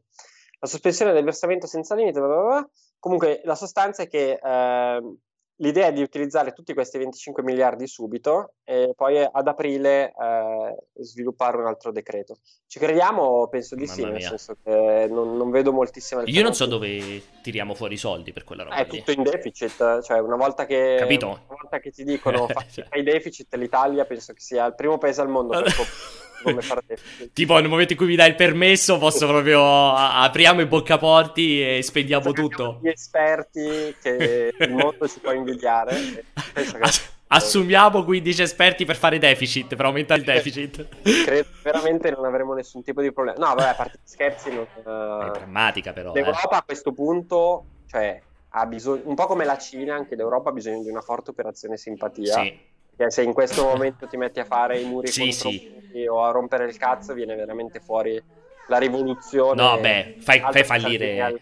La 0.60 0.68
sospensione 0.68 1.12
del 1.12 1.24
versamento 1.24 1.66
senza 1.66 1.94
limite, 1.94 2.20
bla 2.20 2.28
bla 2.28 2.42
bla. 2.42 2.70
comunque 2.98 3.40
la 3.44 3.54
sostanza 3.54 4.02
è 4.02 4.08
che 4.08 4.38
eh, 4.42 5.16
l'idea 5.56 5.86
è 5.86 5.92
di 5.92 6.02
utilizzare 6.02 6.52
tutti 6.52 6.74
questi 6.74 6.98
25 6.98 7.42
miliardi 7.42 7.86
subito 7.86 8.54
e 8.64 8.92
poi 8.96 9.18
ad 9.20 9.46
aprile 9.46 10.12
eh, 10.12 11.02
sviluppare 11.02 11.58
un 11.58 11.66
altro 11.66 11.92
decreto. 11.92 12.38
Ci 12.66 12.78
crediamo? 12.78 13.46
Penso 13.48 13.74
di 13.74 13.84
Mamma 13.84 13.94
sì, 13.94 14.02
mia. 14.02 14.10
nel 14.12 14.22
senso 14.22 14.56
che 14.62 15.06
non, 15.08 15.36
non 15.36 15.50
vedo 15.50 15.72
moltissime 15.72 16.24
Io 16.26 16.42
non 16.42 16.54
so 16.54 16.66
dove 16.66 17.22
tiriamo 17.42 17.74
fuori 17.74 17.94
i 17.94 17.98
soldi 17.98 18.32
per 18.32 18.44
quella 18.44 18.64
roba. 18.64 18.76
È 18.76 18.86
tutto 18.86 19.12
in 19.12 19.22
deficit, 19.22 20.02
cioè 20.02 20.18
una 20.18 20.36
volta 20.36 20.66
che, 20.66 20.96
Capito? 20.98 21.26
Una 21.26 21.58
volta 21.60 21.78
che 21.78 21.90
ti 21.90 22.04
dicono 22.04 22.46
fai, 22.48 22.66
fai 22.88 23.02
deficit, 23.02 23.54
l'Italia 23.54 24.04
penso 24.04 24.32
che 24.32 24.40
sia 24.40 24.66
il 24.66 24.74
primo 24.74 24.98
paese 24.98 25.20
al 25.20 25.28
mondo 25.28 25.60
per 25.60 25.72
come 26.44 26.62
fare 26.62 26.82
deficit. 26.86 27.32
Tipo 27.34 27.58
nel 27.58 27.68
momento 27.68 27.92
in 27.92 27.98
cui 27.98 28.06
mi 28.06 28.16
dai 28.16 28.28
il 28.28 28.34
permesso 28.36 28.98
posso 28.98 29.26
proprio 29.26 29.92
apriamo 29.92 30.60
i 30.60 30.66
boccaporti 30.66 31.76
e 31.76 31.82
spendiamo 31.82 32.24
cioè, 32.24 32.34
tutto. 32.34 32.78
Gli 32.82 32.88
esperti 32.88 33.94
che 34.00 34.54
il 34.58 34.72
mondo 34.72 35.08
ci 35.08 35.18
può 35.18 35.32
invidiare. 35.32 36.24
Che... 36.52 37.12
Assumiamo 37.34 38.04
15 38.04 38.42
esperti 38.42 38.84
per 38.84 38.96
fare 38.96 39.18
deficit, 39.18 39.74
per 39.74 39.86
aumentare 39.86 40.20
il 40.20 40.26
deficit. 40.26 40.86
Credo 41.24 41.48
veramente 41.62 42.10
non 42.10 42.24
avremo 42.24 42.54
nessun 42.54 42.84
tipo 42.84 43.00
di 43.00 43.12
problema. 43.12 43.38
No, 43.38 43.54
vabbè, 43.54 43.70
a 43.70 43.74
parte 43.74 43.98
gli 44.02 44.06
scherzi. 44.06 44.50
Non, 44.50 44.66
uh... 44.84 45.26
È 45.26 45.30
drammatica, 45.32 45.92
però. 45.92 46.12
L'Europa 46.12 46.50
eh. 46.52 46.56
a 46.56 46.62
questo 46.62 46.92
punto, 46.92 47.64
cioè, 47.88 48.20
ha 48.50 48.66
bisogno, 48.66 49.02
un 49.06 49.16
po' 49.16 49.26
come 49.26 49.44
la 49.44 49.58
Cina, 49.58 49.96
anche 49.96 50.14
l'Europa 50.14 50.50
ha 50.50 50.52
bisogno 50.52 50.82
di 50.82 50.90
una 50.90 51.00
forte 51.00 51.30
operazione 51.30 51.76
simpatia. 51.76 52.34
Sì. 52.34 52.72
Perché 52.96 53.10
se 53.12 53.22
in 53.22 53.32
questo 53.32 53.64
momento 53.64 54.06
ti 54.06 54.16
metti 54.16 54.40
a 54.40 54.44
fare 54.44 54.78
i 54.78 54.84
muri 54.84 55.08
sì, 55.08 55.32
sì. 55.32 56.06
o 56.08 56.22
a 56.22 56.30
rompere 56.30 56.66
il 56.66 56.76
cazzo, 56.76 57.14
viene 57.14 57.34
veramente 57.34 57.80
fuori 57.80 58.22
la 58.68 58.78
rivoluzione. 58.78 59.60
No, 59.60 59.78
beh, 59.78 60.16
fai, 60.20 60.40
fai 60.40 60.64
fallire, 60.64 61.40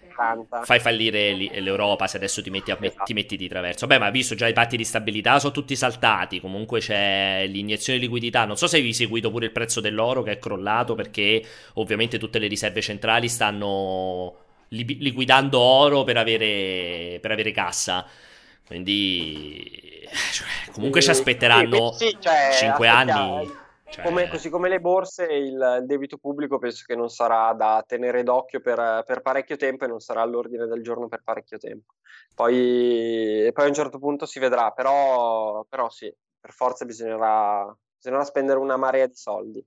fai 0.63 0.81
fallire 0.81 1.35
l'Europa 1.61 2.07
se 2.07 2.17
adesso 2.17 2.43
ti 2.43 2.51
metti, 2.51 2.71
a, 2.71 2.79
esatto. 2.81 3.05
ti 3.05 3.13
metti 3.13 3.37
di 3.37 3.49
traverso. 3.49 3.87
Beh, 3.87 3.99
ma 3.99 4.11
visto 4.11 4.35
già 4.35 4.49
i 4.49 4.53
patti 4.53 4.77
di 4.77 4.85
stabilità 4.85 5.39
sono 5.39 5.53
tutti 5.53 5.77
saltati. 5.77 6.41
Comunque 6.41 6.81
c'è 6.81 7.45
l'iniezione 7.47 7.99
di 7.99 8.07
liquidità. 8.07 8.45
Non 8.45 8.57
so 8.57 8.67
se 8.67 8.79
hai 8.79 8.93
seguito 8.93 9.31
pure 9.31 9.47
il 9.47 9.53
prezzo 9.53 9.81
dell'oro 9.81 10.23
che 10.23 10.33
è 10.33 10.39
crollato 10.39 10.95
perché 10.95 11.43
ovviamente 11.75 12.19
tutte 12.19 12.39
le 12.39 12.49
riserve 12.49 12.81
centrali 12.81 13.29
stanno 13.29 14.35
li- 14.69 14.99
liquidando 14.99 15.59
oro 15.59 16.05
per 16.05 16.17
avere, 16.17 17.19
per 17.21 17.31
avere 17.31 17.53
cassa. 17.53 18.07
Quindi, 18.67 19.92
cioè, 20.33 20.73
comunque 20.73 21.01
sì, 21.01 21.07
ci 21.07 21.13
aspetteranno 21.13 21.93
sì, 21.93 22.17
cioè, 22.19 22.51
5 22.53 22.89
anni. 22.89 23.61
Cioè... 23.93 24.05
Come, 24.05 24.29
così 24.29 24.49
come 24.49 24.71
le 24.71 24.81
borse, 24.81 25.25
il, 25.25 25.53
il, 25.53 25.83
debito 25.85 26.17
pubblico 26.17 26.59
penso 26.59 26.85
che 26.87 26.97
non 26.97 27.11
sarà 27.11 27.53
da 27.53 27.85
tenere 27.87 28.23
d'occhio 28.23 28.61
per, 28.61 29.05
per, 29.07 29.21
parecchio 29.21 29.57
tempo 29.57 29.85
e 29.85 29.89
non 29.89 30.01
sarà 30.01 30.23
all'ordine 30.23 30.67
del 30.67 30.83
giorno 30.83 31.09
per 31.09 31.21
parecchio 31.23 31.59
tempo. 31.59 31.93
Poi, 32.35 33.51
poi 33.53 33.65
a 33.65 33.69
un 33.69 33.75
certo 33.75 33.99
punto 33.99 34.25
si 34.25 34.39
vedrà, 34.39 34.71
però, 34.71 35.63
però 35.69 35.91
sì, 35.91 36.11
per 36.41 36.53
forza 36.53 36.87
bisognerà, 36.87 37.71
bisognerà 37.95 38.25
spendere 38.25 38.59
una 38.59 38.79
marea 38.79 39.07
di 39.07 39.15
soldi. 39.15 39.63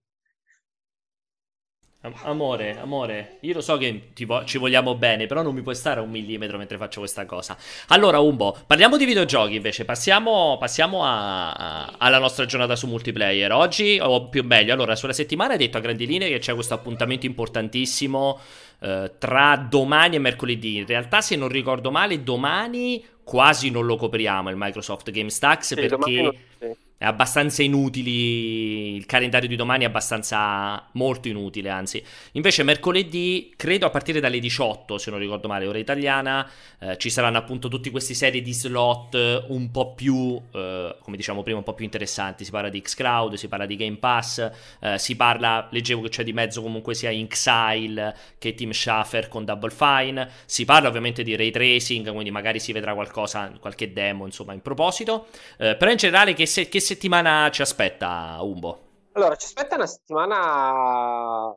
Amore, 2.23 2.77
amore, 2.79 3.37
io 3.41 3.53
lo 3.53 3.61
so 3.61 3.77
che 3.77 4.09
vo- 4.25 4.45
ci 4.45 4.57
vogliamo 4.57 4.95
bene, 4.95 5.25
però 5.25 5.41
non 5.41 5.55
mi 5.55 5.61
puoi 5.61 5.73
stare 5.75 5.99
a 5.99 6.03
un 6.03 6.11
millimetro 6.11 6.57
mentre 6.57 6.77
faccio 6.77 6.99
questa 6.99 7.25
cosa. 7.25 7.57
Allora, 7.87 8.19
Umbo, 8.19 8.55
parliamo 8.67 8.97
di 8.97 9.05
videogiochi 9.05 9.55
invece. 9.55 9.85
Passiamo, 9.85 10.57
passiamo 10.59 11.03
a, 11.03 11.51
a, 11.51 11.93
alla 11.97 12.19
nostra 12.19 12.45
giornata 12.45 12.75
su 12.75 12.87
multiplayer. 12.87 13.51
Oggi, 13.51 13.99
o 13.99 14.29
più 14.29 14.43
meglio, 14.43 14.73
allora, 14.73 14.95
sulla 14.95 15.13
settimana 15.13 15.53
hai 15.53 15.57
detto 15.57 15.77
a 15.77 15.81
grandi 15.81 16.05
linee 16.05 16.29
che 16.29 16.39
c'è 16.39 16.53
questo 16.53 16.75
appuntamento 16.75 17.25
importantissimo 17.25 18.39
eh, 18.81 19.13
tra 19.17 19.65
domani 19.67 20.17
e 20.17 20.19
mercoledì. 20.19 20.77
In 20.77 20.85
realtà, 20.85 21.21
se 21.21 21.35
non 21.35 21.47
ricordo 21.47 21.89
male, 21.89 22.21
domani 22.21 23.03
quasi 23.23 23.71
non 23.71 23.87
lo 23.87 23.95
copriamo 23.95 24.51
il 24.51 24.55
Microsoft 24.55 25.09
Game 25.09 25.31
Stacks 25.31 25.73
sì, 25.73 25.75
perché 25.75 26.84
è 26.97 27.05
abbastanza 27.05 27.61
inutili. 27.61 28.95
Il 28.95 29.05
calendario 29.05 29.47
di 29.47 29.55
domani 29.55 29.83
è 29.83 29.87
abbastanza 29.87 30.87
molto 30.93 31.27
inutile, 31.27 31.69
anzi. 31.69 32.03
Invece, 32.33 32.63
mercoledì, 32.63 33.53
credo 33.55 33.85
a 33.85 33.89
partire 33.89 34.19
dalle 34.19 34.39
18, 34.39 34.97
se 34.97 35.11
non 35.11 35.19
ricordo 35.19 35.47
male, 35.47 35.67
ora 35.67 35.77
italiana, 35.77 36.49
eh, 36.79 36.97
ci 36.97 37.09
saranno 37.09 37.37
appunto 37.37 37.67
tutti 37.67 37.89
questi 37.89 38.13
serie 38.13 38.41
di 38.41 38.53
slot 38.53 39.45
un 39.47 39.71
po' 39.71 39.93
più, 39.93 40.39
eh, 40.53 40.95
come 41.01 41.17
diciamo 41.17 41.43
prima, 41.43 41.57
un 41.57 41.63
po' 41.63 41.73
più 41.73 41.85
interessanti. 41.85 42.45
Si 42.45 42.51
parla 42.51 42.69
di 42.69 42.81
Xcloud, 42.81 43.33
si 43.33 43.47
parla 43.47 43.65
di 43.65 43.75
Game 43.75 43.97
Pass, 43.97 44.49
eh, 44.79 44.97
si 44.97 45.15
parla, 45.15 45.67
leggevo 45.71 46.01
che 46.01 46.09
c'è 46.09 46.23
di 46.23 46.33
mezzo 46.33 46.61
comunque 46.61 46.93
sia 46.93 47.09
Inxile 47.09 48.15
che 48.37 48.53
Team 48.53 48.71
Schaffer 48.71 49.27
con 49.27 49.43
Double 49.43 49.71
Fine. 49.71 50.29
Si 50.45 50.63
parla 50.63 50.87
ovviamente 50.87 51.23
di 51.23 51.35
ray 51.35 51.51
tracing, 51.51 52.09
quindi 52.11 52.31
magari 52.31 52.59
si 52.59 52.71
vedrà 52.71 52.93
qualcosa, 52.93 53.51
qualche 53.59 53.91
demo, 53.91 54.25
insomma, 54.25 54.53
in 54.53 54.61
proposito. 54.61 55.27
Eh, 55.57 55.75
però 55.75 55.91
in 55.91 55.97
generale, 55.97 56.33
che, 56.33 56.45
se, 56.45 56.69
che 56.69 56.79
settimana 56.85 57.49
ci 57.51 57.61
aspetta, 57.61 58.37
Umbo? 58.41 58.79
Allora, 59.13 59.35
ci 59.35 59.45
aspetta 59.45 59.75
una 59.75 59.87
settimana 59.87 61.53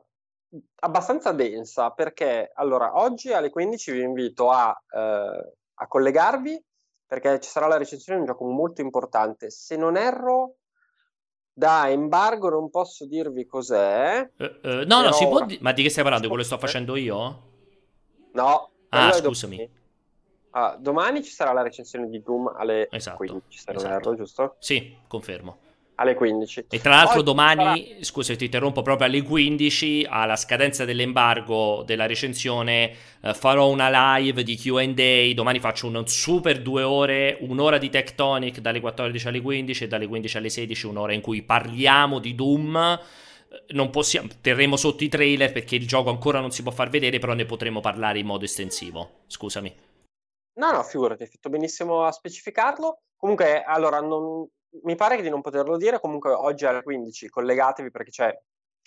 abbastanza 0.79 1.31
densa 1.31 1.91
perché 1.91 2.51
allora 2.55 2.97
oggi 2.99 3.31
alle 3.31 3.49
15 3.49 3.91
vi 3.91 4.01
invito 4.01 4.49
a, 4.49 4.75
eh, 4.91 5.53
a 5.73 5.87
collegarvi 5.87 6.61
perché 7.05 7.39
ci 7.39 7.49
sarà 7.49 7.67
la 7.67 7.77
recensione 7.77 8.19
di 8.19 8.25
un 8.27 8.33
gioco 8.33 8.45
molto 8.45 8.81
importante. 8.81 9.49
Se 9.49 9.75
non 9.75 9.97
erro, 9.97 10.57
da 11.51 11.89
embargo 11.89 12.49
non 12.49 12.69
posso 12.69 13.05
dirvi 13.05 13.45
cos'è. 13.45 14.29
Uh, 14.37 14.43
uh, 14.67 14.83
no, 14.85 15.01
no, 15.01 15.11
si 15.11 15.27
può 15.27 15.43
di- 15.43 15.57
ma 15.61 15.71
di 15.71 15.83
che 15.83 15.89
stai 15.89 16.03
parlando? 16.03 16.27
Di 16.27 16.33
quello 16.33 16.47
che 16.47 16.55
sto 16.55 16.65
facendo 16.65 16.95
io? 16.95 17.43
No. 18.33 18.71
Ah, 18.89 19.11
scusami. 19.11 19.57
Domani. 19.57 19.78
Ah, 20.51 20.75
domani 20.79 21.23
ci 21.23 21.31
sarà 21.31 21.51
la 21.53 21.61
recensione 21.61 22.09
di 22.09 22.21
Doom 22.21 22.53
alle 22.57 22.87
esatto, 22.89 23.17
15, 23.17 23.43
se 23.49 23.71
non 23.71 23.75
esatto. 23.77 23.93
erro, 23.93 24.15
giusto? 24.15 24.55
Sì, 24.59 24.95
confermo 25.07 25.59
alle 25.99 26.15
15. 26.15 26.65
E 26.69 26.79
tra 26.79 26.91
l'altro 26.91 27.17
Oggi 27.17 27.25
domani, 27.25 27.87
sarà... 27.87 28.03
scusa 28.03 28.35
ti 28.35 28.45
interrompo, 28.45 28.81
proprio 28.81 29.07
alle 29.07 29.21
15, 29.21 30.07
alla 30.09 30.35
scadenza 30.37 30.85
dell'embargo 30.85 31.83
della 31.85 32.05
recensione, 32.05 32.91
eh, 33.21 33.33
farò 33.33 33.69
una 33.69 34.17
live 34.17 34.43
di 34.43 34.55
Q&A, 34.55 35.33
domani 35.33 35.59
faccio 35.59 35.87
un 35.87 36.07
super 36.07 36.61
due 36.61 36.83
ore, 36.83 37.37
un'ora 37.41 37.77
di 37.77 37.89
Tectonic 37.89 38.59
dalle 38.59 38.79
14 38.79 39.27
alle 39.27 39.41
15 39.41 39.83
e 39.83 39.87
dalle 39.87 40.07
15 40.07 40.37
alle 40.37 40.49
16, 40.49 40.85
un'ora 40.85 41.13
in 41.13 41.21
cui 41.21 41.43
parliamo 41.43 42.19
di 42.19 42.33
Doom. 42.33 42.77
Eh, 42.77 43.73
non 43.73 43.89
possiamo, 43.89 44.29
terremo 44.39 44.77
sotto 44.77 45.03
i 45.03 45.09
trailer 45.09 45.51
perché 45.51 45.75
il 45.75 45.85
gioco 45.85 46.09
ancora 46.09 46.39
non 46.39 46.51
si 46.51 46.63
può 46.63 46.71
far 46.71 46.89
vedere, 46.89 47.19
però 47.19 47.33
ne 47.33 47.45
potremo 47.45 47.81
parlare 47.81 48.19
in 48.19 48.25
modo 48.25 48.45
estensivo. 48.45 49.23
Scusami. 49.27 49.87
No, 50.59 50.71
no, 50.71 50.83
figurati, 50.83 51.23
hai 51.23 51.29
fatto 51.29 51.47
benissimo 51.47 52.03
a 52.03 52.11
specificarlo. 52.11 53.03
Comunque, 53.15 53.63
allora, 53.63 54.01
non, 54.01 54.45
mi 54.83 54.95
pare 54.95 55.21
di 55.21 55.29
non 55.29 55.39
poterlo 55.39 55.77
dire, 55.77 56.01
comunque 56.01 56.31
oggi 56.31 56.65
alle 56.65 56.83
15 56.83 57.29
collegatevi 57.29 57.89
perché 57.89 58.11
c'è 58.11 58.41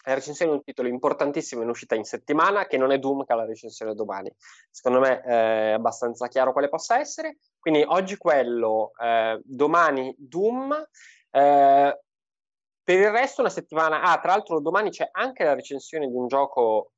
la 0.04 0.14
recensione 0.14 0.50
di 0.50 0.56
un 0.58 0.64
titolo 0.64 0.88
importantissimo 0.88 1.62
in 1.62 1.70
uscita 1.70 1.94
in 1.94 2.04
settimana 2.04 2.66
che 2.66 2.76
non 2.76 2.90
è 2.92 2.98
Doom 2.98 3.24
che 3.24 3.32
ha 3.32 3.36
la 3.36 3.46
recensione 3.46 3.94
domani. 3.94 4.30
Secondo 4.70 5.00
me 5.00 5.20
è 5.22 5.70
abbastanza 5.70 6.28
chiaro 6.28 6.52
quale 6.52 6.68
possa 6.68 6.98
essere. 6.98 7.38
Quindi 7.58 7.82
oggi 7.86 8.18
quello, 8.18 8.92
eh, 9.02 9.40
domani 9.42 10.14
Doom. 10.18 10.74
Eh, 11.30 12.00
per 12.84 12.98
il 12.98 13.10
resto 13.10 13.40
una 13.40 13.48
settimana... 13.48 14.02
Ah, 14.02 14.18
tra 14.18 14.32
l'altro 14.32 14.60
domani 14.60 14.90
c'è 14.90 15.08
anche 15.10 15.42
la 15.42 15.54
recensione 15.54 16.06
di 16.06 16.16
un 16.16 16.26
gioco 16.26 16.92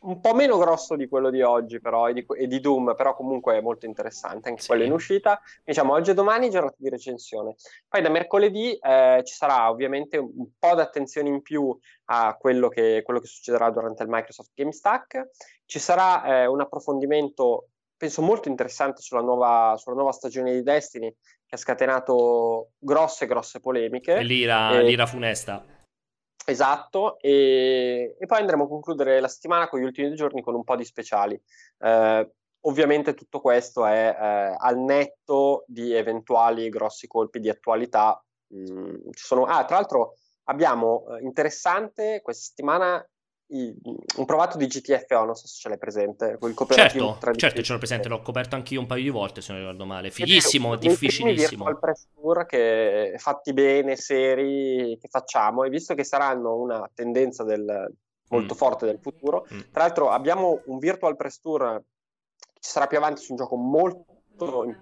un 0.00 0.20
po' 0.20 0.34
meno 0.34 0.58
grosso 0.58 0.96
di 0.96 1.08
quello 1.08 1.30
di 1.30 1.42
oggi, 1.42 1.80
però, 1.80 2.08
e 2.08 2.12
di, 2.12 2.26
e 2.36 2.46
di 2.46 2.60
Doom, 2.60 2.94
però 2.96 3.14
comunque 3.14 3.56
è 3.56 3.60
molto 3.60 3.86
interessante, 3.86 4.48
anche 4.48 4.62
sì. 4.62 4.68
quello 4.68 4.84
in 4.84 4.92
uscita. 4.92 5.40
Diciamo, 5.64 5.92
oggi 5.92 6.10
e 6.10 6.14
domani 6.14 6.50
giornata 6.50 6.76
di 6.78 6.88
recensione. 6.88 7.56
Poi 7.88 8.02
da 8.02 8.08
mercoledì 8.08 8.76
eh, 8.76 9.22
ci 9.24 9.34
sarà 9.34 9.70
ovviamente 9.70 10.16
un, 10.16 10.48
po' 10.58 10.74
d'attenzione 10.74 11.28
in 11.28 11.42
più 11.42 11.76
a 12.06 12.36
quello 12.38 12.68
che, 12.68 13.02
quello 13.04 13.20
che 13.20 13.26
succederà 13.26 13.70
durante 13.70 14.02
il 14.02 14.08
Microsoft 14.08 14.50
Game 14.54 14.72
Stack. 14.72 15.30
Ci 15.64 15.78
sarà 15.78 16.42
eh, 16.42 16.46
un 16.46 16.60
approfondimento, 16.60 17.68
penso 17.96 18.22
molto 18.22 18.48
interessante, 18.48 19.02
sulla 19.02 19.22
nuova, 19.22 19.74
sulla 19.76 19.96
nuova 19.96 20.12
stagione 20.12 20.52
di 20.52 20.62
Destiny, 20.62 21.14
che 21.46 21.54
ha 21.54 21.58
scatenato 21.58 22.70
grosse, 22.78 23.26
grosse 23.26 23.60
polemiche. 23.60 24.22
L'ira, 24.22 24.78
e... 24.78 24.82
l'ira 24.82 25.06
funesta. 25.06 25.75
Esatto, 26.48 27.18
e, 27.18 28.14
e, 28.20 28.26
poi 28.26 28.38
andremo 28.38 28.64
a 28.64 28.68
concludere 28.68 29.18
la 29.18 29.26
settimana 29.26 29.68
con 29.68 29.80
gli 29.80 29.84
ultimi 29.84 30.06
due 30.06 30.16
giorni 30.16 30.42
con 30.42 30.54
un 30.54 30.62
po' 30.62 30.76
di 30.76 30.84
speciali. 30.84 31.40
Eh, 31.78 32.30
ovviamente 32.60 33.14
tutto 33.14 33.40
questo 33.40 33.84
è 33.84 34.16
eh, 34.16 34.54
al 34.56 34.78
netto 34.78 35.64
di 35.66 35.92
eventuali 35.92 36.68
grossi 36.68 37.08
colpi 37.08 37.40
di 37.40 37.48
attualità. 37.48 38.24
Mm, 38.54 39.08
sono... 39.10 39.44
Ah, 39.44 39.64
tra 39.64 39.74
l'altro 39.76 40.14
abbiamo 40.44 41.06
eh, 41.16 41.22
interessante 41.22 42.20
questa 42.22 42.44
settimana 42.44 43.04
un 43.48 44.24
provato 44.24 44.56
di 44.56 44.66
GTFO, 44.66 45.24
non 45.24 45.36
so 45.36 45.46
se 45.46 45.56
ce 45.56 45.68
l'hai 45.68 45.78
presente, 45.78 46.36
quel 46.38 46.52
cooperativo 46.52 47.16
certo, 47.20 47.34
certo 47.34 47.62
ce 47.62 47.72
l'ho 47.72 47.78
presente, 47.78 48.08
l'ho 48.08 48.20
coperto 48.20 48.56
anch'io 48.56 48.80
un 48.80 48.86
paio 48.86 49.02
di 49.02 49.08
volte 49.08 49.40
se 49.40 49.52
non 49.52 49.60
ricordo 49.60 49.84
male, 49.84 50.10
fighissimo, 50.10 50.74
è 50.74 50.78
difficilissimo. 50.78 51.68
Il 51.68 51.78
press 51.78 52.08
tour 52.12 52.44
che 52.46 53.14
fatti 53.18 53.52
bene, 53.52 53.94
seri, 53.94 54.98
che 55.00 55.08
facciamo 55.08 55.62
e 55.62 55.70
visto 55.70 55.94
che 55.94 56.02
saranno 56.02 56.56
una 56.56 56.90
tendenza 56.92 57.44
del, 57.44 57.92
molto 58.28 58.54
mm. 58.54 58.56
forte 58.56 58.86
del 58.86 58.98
futuro, 59.00 59.46
mm. 59.52 59.60
tra 59.70 59.82
l'altro 59.82 60.10
abbiamo 60.10 60.62
un 60.66 60.78
virtual 60.78 61.14
press 61.14 61.38
tour 61.38 61.82
che 62.36 62.60
ci 62.60 62.70
sarà 62.70 62.88
più 62.88 62.98
avanti 62.98 63.22
su 63.22 63.32
un 63.32 63.38
gioco 63.38 63.56
molto... 63.56 64.74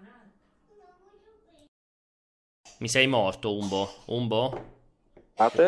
Mi 2.78 2.88
sei 2.88 3.06
morto, 3.06 3.54
Umbo? 3.54 3.88
Umbo? 4.06 4.72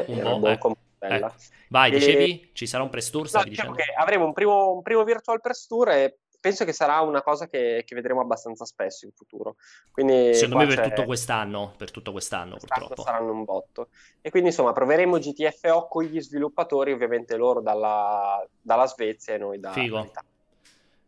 Umbo? 0.07 0.49
Ecco. 0.49 0.77
Ecco. 0.99 1.33
Vai, 1.69 1.91
dicevi? 1.91 2.25
E... 2.25 2.51
Ci 2.53 2.67
sarà 2.67 2.83
un 2.83 2.91
press 2.91 3.11
tour? 3.11 3.31
No, 3.33 3.45
diciamo 3.45 3.73
che 3.73 3.85
avremo 3.97 4.25
un 4.25 4.33
primo, 4.33 4.73
un 4.73 4.83
primo 4.83 5.05
virtual 5.05 5.41
press 5.41 5.67
tour 5.67 5.91
e 5.91 6.19
penso 6.47 6.65
che 6.65 6.73
sarà 6.73 7.01
una 7.01 7.23
cosa 7.23 7.49
che, 7.49 7.83
che, 7.85 7.95
vedremo 7.95 8.21
abbastanza 8.21 8.65
spesso 8.65 9.05
in 9.05 9.13
futuro. 9.13 9.57
Quindi 9.91 10.35
Secondo 10.35 10.65
me 10.65 10.67
per 10.67 10.89
tutto 10.89 11.05
quest'anno, 11.05 11.75
per 11.77 11.91
tutto 11.91 12.13
quest'anno, 12.13 12.57
quest'anno 12.57 12.87
purtroppo. 12.87 13.11
Saranno 13.11 13.33
un 13.33 13.45
botto. 13.45 13.89
E 14.21 14.31
quindi 14.31 14.51
insomma 14.51 14.73
proveremo 14.73 15.19
GTFO 15.19 15.89
con 15.89 16.05
gli 16.05 16.21
sviluppatori, 16.21 16.93
ovviamente 16.93 17.37
loro 17.37 17.61
dalla, 17.61 18.47
dalla 18.61 18.87
Svezia 18.87 19.35
e 19.35 19.39
noi 19.39 19.59
da 19.59 19.73
Figo. 19.73 19.99
Italia. 19.99 20.25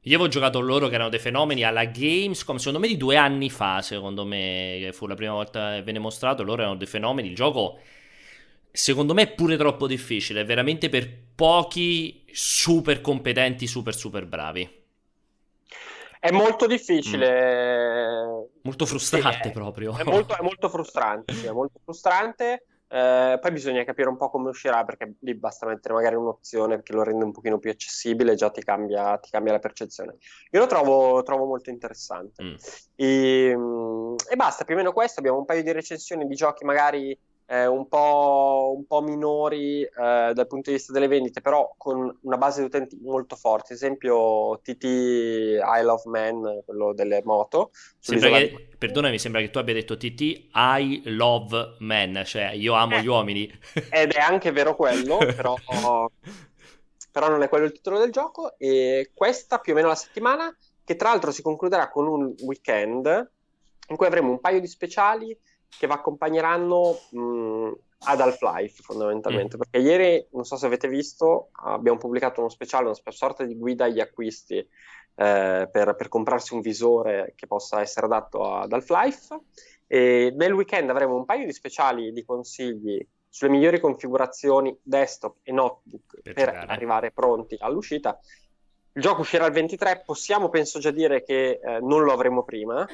Io 0.02 0.14
avevo 0.14 0.30
giocato 0.30 0.60
loro 0.60 0.88
che 0.88 0.94
erano 0.94 1.10
dei 1.10 1.18
fenomeni 1.18 1.64
alla 1.64 1.84
Gamescom, 1.84 2.56
secondo 2.56 2.78
me 2.78 2.88
di 2.88 2.96
due 2.96 3.16
anni 3.16 3.50
fa, 3.50 3.82
secondo 3.82 4.24
me, 4.24 4.78
che 4.80 4.92
fu 4.92 5.06
la 5.06 5.14
prima 5.14 5.32
volta 5.32 5.74
che 5.74 5.82
venne 5.82 5.98
mostrato, 5.98 6.42
loro 6.42 6.62
erano 6.62 6.76
dei 6.76 6.86
fenomeni, 6.86 7.28
il 7.28 7.34
gioco 7.34 7.78
secondo 8.78 9.12
me 9.12 9.22
è 9.22 9.32
pure 9.32 9.56
troppo 9.56 9.88
difficile, 9.88 10.44
veramente 10.44 10.88
per 10.88 11.08
pochi 11.34 12.24
super 12.32 13.00
competenti, 13.00 13.66
super 13.66 13.94
super 13.94 14.24
bravi. 14.24 14.76
È 16.20 16.30
molto 16.30 16.66
difficile. 16.66 18.24
Mm. 18.24 18.44
Molto 18.62 18.86
frustrante 18.86 19.40
sì, 19.42 19.48
è, 19.48 19.52
proprio. 19.52 19.96
È 19.96 20.04
molto, 20.04 20.36
è 20.36 20.42
molto 20.42 20.68
frustrante, 20.68 21.32
sì, 21.34 21.46
è 21.46 21.50
molto 21.50 21.80
frustrante. 21.82 22.66
Eh, 22.90 23.38
poi 23.40 23.50
bisogna 23.50 23.84
capire 23.84 24.08
un 24.08 24.16
po' 24.16 24.30
come 24.30 24.48
uscirà 24.48 24.82
perché 24.84 25.14
lì 25.20 25.34
basta 25.34 25.66
mettere 25.66 25.92
magari 25.94 26.14
un'opzione 26.14 26.80
che 26.82 26.94
lo 26.94 27.02
rende 27.02 27.24
un 27.24 27.32
pochino 27.32 27.58
più 27.58 27.70
accessibile 27.70 28.32
e 28.32 28.34
già 28.34 28.50
ti 28.50 28.62
cambia, 28.62 29.18
ti 29.18 29.30
cambia 29.30 29.52
la 29.52 29.58
percezione. 29.58 30.16
Io 30.52 30.60
lo 30.60 30.66
trovo, 30.66 31.22
trovo 31.22 31.44
molto 31.46 31.70
interessante. 31.70 32.42
Mm. 32.42 32.54
E, 32.94 33.54
mm, 33.56 34.14
e, 34.30 34.36
basta, 34.36 34.64
più 34.64 34.74
o 34.74 34.78
meno 34.78 34.92
questo. 34.92 35.18
Abbiamo 35.18 35.38
un 35.38 35.44
paio 35.44 35.62
di 35.62 35.72
recensioni 35.72 36.26
di 36.26 36.34
giochi 36.34 36.64
magari 36.64 37.16
eh, 37.50 37.66
un, 37.66 37.88
po', 37.88 38.74
un, 38.76 38.86
po', 38.86 39.00
minori 39.00 39.82
eh, 39.82 39.90
dal 40.34 40.46
punto 40.46 40.68
di 40.68 40.76
vista 40.76 40.92
delle 40.92 41.08
vendite, 41.08 41.40
però 41.40 41.72
con 41.78 42.18
una 42.20 42.36
base 42.36 42.60
di 42.60 42.66
utenti 42.66 42.98
molto 43.00 43.36
forte. 43.36 43.72
Ad 43.72 43.78
esempio, 43.78 44.60
TT 44.62 44.84
Isle 44.84 45.88
of 45.88 46.04
Man, 46.04 46.62
quello 46.66 46.92
delle 46.92 47.22
moto. 47.24 47.70
Che. 48.00 48.68
Perdonami, 48.76 49.18
sembra 49.18 49.40
che 49.40 49.48
tu 49.48 49.58
abbia 49.58 49.72
detto 49.72 49.96
TT 49.96 50.48
I 50.52 51.02
love 51.06 51.76
men, 51.78 52.22
cioè 52.26 52.50
io 52.50 52.74
amo 52.74 52.96
eh, 52.96 53.02
gli 53.02 53.06
uomini. 53.06 53.50
Ed 53.90 54.12
è 54.12 54.20
anche 54.20 54.52
vero 54.52 54.76
quello, 54.76 55.16
però, 55.34 55.54
però 57.10 57.28
non 57.30 57.42
è 57.42 57.48
quello 57.48 57.64
il 57.64 57.72
titolo 57.72 57.98
del 57.98 58.12
gioco. 58.12 58.58
E 58.58 59.12
questa 59.14 59.58
più 59.58 59.72
o 59.72 59.74
meno 59.76 59.88
la 59.88 59.94
settimana, 59.94 60.54
che 60.84 60.96
tra 60.96 61.08
l'altro 61.08 61.30
si 61.30 61.40
concluderà 61.40 61.88
con 61.88 62.06
un 62.06 62.34
weekend 62.42 63.30
in 63.88 63.96
cui 63.96 64.06
avremo 64.06 64.30
un 64.30 64.40
paio 64.40 64.60
di 64.60 64.66
speciali 64.66 65.34
che 65.68 65.86
vi 65.86 65.92
accompagneranno 65.92 66.98
mh, 67.10 67.72
ad 68.00 68.20
Half-Life 68.20 68.82
fondamentalmente, 68.82 69.56
mm. 69.56 69.60
perché 69.60 69.78
ieri, 69.78 70.26
non 70.32 70.44
so 70.44 70.56
se 70.56 70.66
avete 70.66 70.88
visto, 70.88 71.50
abbiamo 71.64 71.98
pubblicato 71.98 72.40
uno 72.40 72.48
speciale, 72.48 72.84
una 72.84 72.94
sorta 73.12 73.44
di 73.44 73.56
guida 73.56 73.84
agli 73.84 74.00
acquisti 74.00 74.56
eh, 74.56 74.66
per, 75.14 75.94
per, 75.96 76.08
comprarsi 76.08 76.54
un 76.54 76.60
visore 76.60 77.32
che 77.34 77.46
possa 77.46 77.80
essere 77.80 78.06
adatto 78.06 78.54
ad 78.54 78.72
Half-Life 78.72 79.38
e 79.86 80.32
nel 80.36 80.52
weekend 80.52 80.90
avremo 80.90 81.16
un 81.16 81.24
paio 81.24 81.44
di 81.44 81.52
speciali 81.52 82.12
di 82.12 82.24
consigli 82.24 83.04
sulle 83.28 83.50
migliori 83.50 83.80
configurazioni 83.80 84.76
desktop 84.82 85.38
e 85.42 85.52
notebook 85.52 86.20
per, 86.22 86.34
per 86.34 86.64
arrivare 86.68 87.10
pronti 87.10 87.56
all'uscita. 87.58 88.18
Il 88.92 89.02
gioco 89.02 89.20
uscirà 89.20 89.46
il 89.46 89.52
23, 89.52 90.02
possiamo 90.04 90.48
penso 90.48 90.78
già 90.78 90.90
dire 90.90 91.22
che 91.22 91.60
eh, 91.62 91.78
non 91.80 92.02
lo 92.02 92.12
avremo 92.12 92.42
prima, 92.42 92.86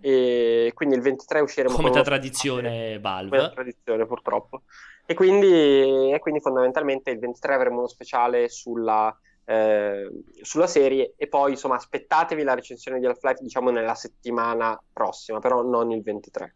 e 0.00 0.72
quindi 0.74 0.96
il 0.96 1.02
23 1.02 1.40
usciremo 1.40 1.74
come 1.74 1.90
da 1.90 2.02
tradizione 2.02 2.98
Valve. 2.98 3.30
come 3.30 3.42
da 3.42 3.50
tradizione 3.50 4.06
purtroppo. 4.06 4.62
E 5.06 5.14
quindi, 5.14 6.12
e 6.12 6.18
quindi, 6.20 6.40
fondamentalmente 6.40 7.10
il 7.10 7.18
23 7.18 7.54
avremo 7.54 7.78
uno 7.78 7.88
speciale 7.88 8.48
sulla, 8.48 9.14
eh, 9.44 10.08
sulla 10.40 10.66
serie. 10.66 11.14
E 11.16 11.26
poi 11.26 11.52
insomma 11.52 11.74
aspettatevi 11.74 12.42
la 12.42 12.54
recensione 12.54 13.00
di 13.00 13.06
Half-Life 13.06 13.42
diciamo 13.42 13.70
nella 13.70 13.94
settimana 13.94 14.80
prossima 14.92 15.38
però 15.40 15.62
non 15.62 15.90
il 15.90 16.02
23 16.02 16.54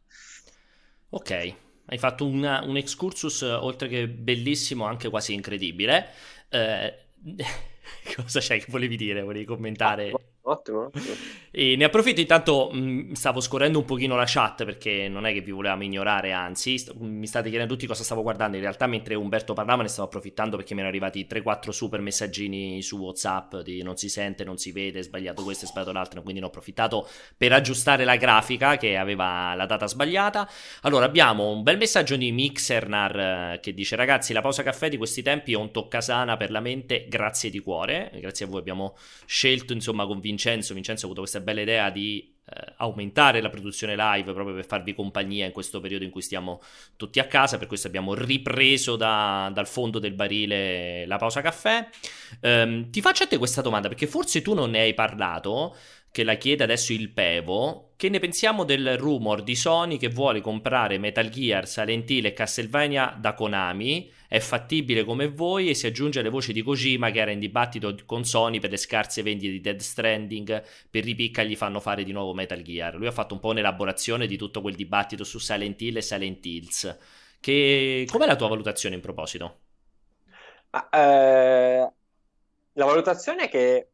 ok. 1.14 1.54
Hai 1.87 1.98
fatto 1.98 2.26
una, 2.26 2.62
un 2.64 2.76
excursus 2.76 3.42
oltre 3.42 3.88
che 3.88 4.08
bellissimo 4.08 4.84
anche 4.84 5.08
quasi 5.08 5.34
incredibile. 5.34 6.08
Eh, 6.48 7.08
cosa 8.16 8.40
c'è 8.40 8.58
che 8.58 8.66
volevi 8.68 8.96
dire? 8.96 9.22
Volevi 9.22 9.44
commentare 9.44 10.10
ah, 10.10 10.20
Ottimo. 10.46 10.90
E 11.57 11.76
ne 11.76 11.85
approfitto 11.85 12.20
intanto, 12.20 12.68
mh, 12.72 12.78
mm, 12.78 13.12
stavo 13.12 13.38
scorrendo 13.38 13.78
un 13.78 13.85
pochino 13.85 14.16
la 14.16 14.24
chat 14.26 14.64
perché 14.64 15.07
non 15.09 15.24
è 15.24 15.33
che 15.33 15.40
vi 15.40 15.52
volevamo 15.52 15.85
ignorare, 15.85 16.33
anzi 16.33 16.76
st- 16.78 16.94
mi 16.98 17.28
state 17.28 17.48
chiedendo 17.48 17.72
tutti 17.72 17.87
cosa 17.87 18.02
stavo 18.02 18.22
guardando, 18.22 18.57
in 18.57 18.62
realtà 18.64 18.88
mentre 18.88 19.14
Umberto 19.14 19.52
parlava 19.52 19.83
ne 19.83 19.88
stavo 19.88 20.09
approfittando 20.09 20.57
perché 20.57 20.74
mi 20.74 20.80
erano 20.80 20.92
arrivati 20.92 21.28
3-4 21.30 21.70
super 21.70 22.00
messaggini 22.00 22.83
su 22.83 22.98
Whatsapp 22.98 23.59
di 23.59 23.85
non 23.85 23.96
si 23.96 24.09
sente, 24.09 24.42
non 24.42 24.59
si 24.59 24.72
vede, 24.72 25.04
sbagliato 25.04 25.44
questo 25.44 25.64
e 25.64 25.68
sbagliato 25.68 25.92
l'altro, 25.92 26.22
quindi 26.22 26.40
ne 26.40 26.46
ho 26.46 26.48
approfittato 26.48 27.09
per 27.37 27.52
aggiustare 27.52 28.02
la 28.02 28.16
grafica 28.16 28.76
che 28.76 28.96
aveva 28.96 29.54
la 29.54 29.66
data 29.66 29.87
sbagliata. 29.87 30.50
Allora 30.80 31.04
abbiamo 31.04 31.50
un 31.50 31.62
bel 31.62 31.76
messaggio 31.76 32.16
di 32.16 32.33
Mixernar 32.33 33.18
eh, 33.20 33.61
che 33.61 33.72
dice 33.74 33.94
ragazzi 33.94 34.33
la 34.33 34.40
pausa 34.40 34.64
caffè 34.64 34.88
di 34.88 34.96
questi 34.96 35.22
tempi 35.22 35.52
è 35.52 35.57
un 35.57 35.70
toccasana 35.70 36.37
per 36.37 36.50
la 36.50 36.59
mente, 36.59 37.07
grazie 37.09 37.48
di 37.48 37.61
cuore, 37.61 38.11
grazie 38.16 38.46
a 38.46 38.48
voi 38.48 38.59
abbiamo 38.59 38.96
scelto 39.24 39.72
insomma 39.72 40.04
convincere 40.04 40.33
Vincenzo. 40.35 40.75
Vincenzo 40.75 41.03
ha 41.03 41.07
avuto 41.07 41.20
questa 41.20 41.40
bella 41.40 41.61
idea 41.61 41.90
di 41.90 42.35
eh, 42.47 42.75
aumentare 42.79 43.40
la 43.40 43.49
produzione 43.49 43.94
live 43.97 44.33
proprio 44.33 44.55
per 44.55 44.66
farvi 44.66 44.94
compagnia 44.94 45.47
in 45.47 45.53
questo 45.53 45.81
periodo 45.81 46.05
in 46.05 46.11
cui 46.11 46.23
stiamo 46.23 46.61
tutti 46.97 47.20
a 47.20 47.27
casa. 47.27 47.57
Per 47.57 47.68
questo 47.68 47.87
abbiamo 47.87 48.14
ripreso 48.14 48.97
da, 48.97 49.51
dal 49.55 49.66
fondo 49.66 49.99
del 49.99 50.12
barile 50.12 51.07
la 51.07 51.16
pausa 51.16 51.40
caffè. 51.40 51.88
Um, 52.40 52.90
ti 52.90 53.01
faccio 53.01 53.25
a 53.25 53.27
te 53.27 53.38
questa 53.38 53.62
domanda 53.62 53.88
perché 53.88 54.07
forse 54.07 54.42
tu 54.42 54.55
non 54.55 54.70
ne 54.70 54.81
hai 54.81 54.94
parlato 54.94 55.75
che 56.11 56.23
la 56.23 56.35
chiede 56.35 56.62
adesso 56.62 56.92
il 56.92 57.11
Pevo, 57.11 57.94
che 57.97 58.09
ne 58.09 58.20
pensiamo 58.20 58.62
del 58.62 58.97
rumor 58.97 59.42
di 59.42 59.57
Sony 59.57 59.97
che 59.97 60.09
vuole 60.09 60.40
comprare 60.40 60.97
Metal 60.97 61.29
Gear, 61.29 61.66
Silent 61.66 62.09
e 62.09 62.33
Castlevania 62.33 63.16
da 63.18 63.35
Konami? 63.35 64.09
È 64.35 64.40
fattibile 64.40 65.05
come 65.05 65.29
voi 65.29 65.68
e 65.68 65.75
si 65.75 65.87
aggiunge 65.87 66.18
alle 66.18 66.29
voci 66.29 66.53
di 66.53 66.62
Kojima 66.62 67.12
che 67.12 67.20
era 67.20 67.31
in 67.31 67.38
dibattito 67.38 67.94
con 68.05 68.25
Sony 68.25 68.59
per 68.59 68.70
le 68.70 68.77
scarse 68.77 69.23
vendite 69.23 69.53
di 69.53 69.61
Dead 69.61 69.79
Stranding, 69.79 70.61
per 70.90 71.05
ripicca 71.05 71.44
gli 71.44 71.55
fanno 71.55 71.79
fare 71.79 72.03
di 72.03 72.11
nuovo 72.11 72.35
Metal 72.35 72.61
Gear. 72.61 72.97
Lui 72.97 73.07
ha 73.07 73.12
fatto 73.12 73.35
un 73.35 73.38
po' 73.38 73.51
un'elaborazione 73.51 74.27
di 74.27 74.37
tutto 74.37 74.61
quel 74.61 74.75
dibattito 74.75 75.23
su 75.23 75.38
Silent 75.38 75.81
Hill 75.81 75.99
e 75.99 76.03
Silent 76.03 76.44
Hills. 76.44 76.99
Che... 77.38 78.09
Com'è 78.11 78.27
la 78.27 78.35
tua 78.35 78.49
valutazione 78.49 78.97
in 78.97 79.01
proposito? 79.01 79.59
Eh, 80.90 81.92
la 82.73 82.85
valutazione 82.85 83.44
è 83.44 83.49
che 83.49 83.88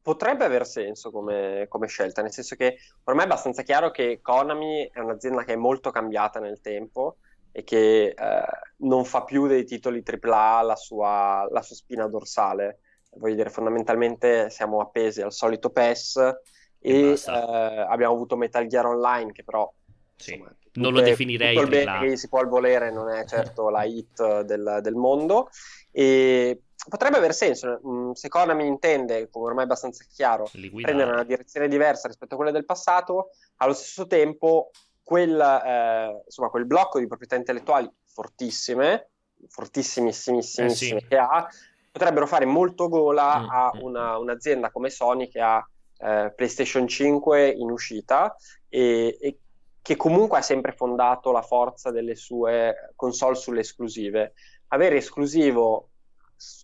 potrebbe 0.00 0.46
aver 0.46 0.64
senso 0.64 1.10
come, 1.10 1.66
come, 1.68 1.88
scelta, 1.88 2.22
nel 2.22 2.32
senso 2.32 2.56
che 2.56 2.78
ormai 3.04 3.24
è 3.24 3.28
abbastanza 3.28 3.60
chiaro 3.60 3.90
che 3.90 4.20
Konami 4.22 4.88
è 4.90 4.98
un'azienda 4.98 5.44
che 5.44 5.52
è 5.52 5.56
molto 5.56 5.90
cambiata 5.90 6.40
nel 6.40 6.62
tempo 6.62 7.18
e 7.58 7.64
che 7.64 8.14
eh, 8.16 8.42
non 8.78 9.04
fa 9.04 9.24
più 9.24 9.48
dei 9.48 9.64
titoli 9.64 10.04
AAA 10.04 10.62
la 10.62 10.76
sua, 10.76 11.44
la 11.50 11.60
sua 11.60 11.74
spina 11.74 12.06
dorsale. 12.06 12.78
voglio 13.16 13.34
dire, 13.34 13.50
fondamentalmente 13.50 14.48
siamo 14.48 14.80
appesi 14.80 15.22
al 15.22 15.32
solito 15.32 15.70
PES 15.70 16.16
e, 16.78 16.92
e 17.00 17.10
eh, 17.14 17.16
abbiamo 17.88 18.14
avuto 18.14 18.36
Metal 18.36 18.64
Gear 18.68 18.86
Online 18.86 19.32
che 19.32 19.42
però 19.42 19.68
sì. 20.14 20.34
insomma, 20.34 20.54
non 20.74 20.92
lo 20.92 21.00
definirei 21.00 21.56
tutto 21.56 21.64
il 21.64 21.84
bene 21.84 21.98
che 22.06 22.16
si 22.16 22.28
può 22.28 22.38
al 22.38 22.48
volere 22.48 22.92
non 22.92 23.10
è 23.10 23.24
certo 23.24 23.70
la 23.70 23.82
hit 23.84 24.42
del, 24.42 24.78
del 24.80 24.94
mondo 24.94 25.48
e 25.90 26.62
potrebbe 26.88 27.16
aver 27.16 27.34
senso 27.34 27.80
mm, 27.84 28.12
se 28.12 28.28
Konami 28.28 28.66
intende, 28.66 29.28
come 29.30 29.46
ormai 29.46 29.62
è 29.62 29.66
abbastanza 29.66 30.04
chiaro, 30.08 30.48
prendere 30.48 31.10
una 31.10 31.24
direzione 31.24 31.66
diversa 31.66 32.06
rispetto 32.06 32.34
a 32.34 32.36
quella 32.36 32.52
del 32.52 32.64
passato, 32.64 33.30
allo 33.56 33.72
stesso 33.72 34.06
tempo 34.06 34.70
quel, 35.08 35.40
eh, 35.40 36.22
insomma, 36.26 36.50
quel 36.50 36.66
blocco 36.66 36.98
di 36.98 37.06
proprietà 37.06 37.34
intellettuali 37.34 37.90
fortissime, 38.04 39.08
fortissimissimissime 39.48 40.66
eh 40.66 40.70
sì. 40.70 41.06
che 41.08 41.16
ha, 41.16 41.48
potrebbero 41.90 42.26
fare 42.26 42.44
molto 42.44 42.90
gola 42.90 43.38
mm, 43.38 43.48
a 43.48 43.72
mm. 43.74 43.80
una, 43.80 44.18
un'azienda 44.18 44.70
come 44.70 44.90
Sony 44.90 45.28
che 45.28 45.40
ha 45.40 45.66
eh, 46.00 46.30
PlayStation 46.36 46.86
5 46.86 47.48
in 47.48 47.70
uscita 47.70 48.36
e, 48.68 49.16
e, 49.18 49.38
che 49.80 49.96
comunque 49.96 50.36
ha 50.36 50.42
sempre 50.42 50.72
fondato 50.72 51.32
la 51.32 51.40
forza 51.40 51.90
delle 51.90 52.14
sue 52.14 52.92
console 52.94 53.34
sulle 53.34 53.60
esclusive. 53.60 54.34
Avere 54.68 54.98
esclusivo 54.98 55.88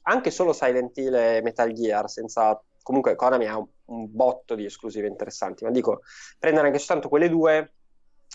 anche 0.02 0.30
solo 0.30 0.52
Silent 0.52 0.94
Hill 0.98 1.14
e 1.14 1.40
Metal 1.42 1.72
Gear 1.72 2.10
senza 2.10 2.62
comunque 2.82 3.14
Konami 3.14 3.46
ha 3.46 3.56
un, 3.56 3.66
un 3.86 4.14
botto 4.14 4.54
di 4.54 4.66
esclusive 4.66 5.08
interessanti 5.08 5.64
ma 5.64 5.70
dico 5.70 6.02
prendere 6.38 6.66
anche 6.66 6.78
soltanto 6.78 7.08
quelle 7.08 7.30
due 7.30 7.72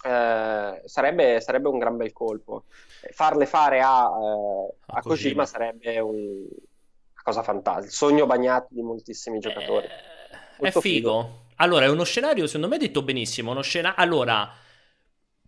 eh, 0.03 0.81
sarebbe, 0.85 1.41
sarebbe, 1.41 1.67
un 1.67 1.77
gran 1.77 1.97
bel 1.97 2.13
colpo. 2.13 2.65
Farle 3.11 3.45
fare 3.45 3.81
a, 3.81 4.09
eh, 4.09 4.75
a, 4.85 5.01
Kojima, 5.01 5.45
sarebbe 5.45 5.99
un, 5.99 6.15
una 6.15 7.21
cosa 7.23 7.43
fantastica. 7.43 7.87
Il 7.87 7.93
sogno 7.93 8.25
bagnato 8.25 8.67
di 8.69 8.81
moltissimi 8.81 9.39
giocatori. 9.39 9.87
Eh, 9.87 10.67
è 10.67 10.71
figo. 10.71 10.79
figo. 10.79 11.47
Allora, 11.57 11.85
è 11.85 11.89
uno 11.89 12.03
scenario, 12.03 12.47
secondo 12.47 12.69
me, 12.69 12.77
detto 12.77 13.01
benissimo. 13.01 13.51
Uno 13.51 13.61
scena- 13.61 13.95
allora, 13.95 14.49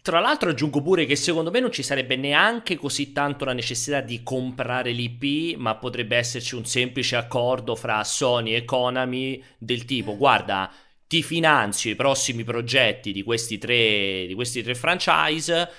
tra 0.01 0.19
l'altro, 0.19 0.49
aggiungo 0.49 0.81
pure 0.81 1.05
che 1.05 1.15
secondo 1.15 1.51
me 1.51 1.61
non 1.61 1.71
ci 1.71 1.83
sarebbe 1.83 2.17
neanche 2.17 2.75
così 2.75 3.13
tanto 3.13 3.45
la 3.45 3.53
necessità 3.53 4.01
di 4.01 4.21
comprare 4.21 4.91
l'IP, 4.91 5.57
ma 5.57 5.75
potrebbe 5.75 6.17
esserci 6.17 6.55
un 6.55 6.65
semplice 6.65 7.15
accordo 7.15 7.75
fra 7.75 8.03
Sony 8.03 8.53
e 8.53 8.65
Konami 8.65 9.41
del 9.57 9.85
tipo: 9.85 10.17
guarda 10.17 10.69
ti 11.11 11.23
finanzio 11.23 11.91
i 11.91 11.95
prossimi 11.95 12.45
progetti 12.45 13.11
di 13.11 13.21
questi 13.21 13.57
tre, 13.57 14.23
di 14.25 14.33
questi 14.33 14.63
tre 14.63 14.75
franchise, 14.75 15.69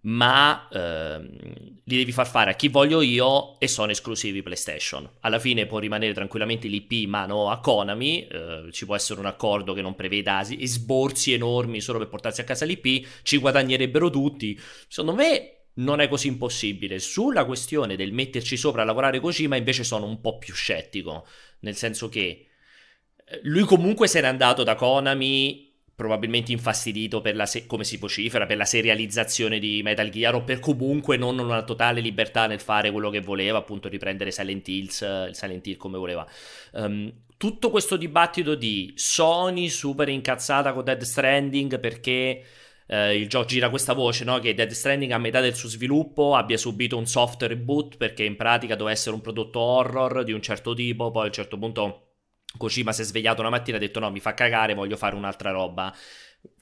ma 0.00 0.66
ehm, 0.72 1.36
li 1.84 1.96
devi 1.98 2.10
far 2.10 2.26
fare 2.26 2.50
a 2.50 2.54
chi 2.54 2.66
voglio 2.66 3.00
io 3.00 3.60
e 3.60 3.68
sono 3.68 3.92
esclusivi 3.92 4.42
PlayStation. 4.42 5.08
Alla 5.20 5.38
fine 5.38 5.66
può 5.66 5.78
rimanere 5.78 6.12
tranquillamente 6.12 6.66
l'IP 6.66 6.90
in 6.90 7.10
mano 7.10 7.48
a 7.48 7.60
Konami, 7.60 8.26
eh, 8.26 8.68
ci 8.72 8.84
può 8.84 8.96
essere 8.96 9.20
un 9.20 9.26
accordo 9.26 9.72
che 9.72 9.82
non 9.82 9.94
preveda 9.94 10.42
sborsi 10.42 11.32
enormi 11.32 11.80
solo 11.80 11.98
per 11.98 12.08
portarsi 12.08 12.40
a 12.40 12.44
casa 12.44 12.64
l'IP, 12.64 13.06
ci 13.22 13.36
guadagnerebbero 13.36 14.10
tutti. 14.10 14.58
Secondo 14.88 15.14
me 15.14 15.66
non 15.74 16.00
è 16.00 16.08
così 16.08 16.26
impossibile. 16.26 16.98
Sulla 16.98 17.44
questione 17.44 17.94
del 17.94 18.10
metterci 18.10 18.56
sopra 18.56 18.82
a 18.82 18.84
lavorare 18.84 19.20
Kojima 19.20 19.54
invece 19.54 19.84
sono 19.84 20.06
un 20.06 20.20
po' 20.20 20.38
più 20.38 20.54
scettico, 20.54 21.24
nel 21.60 21.76
senso 21.76 22.08
che 22.08 22.48
lui 23.42 23.64
comunque 23.64 24.08
se 24.08 24.20
n'è 24.20 24.26
andato 24.26 24.62
da 24.62 24.74
Konami 24.74 25.70
probabilmente 25.94 26.52
infastidito 26.52 27.20
per 27.20 27.36
la, 27.36 27.46
se- 27.46 27.66
come 27.66 27.84
si 27.84 27.96
vocifera, 27.96 28.46
per 28.46 28.56
la 28.56 28.64
serializzazione 28.64 29.58
di 29.58 29.82
Metal 29.82 30.08
Gear 30.08 30.34
o 30.34 30.42
per 30.42 30.58
comunque 30.58 31.16
non 31.16 31.38
una 31.38 31.62
totale 31.62 32.00
libertà 32.00 32.46
nel 32.46 32.60
fare 32.60 32.90
quello 32.90 33.10
che 33.10 33.20
voleva, 33.20 33.58
appunto 33.58 33.88
riprendere 33.88 34.32
Silent 34.32 34.66
Hills, 34.66 35.00
il 35.28 35.34
Silent 35.34 35.66
Hill 35.66 35.76
come 35.76 35.98
voleva. 35.98 36.26
Um, 36.72 37.12
tutto 37.36 37.70
questo 37.70 37.96
dibattito 37.96 38.54
di 38.54 38.92
Sony 38.96 39.68
super 39.68 40.08
incazzata 40.08 40.72
con 40.72 40.84
Dead 40.84 41.02
Stranding 41.02 41.78
perché 41.78 42.42
eh, 42.86 43.16
il 43.16 43.28
gioco 43.28 43.46
gira 43.46 43.68
questa 43.68 43.92
voce, 43.92 44.24
no? 44.24 44.38
Che 44.38 44.54
Dead 44.54 44.70
Stranding 44.70 45.12
a 45.12 45.18
metà 45.18 45.40
del 45.40 45.54
suo 45.54 45.68
sviluppo 45.68 46.34
abbia 46.34 46.56
subito 46.56 46.96
un 46.96 47.06
soft 47.06 47.42
reboot 47.42 47.96
perché 47.96 48.24
in 48.24 48.36
pratica 48.36 48.74
doveva 48.74 48.96
essere 48.96 49.14
un 49.14 49.20
prodotto 49.20 49.60
horror 49.60 50.24
di 50.24 50.32
un 50.32 50.42
certo 50.42 50.74
tipo, 50.74 51.10
poi 51.10 51.24
a 51.24 51.26
un 51.26 51.32
certo 51.32 51.58
punto 51.58 52.11
Kojima 52.56 52.92
si 52.92 53.02
è 53.02 53.04
svegliato 53.04 53.40
una 53.40 53.50
mattina 53.50 53.76
e 53.76 53.80
ha 53.80 53.82
detto 53.82 54.00
no, 54.00 54.10
mi 54.10 54.20
fa 54.20 54.34
cagare, 54.34 54.74
voglio 54.74 54.96
fare 54.96 55.16
un'altra 55.16 55.50
roba 55.50 55.94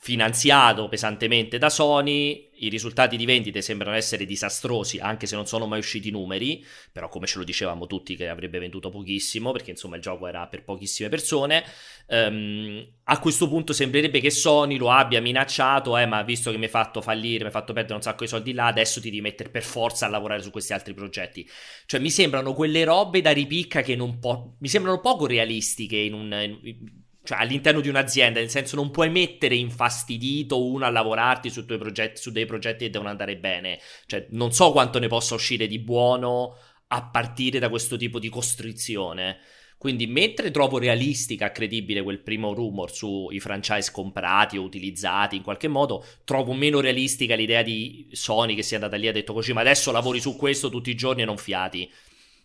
finanziato 0.03 0.89
pesantemente 0.89 1.59
da 1.59 1.69
Sony, 1.69 2.49
i 2.61 2.71
risultati 2.71 3.19
di 3.19 3.27
vendite 3.27 3.61
sembrano 3.61 3.97
essere 3.97 4.25
disastrosi, 4.25 4.99
anche 4.99 5.27
se 5.27 5.37
non 5.37 5.47
sono 5.47 5.67
mai 5.67 5.79
usciti 5.79 6.09
i 6.09 6.11
numeri, 6.11 6.65
però 6.91 7.11
come 7.11 7.27
ce 7.27 7.37
lo 7.37 7.45
dicevamo 7.45 7.87
tutti 7.87 8.17
che 8.17 8.29
avrebbe 8.29 8.59
venduto 8.59 8.89
pochissimo, 8.89 9.53
perché 9.53 9.71
insomma 9.71 9.97
il 9.97 10.03
gioco 10.03 10.27
era 10.27 10.47
per 10.47 10.65
pochissime 10.65 11.11
persone. 11.11 11.65
Um, 12.07 12.83
a 13.05 13.19
questo 13.19 13.47
punto 13.47 13.75
sembrerebbe 13.75 14.21
che 14.21 14.31
Sony 14.31 14.79
lo 14.79 14.91
abbia 14.91 15.21
minacciato, 15.21 15.97
eh, 15.99 16.07
ma 16.07 16.23
visto 16.23 16.51
che 16.51 16.57
mi 16.57 16.65
hai 16.65 16.71
fatto 16.71 17.03
fallire, 17.03 17.41
mi 17.41 17.47
hai 17.47 17.51
fatto 17.51 17.75
perdere 17.75 17.95
un 17.95 18.03
sacco 18.03 18.25
di 18.25 18.31
soldi 18.31 18.53
là, 18.55 18.67
adesso 18.67 19.03
ti 19.03 19.11
devi 19.11 19.21
mettere 19.21 19.51
per 19.51 19.63
forza 19.63 20.07
a 20.07 20.09
lavorare 20.09 20.43
su 20.43 20.51
questi 20.51 20.73
altri 20.73 20.95
progetti. 20.95 21.47
Cioè 21.85 22.01
mi 22.01 22.11
sembrano 22.11 22.55
quelle 22.55 22.85
robe 22.85 23.21
da 23.21 23.33
ripicca 23.33 23.83
che 23.83 23.97
non 23.97 24.19
po- 24.19 24.57
mi 24.61 24.69
sembrano 24.69 25.01
poco 25.01 25.27
realistiche 25.27 25.97
in 25.97 26.15
un... 26.15 26.59
In, 26.63 27.09
cioè 27.31 27.39
all'interno 27.39 27.81
di 27.81 27.89
un'azienda, 27.89 28.41
nel 28.41 28.51
senso 28.51 28.75
non 28.75 28.91
puoi 28.91 29.09
mettere 29.09 29.55
infastidito 29.55 30.67
uno 30.67 30.85
a 30.85 30.91
lavorarti 30.91 31.49
su, 31.49 31.65
progetti, 31.65 32.21
su 32.21 32.33
dei 32.33 32.45
progetti 32.45 32.87
che 32.87 32.91
devono 32.91 33.09
andare 33.09 33.37
bene, 33.37 33.79
cioè 34.07 34.27
non 34.31 34.51
so 34.51 34.73
quanto 34.73 34.99
ne 34.99 35.07
possa 35.07 35.35
uscire 35.35 35.69
di 35.69 35.79
buono 35.79 36.57
a 36.89 37.05
partire 37.05 37.61
da 37.61 37.69
questo 37.69 37.97
tipo 37.97 38.19
di 38.19 38.29
costrizione. 38.29 39.39
Quindi, 39.79 40.09
mentre 40.09 40.51
trovo 40.51 40.79
realistica, 40.79 41.53
credibile 41.53 42.03
quel 42.03 42.19
primo 42.19 42.53
rumor 42.53 42.93
sui 42.93 43.39
franchise 43.39 43.93
comprati 43.93 44.59
o 44.59 44.63
utilizzati 44.63 45.37
in 45.37 45.43
qualche 45.45 45.69
modo, 45.69 46.05
trovo 46.25 46.53
meno 46.53 46.81
realistica 46.81 47.37
l'idea 47.37 47.63
di 47.63 48.09
Sony 48.11 48.57
che 48.57 48.65
sia 48.65 48.79
andata 48.79 48.97
lì 48.97 49.07
e 49.07 49.11
ha 49.11 49.13
detto 49.13 49.33
così, 49.33 49.53
ma 49.53 49.61
adesso 49.61 49.93
lavori 49.93 50.21
su 50.21 50.35
questo 50.35 50.69
tutti 50.69 50.91
i 50.91 50.97
giorni 50.97 51.23
e 51.23 51.27
non 51.27 51.39
fiati. 51.39 51.89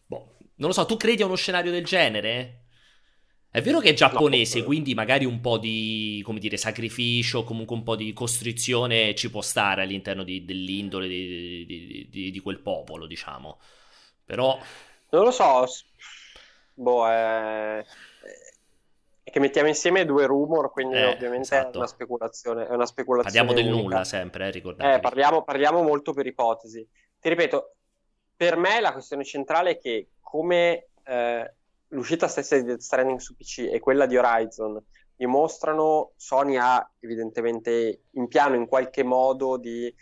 Boh, 0.06 0.36
non 0.58 0.69
lo 0.69 0.74
so, 0.74 0.86
tu 0.86 0.95
credi 0.95 1.24
a 1.24 1.26
uno 1.26 1.36
scenario 1.36 1.71
del 1.71 1.84
genere? 1.84 2.64
È 3.55 3.61
vero 3.61 3.79
che 3.79 3.91
è 3.91 3.93
giapponese, 3.93 4.59
no, 4.59 4.65
quindi 4.65 4.93
magari 4.93 5.23
un 5.23 5.39
po' 5.39 5.57
di, 5.57 6.21
come 6.25 6.39
dire, 6.39 6.57
sacrificio, 6.57 7.45
comunque 7.45 7.73
un 7.73 7.83
po' 7.83 7.95
di 7.95 8.11
costrizione 8.11 9.15
ci 9.15 9.31
può 9.31 9.39
stare 9.39 9.83
all'interno 9.83 10.23
di, 10.23 10.43
dell'indole 10.43 11.07
di, 11.07 12.07
di, 12.09 12.31
di, 12.31 12.39
quel 12.41 12.59
popolo, 12.59 13.05
diciamo. 13.05 13.57
Però... 14.25 14.59
Non 15.11 15.23
lo 15.23 15.31
so, 15.31 15.65
boh, 16.73 17.07
è... 17.07 17.77
è 19.23 19.31
che 19.31 19.39
mettiamo 19.39 19.69
insieme 19.69 20.03
due 20.03 20.25
rumor, 20.25 20.69
quindi 20.69 20.97
eh, 20.97 21.13
ovviamente 21.13 21.55
esatto. 21.55 21.75
è 21.75 21.77
una 21.77 21.87
speculazione. 21.87 22.67
È 22.67 22.73
una 22.73 22.85
speculazione 22.85 23.45
parliamo 23.45 23.53
del 23.53 23.71
unica. 23.71 23.87
nulla 23.89 24.03
sempre, 24.03 24.47
eh, 24.47 24.51
ricordate. 24.51 24.95
Eh, 24.97 24.99
parliamo, 24.99 25.43
parliamo 25.45 25.81
molto 25.81 26.11
per 26.11 26.25
ipotesi. 26.25 26.85
Ti 27.21 27.29
ripeto, 27.29 27.75
per 28.35 28.57
me 28.57 28.81
la 28.81 28.91
questione 28.91 29.23
centrale 29.23 29.69
è 29.69 29.77
che 29.77 30.09
come... 30.19 30.87
Eh, 31.05 31.53
l'uscita 31.89 32.28
stessa 32.28 32.56
di 32.56 32.63
Death 32.63 32.80
Stranding 32.80 33.19
su 33.19 33.36
PC 33.36 33.69
e 33.71 33.80
quella 33.80 34.06
di 34.06 34.17
Horizon 34.17 34.82
dimostrano 35.15 36.12
Sony 36.15 36.58
ha 36.58 36.88
evidentemente 37.00 38.04
in 38.12 38.28
piano 38.28 38.56
in 38.56 38.67
qualche 38.67 39.04
modo 39.04 39.58
di, 39.58 39.93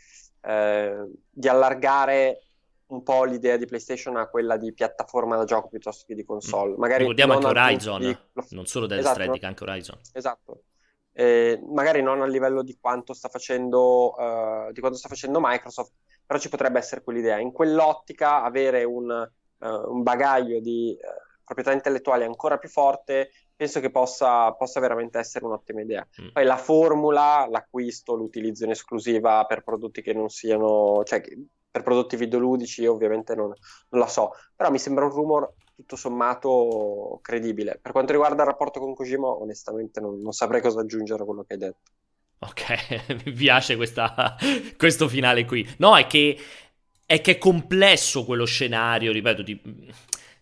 eh, 0.42 1.12
di 1.30 1.48
allargare 1.48 2.40
un 2.88 3.02
po' 3.04 3.24
l'idea 3.24 3.58
di 3.58 3.66
PlayStation 3.66 4.18
a 4.18 4.28
quella 4.28 4.58
di 4.58 4.74
piattaforma 4.74 5.36
da 5.36 5.46
gioco 5.46 5.68
piuttosto 5.68 6.06
che 6.08 6.16
di 6.16 6.24
console. 6.24 6.76
Magari 6.78 7.00
Ricordiamo 7.00 7.34
anche 7.34 7.46
Horizon, 7.48 8.00
di... 8.00 8.18
non 8.50 8.66
solo 8.66 8.86
Death 8.86 9.00
esatto, 9.00 9.16
Stranding, 9.16 9.44
anche 9.44 9.64
Horizon. 9.64 10.00
Esatto. 10.14 10.64
Eh, 11.12 11.62
magari 11.68 12.02
non 12.02 12.22
a 12.22 12.26
livello 12.26 12.64
di 12.64 12.78
quanto 12.80 13.14
sta 13.14 13.30
facendo, 13.30 14.14
uh, 14.16 14.72
di 14.72 14.80
quanto 14.80 14.98
sta 14.98 15.08
facendo 15.08 15.40
Microsoft, 15.42 15.92
però 16.26 16.40
ci 16.40 16.50
potrebbe 16.50 16.80
essere 16.80 17.04
quell'idea. 17.04 17.40
In 17.40 17.52
quell'ottica 17.52 18.44
avere 18.44 18.84
un, 18.84 19.10
uh, 19.58 19.68
un 19.68 20.04
bagaglio 20.04 20.60
di 20.60 20.96
uh, 21.00 21.23
proprietà 21.44 21.72
intellettuale 21.72 22.26
ancora 22.26 22.58
più 22.58 22.70
forte, 22.70 23.32
penso 23.56 23.80
che 23.80 23.92
possa, 23.92 24.52
possa 24.54 24.80
veramente 24.80 25.20
essere 25.20 25.46
un'ottima 25.46 25.82
idea. 25.82 26.08
Mm. 26.22 26.30
Poi 26.34 26.46
la 26.46 26.58
formula, 26.58 27.48
l'acquisto, 27.50 28.16
l'utilizzo 28.16 28.66
in 28.66 28.72
esclusiva 28.72 29.46
per 29.46 29.64
prodotti 29.64 30.02
che 30.02 30.14
non 30.14 30.30
siano, 30.30 31.04
cioè 31.04 31.22
per 31.70 31.82
prodotti 31.82 32.16
videoludici 32.16 32.86
ovviamente 32.86 33.34
non, 33.34 33.48
non 33.90 34.00
la 34.00 34.08
so, 34.08 34.32
però 34.56 34.70
mi 34.70 34.78
sembra 34.78 35.06
un 35.06 35.12
rumor 35.12 35.54
tutto 35.76 35.96
sommato 35.96 37.20
credibile. 37.22 37.80
Per 37.82 37.92
quanto 37.92 38.12
riguarda 38.12 38.44
il 38.44 38.50
rapporto 38.50 38.80
con 38.80 38.94
Kojima, 38.94 39.28
onestamente 39.28 40.00
non, 40.00 40.20
non 40.20 40.32
saprei 40.32 40.62
cosa 40.62 40.82
aggiungere 40.82 41.24
a 41.24 41.26
quello 41.26 41.44
che 41.44 41.54
hai 41.54 41.60
detto. 41.60 41.92
Ok, 42.40 43.24
mi 43.26 43.32
piace 43.32 43.76
questa, 43.76 44.36
questo 44.78 45.08
finale 45.08 45.46
qui. 45.46 45.68
No, 45.78 45.98
è 45.98 46.06
che, 46.08 46.38
è 47.06 47.22
che 47.22 47.32
è 47.32 47.38
complesso 47.38 48.26
quello 48.26 48.46
scenario, 48.46 49.12
ripeto, 49.12 49.42
di 49.42 49.60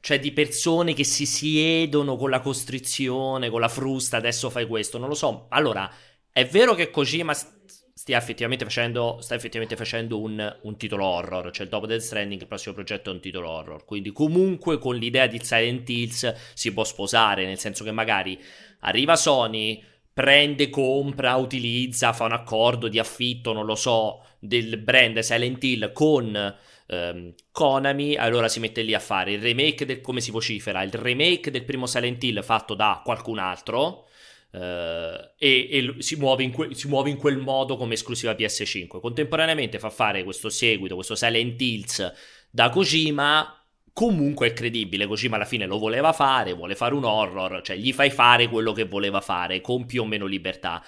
cioè 0.02 0.20
di 0.20 0.32
persone 0.32 0.94
che 0.94 1.04
si 1.04 1.26
siedono 1.28 2.16
con 2.18 2.32
la 2.32 2.42
costrizione, 2.42 3.50
con 3.50 3.62
la 3.62 3.68
frusta, 3.68 4.18
adesso 4.18 4.50
fai 4.50 4.66
questo, 4.66 4.98
non 4.98 5.08
lo 5.08 5.14
so. 5.14 5.46
Allora, 5.50 5.90
è 6.32 6.46
vero 6.46 6.74
che 6.74 6.90
Kojima 6.90 7.34
stia 7.34 8.18
effettivamente 8.18 8.64
facendo, 8.64 9.20
sta 9.22 9.36
effettivamente 9.36 9.76
facendo 9.76 10.20
un, 10.20 10.58
un, 10.64 10.76
titolo 10.76 11.06
horror, 11.06 11.52
cioè 11.52 11.68
dopo 11.68 11.86
Death 11.86 12.02
Stranding 12.02 12.42
il 12.42 12.48
prossimo 12.48 12.74
progetto 12.74 13.12
è 13.12 13.14
un 13.14 13.20
titolo 13.20 13.48
horror, 13.48 13.86
quindi 13.86 14.12
comunque 14.12 14.80
con 14.80 14.96
l'idea 14.96 15.28
di 15.28 15.40
Silent 15.44 15.88
Hills 15.88 16.34
si 16.56 16.74
può 16.74 16.84
sposare, 16.84 17.46
nel 17.46 17.60
senso 17.60 17.84
che 17.84 17.92
magari 17.92 18.42
arriva 18.80 19.16
Sony, 19.16 19.84
prende, 20.14 20.70
compra, 20.70 21.36
utilizza, 21.36 22.14
fa 22.14 22.26
un 22.26 22.34
accordo 22.34 22.88
di 22.88 23.00
affitto, 23.00 23.54
non 23.54 23.66
lo 23.66 23.76
so, 23.76 24.26
del 24.40 24.78
brand 24.78 25.20
Silent 25.20 25.64
Hill 25.64 25.92
con 25.94 26.56
um, 26.88 27.34
Konami, 27.52 28.16
allora 28.16 28.48
si 28.48 28.60
mette 28.60 28.82
lì 28.82 28.94
a 28.94 29.00
fare 29.00 29.34
il 29.34 29.42
remake 29.42 29.86
del, 29.86 30.02
come 30.02 30.22
si 30.22 30.32
vocifera, 30.32 30.82
il 30.84 30.92
remake 30.92 31.52
del 31.52 31.64
primo 31.64 31.86
Silent 31.86 32.24
Hill 32.24 32.42
fatto 32.44 32.74
da 32.74 33.02
qualcun 33.04 33.40
altro, 33.40 34.06
Uh, 34.52 35.32
e, 35.38 35.70
e 35.72 35.96
si, 36.00 36.18
muove 36.18 36.50
que- 36.50 36.76
si, 36.76 36.90
muove 36.90 37.10
in 37.10 37.16
quel 37.16 37.38
modo 37.38 37.78
come 37.78 37.94
esclusiva 37.94 38.34
PS5. 38.34 39.00
Contemporaneamente 39.00 39.80
fa 39.80 39.90
fare 39.90 40.26
questo 40.26 40.50
seguito, 40.50 40.96
questo 40.96 41.16
Silent 41.16 41.62
Hills 41.62 42.14
da 42.50 42.70
Kojima. 42.70 43.61
Comunque 43.94 44.48
è 44.48 44.54
credibile, 44.54 45.06
Kojima 45.06 45.36
alla 45.36 45.46
fine 45.46 45.66
lo 45.66 45.78
voleva 45.78 46.14
fare, 46.14 46.54
vuole 46.54 46.76
fare 46.76 46.94
un 46.94 47.04
horror, 47.04 47.62
cioè 47.62 47.76
gli 47.76 47.92
fai 47.92 48.10
fare 48.10 48.48
quello 48.48 48.72
che 48.72 48.86
voleva 48.86 49.20
fare, 49.20 49.60
con 49.60 49.86
più 49.86 50.04
o 50.04 50.06
meno 50.06 50.26
libertà. 50.26 50.82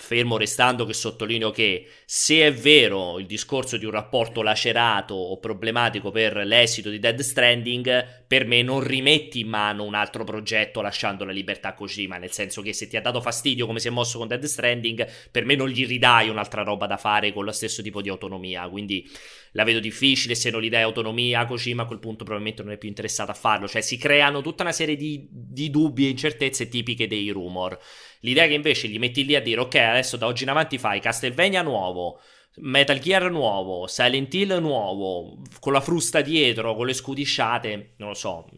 Fermo 0.00 0.36
restando 0.36 0.86
che 0.86 0.92
sottolineo 0.92 1.50
che 1.50 1.88
se 2.04 2.46
è 2.46 2.52
vero 2.54 3.18
il 3.18 3.26
discorso 3.26 3.76
di 3.76 3.84
un 3.84 3.90
rapporto 3.90 4.42
lacerato 4.42 5.14
o 5.14 5.38
problematico 5.40 6.12
per 6.12 6.36
l'esito 6.36 6.88
di 6.88 7.00
Dead 7.00 7.18
Stranding, 7.18 8.24
per 8.28 8.46
me 8.46 8.62
non 8.62 8.80
rimetti 8.80 9.40
in 9.40 9.48
mano 9.48 9.82
un 9.82 9.94
altro 9.94 10.22
progetto 10.22 10.80
lasciando 10.80 11.24
la 11.24 11.32
libertà 11.32 11.70
a 11.70 11.74
Kojima, 11.74 12.16
nel 12.16 12.30
senso 12.30 12.62
che 12.62 12.72
se 12.72 12.86
ti 12.86 12.96
ha 12.96 13.00
dato 13.00 13.20
fastidio 13.20 13.66
come 13.66 13.80
si 13.80 13.88
è 13.88 13.90
mosso 13.90 14.18
con 14.18 14.28
Dead 14.28 14.44
Stranding, 14.44 15.04
per 15.32 15.44
me 15.44 15.56
non 15.56 15.68
gli 15.68 15.84
ridai 15.84 16.28
un'altra 16.28 16.62
roba 16.62 16.86
da 16.86 16.96
fare 16.96 17.32
con 17.32 17.44
lo 17.44 17.52
stesso 17.52 17.82
tipo 17.82 18.00
di 18.00 18.08
autonomia, 18.08 18.68
quindi 18.68 19.04
la 19.52 19.64
vedo 19.64 19.80
difficile, 19.80 20.36
se 20.36 20.50
non 20.50 20.62
gli 20.62 20.68
dai 20.68 20.82
autonomia 20.82 21.40
a 21.40 21.46
Kojima 21.46 21.82
a 21.82 21.86
quel 21.86 21.98
punto 21.98 22.22
probabilmente 22.22 22.62
non 22.62 22.70
è 22.70 22.78
più 22.78 22.88
interessato 22.88 23.32
a 23.32 23.34
farlo, 23.34 23.66
cioè 23.66 23.80
si 23.80 23.96
creano 23.96 24.42
tutta 24.42 24.62
una 24.62 24.72
serie 24.72 24.94
di, 24.94 25.26
di 25.28 25.70
dubbi 25.70 26.06
e 26.06 26.10
incertezze 26.10 26.68
tipiche 26.68 27.08
dei 27.08 27.30
rumor. 27.30 27.76
L'idea 28.20 28.46
che 28.46 28.54
invece 28.54 28.88
gli 28.88 28.98
metti 28.98 29.24
lì 29.24 29.34
a 29.34 29.40
dire 29.40 29.60
ok, 29.60 29.74
adesso 29.76 30.16
da 30.16 30.26
oggi 30.26 30.42
in 30.42 30.50
avanti 30.50 30.78
fai 30.78 31.00
Castlevania 31.00 31.62
nuovo, 31.62 32.20
Metal 32.56 32.98
Gear 32.98 33.30
nuovo, 33.30 33.86
Silent 33.86 34.32
Hill 34.34 34.58
nuovo, 34.60 35.42
con 35.60 35.72
la 35.72 35.80
frusta 35.80 36.20
dietro, 36.20 36.74
con 36.74 36.86
le 36.86 36.94
scudisciate, 36.94 37.94
non 37.98 38.08
lo 38.08 38.14
so. 38.14 38.48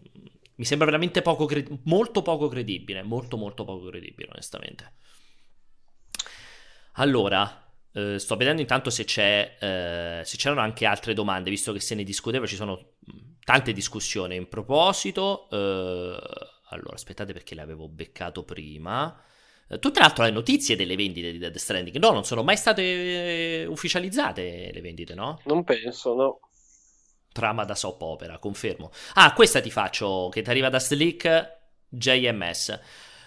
Mi 0.56 0.64
sembra 0.64 0.86
veramente 0.86 1.22
poco 1.22 1.46
cred- 1.46 1.80
molto 1.84 2.22
poco 2.22 2.48
credibile, 2.48 3.02
molto 3.02 3.36
molto 3.36 3.64
poco 3.64 3.88
credibile, 3.88 4.30
onestamente. 4.32 4.92
Allora, 6.94 7.72
eh, 7.92 8.18
sto 8.18 8.36
vedendo 8.36 8.60
intanto 8.60 8.90
se, 8.90 9.02
eh, 9.02 10.24
se, 10.24 10.36
c'erano 10.36 10.60
anche 10.60 10.84
altre 10.86 11.14
domande, 11.14 11.50
visto 11.50 11.72
che 11.72 11.80
se 11.80 11.94
ne 11.94 12.04
discuteva, 12.04 12.46
ci 12.46 12.56
sono 12.56 12.96
tante 13.42 13.72
discussioni 13.72 14.36
in 14.36 14.48
proposito. 14.48 15.48
Eh, 15.50 16.18
allora, 16.72 16.94
aspettate 16.94 17.32
perché 17.32 17.54
l'avevo 17.54 17.88
beccato 17.88 18.44
prima. 18.44 19.18
Eh, 19.70 19.78
tu 19.78 19.92
tra 19.92 20.02
l'altro 20.02 20.24
hai 20.24 20.32
notizie 20.32 20.74
delle 20.74 20.96
vendite 20.96 21.30
di 21.30 21.38
Dead 21.38 21.54
Stranding? 21.54 21.96
No, 21.98 22.10
non 22.10 22.24
sono 22.24 22.42
mai 22.42 22.56
state 22.56 22.82
eh, 22.82 23.66
ufficializzate 23.66 24.70
le 24.72 24.80
vendite, 24.80 25.14
no? 25.14 25.40
Non 25.44 25.62
penso, 25.62 26.14
no. 26.14 26.40
Trama 27.32 27.64
da 27.64 27.76
soap 27.76 28.02
opera, 28.02 28.38
confermo. 28.38 28.90
Ah, 29.14 29.32
questa 29.32 29.60
ti 29.60 29.70
faccio, 29.70 30.28
che 30.32 30.42
ti 30.42 30.50
arriva 30.50 30.68
da 30.68 30.80
Slick 30.80 31.58
JMS. 31.88 32.80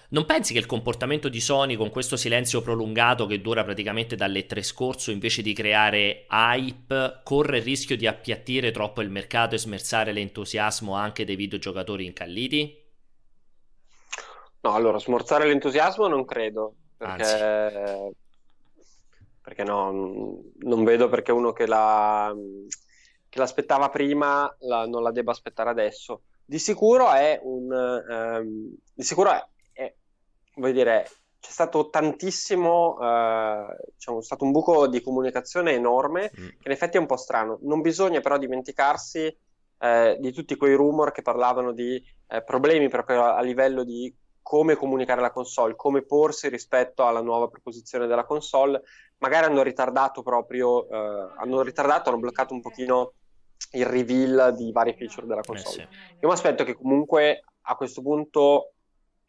Non 0.09 0.25
pensi 0.25 0.51
che 0.51 0.59
il 0.59 0.65
comportamento 0.65 1.29
di 1.29 1.39
Sony 1.39 1.75
con 1.75 1.89
questo 1.89 2.17
silenzio 2.17 2.61
prolungato 2.61 3.25
che 3.25 3.41
dura 3.41 3.63
praticamente 3.63 4.15
dalle 4.15 4.45
tre 4.45 4.61
scorso, 4.61 5.11
invece 5.11 5.41
di 5.41 5.53
creare 5.53 6.27
hype, 6.29 7.21
corre 7.23 7.57
il 7.57 7.63
rischio 7.63 7.95
di 7.95 8.05
appiattire 8.05 8.71
troppo 8.71 9.01
il 9.01 9.09
mercato 9.09 9.55
e 9.55 9.59
smerzare 9.59 10.11
l'entusiasmo 10.11 10.93
anche 10.93 11.23
dei 11.23 11.37
videogiocatori 11.37 12.05
incalliti? 12.05 12.82
No, 14.63 14.73
allora, 14.73 14.97
smorzare 14.97 15.45
l'entusiasmo 15.45 16.07
non 16.07 16.23
credo, 16.23 16.75
perché, 16.95 18.13
perché 19.41 19.63
no, 19.65 20.41
non 20.59 20.83
vedo 20.85 21.09
perché 21.09 21.33
uno 21.33 21.51
che, 21.51 21.67
la, 21.67 22.33
che 23.27 23.39
l'aspettava 23.39 23.89
prima 23.89 24.49
la, 24.59 24.87
non 24.87 25.03
la 25.03 25.11
debba 25.11 25.31
aspettare 25.31 25.69
adesso. 25.69 26.21
Di 26.45 26.59
sicuro 26.59 27.11
è 27.11 27.41
un... 27.43 27.69
Um, 28.07 28.73
di 28.93 29.03
sicuro 29.03 29.31
è, 29.31 29.45
è, 29.73 29.93
voglio 30.55 30.73
dire, 30.73 31.09
c'è 31.41 31.51
stato 31.51 31.89
tantissimo, 31.89 32.93
uh, 32.93 33.75
diciamo, 33.93 34.19
è 34.19 34.23
stato 34.23 34.45
un 34.45 34.51
buco 34.51 34.87
di 34.87 35.01
comunicazione 35.01 35.73
enorme, 35.73 36.31
mm. 36.39 36.47
che 36.47 36.67
in 36.67 36.71
effetti 36.71 36.95
è 36.95 37.01
un 37.01 37.05
po' 37.05 37.17
strano. 37.17 37.59
Non 37.63 37.81
bisogna 37.81 38.21
però 38.21 38.37
dimenticarsi 38.37 39.37
eh, 39.79 40.15
di 40.21 40.31
tutti 40.31 40.55
quei 40.55 40.75
rumor 40.75 41.11
che 41.11 41.21
parlavano 41.21 41.73
di 41.73 42.01
eh, 42.27 42.41
problemi 42.43 42.87
proprio 42.87 43.23
a, 43.23 43.35
a 43.35 43.41
livello 43.41 43.83
di 43.83 44.13
come 44.43 44.75
comunicare 44.75 45.21
la 45.21 45.31
console, 45.31 45.75
come 45.75 46.03
porsi 46.03 46.49
rispetto 46.49 47.05
alla 47.07 47.21
nuova 47.21 47.47
proposizione 47.47 48.05
della 48.05 48.25
console. 48.25 48.83
Magari 49.17 49.45
hanno 49.45 49.63
ritardato 49.63 50.21
proprio, 50.21 50.87
eh, 50.87 51.31
hanno 51.37 51.61
ritardato, 51.61 52.09
hanno 52.09 52.19
bloccato 52.19 52.53
un 52.53 52.61
pochino 52.61 53.13
il 53.71 53.85
reveal 53.85 54.53
di 54.55 54.71
vari 54.71 54.93
feature 54.93 55.25
della 55.25 55.39
eh, 55.39 55.47
console. 55.47 55.83
Eh 55.83 55.87
sì. 55.89 56.15
Io 56.19 56.27
mi 56.27 56.33
aspetto 56.33 56.63
che 56.63 56.75
comunque 56.75 57.43
a 57.61 57.75
questo 57.75 58.01
punto 58.01 58.73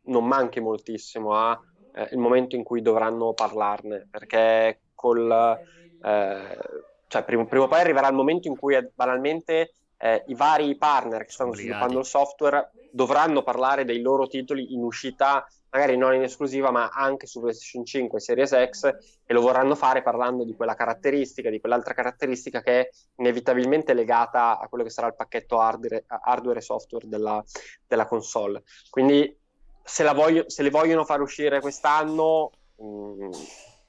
non 0.06 0.26
manchi 0.26 0.60
moltissimo 0.60 1.32
al 1.32 1.58
eh, 1.94 2.16
momento 2.16 2.56
in 2.56 2.64
cui 2.64 2.82
dovranno 2.82 3.32
parlarne, 3.32 4.08
perché 4.10 4.80
col, 4.94 5.30
eh, 5.30 6.58
cioè, 7.06 7.24
prima, 7.24 7.44
prima 7.46 7.64
o 7.64 7.68
poi 7.68 7.80
arriverà 7.80 8.08
il 8.08 8.14
momento 8.14 8.48
in 8.48 8.58
cui 8.58 8.76
banalmente 8.92 9.74
eh, 9.96 10.24
i 10.26 10.34
vari 10.34 10.76
partner 10.76 11.24
che 11.24 11.30
stanno 11.30 11.54
sviluppando 11.54 12.00
il 12.00 12.04
software 12.04 12.70
dovranno 12.94 13.42
parlare 13.42 13.84
dei 13.84 14.00
loro 14.00 14.28
titoli 14.28 14.72
in 14.72 14.84
uscita, 14.84 15.44
magari 15.70 15.96
non 15.96 16.14
in 16.14 16.22
esclusiva, 16.22 16.70
ma 16.70 16.90
anche 16.90 17.26
su 17.26 17.40
PlayStation 17.40 17.84
5 17.84 18.18
e 18.18 18.20
Series 18.20 18.68
X, 18.70 18.84
e 19.24 19.32
lo 19.32 19.40
vorranno 19.40 19.74
fare 19.74 20.00
parlando 20.00 20.44
di 20.44 20.54
quella 20.54 20.76
caratteristica, 20.76 21.50
di 21.50 21.58
quell'altra 21.58 21.92
caratteristica 21.92 22.62
che 22.62 22.80
è 22.80 22.88
inevitabilmente 23.16 23.94
legata 23.94 24.60
a 24.60 24.68
quello 24.68 24.84
che 24.84 24.90
sarà 24.90 25.08
il 25.08 25.16
pacchetto 25.16 25.58
hardware, 25.58 26.04
hardware 26.06 26.60
e 26.60 26.62
software 26.62 27.08
della, 27.08 27.42
della 27.84 28.06
console. 28.06 28.62
Quindi 28.90 29.36
se, 29.82 30.04
voglio, 30.12 30.48
se, 30.48 30.62
le 30.62 30.70
vogliono 30.70 31.04
far 31.04 31.20
uscire 31.20 31.60
quest'anno, 31.60 32.52
mm, 32.80 33.30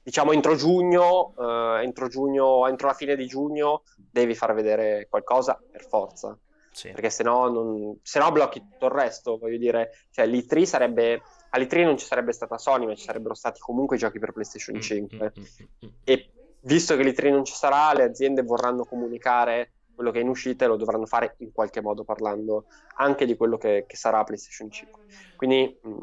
diciamo 0.02 0.32
entro 0.32 0.56
giugno, 0.56 1.36
eh, 1.38 1.84
entro 1.84 2.08
giugno, 2.08 2.68
entro 2.68 2.88
la 2.88 2.96
fine 2.96 3.16
di 3.16 3.28
giugno, 3.28 3.84
devi 3.96 4.34
far 4.34 4.56
vedere 4.56 5.06
qualcosa 5.08 5.62
per 5.72 5.86
forza. 5.88 6.36
Sì. 6.76 6.92
Perché 6.92 7.10
se 7.10 7.24
no, 7.24 7.48
non... 7.48 8.00
se 8.02 8.20
no 8.20 8.34
blocchi 8.34 8.60
tutto 8.60 8.88
il 8.88 8.92
resto, 8.92 9.38
voglio 9.38 9.58
dire, 9.58 9.92
cioè 10.12 10.28
l'E3 10.28 10.64
sarebbe 10.64 11.22
all'E3 11.52 11.86
non 11.86 11.98
ci 11.98 12.06
sarebbe 12.06 12.34
stata 12.34 12.58
Sony, 12.58 12.86
ma 12.86 12.96
ci 12.96 13.06
sarebbero 13.06 13.34
stati 13.34 13.62
comunque 13.62 13.96
giochi 13.96 14.20
per 14.20 14.34
PlayStation 14.34 14.82
5. 14.82 15.18
Mm, 15.18 15.42
mm, 15.42 15.86
mm, 15.86 15.90
e 16.04 16.30
visto 16.60 16.98
che 16.98 17.04
l'E3 17.04 17.32
non 17.32 17.46
ci 17.46 17.54
sarà, 17.54 17.94
le 17.94 18.04
aziende 18.04 18.42
vorranno 18.42 18.84
comunicare 18.84 19.72
quello 19.96 20.12
che 20.12 20.20
è 20.20 20.22
in 20.22 20.28
uscita 20.28 20.66
e 20.66 20.68
lo 20.68 20.76
dovranno 20.76 21.06
fare 21.06 21.36
in 21.38 21.54
qualche 21.54 21.80
modo 21.80 22.04
parlando 22.04 22.66
anche 22.98 23.26
di 23.26 23.38
quello 23.38 23.58
che, 23.58 23.86
che 23.88 23.96
sarà 23.96 24.22
PlayStation 24.26 24.70
5. 24.70 25.04
Quindi 25.38 25.80
mh, 25.82 25.98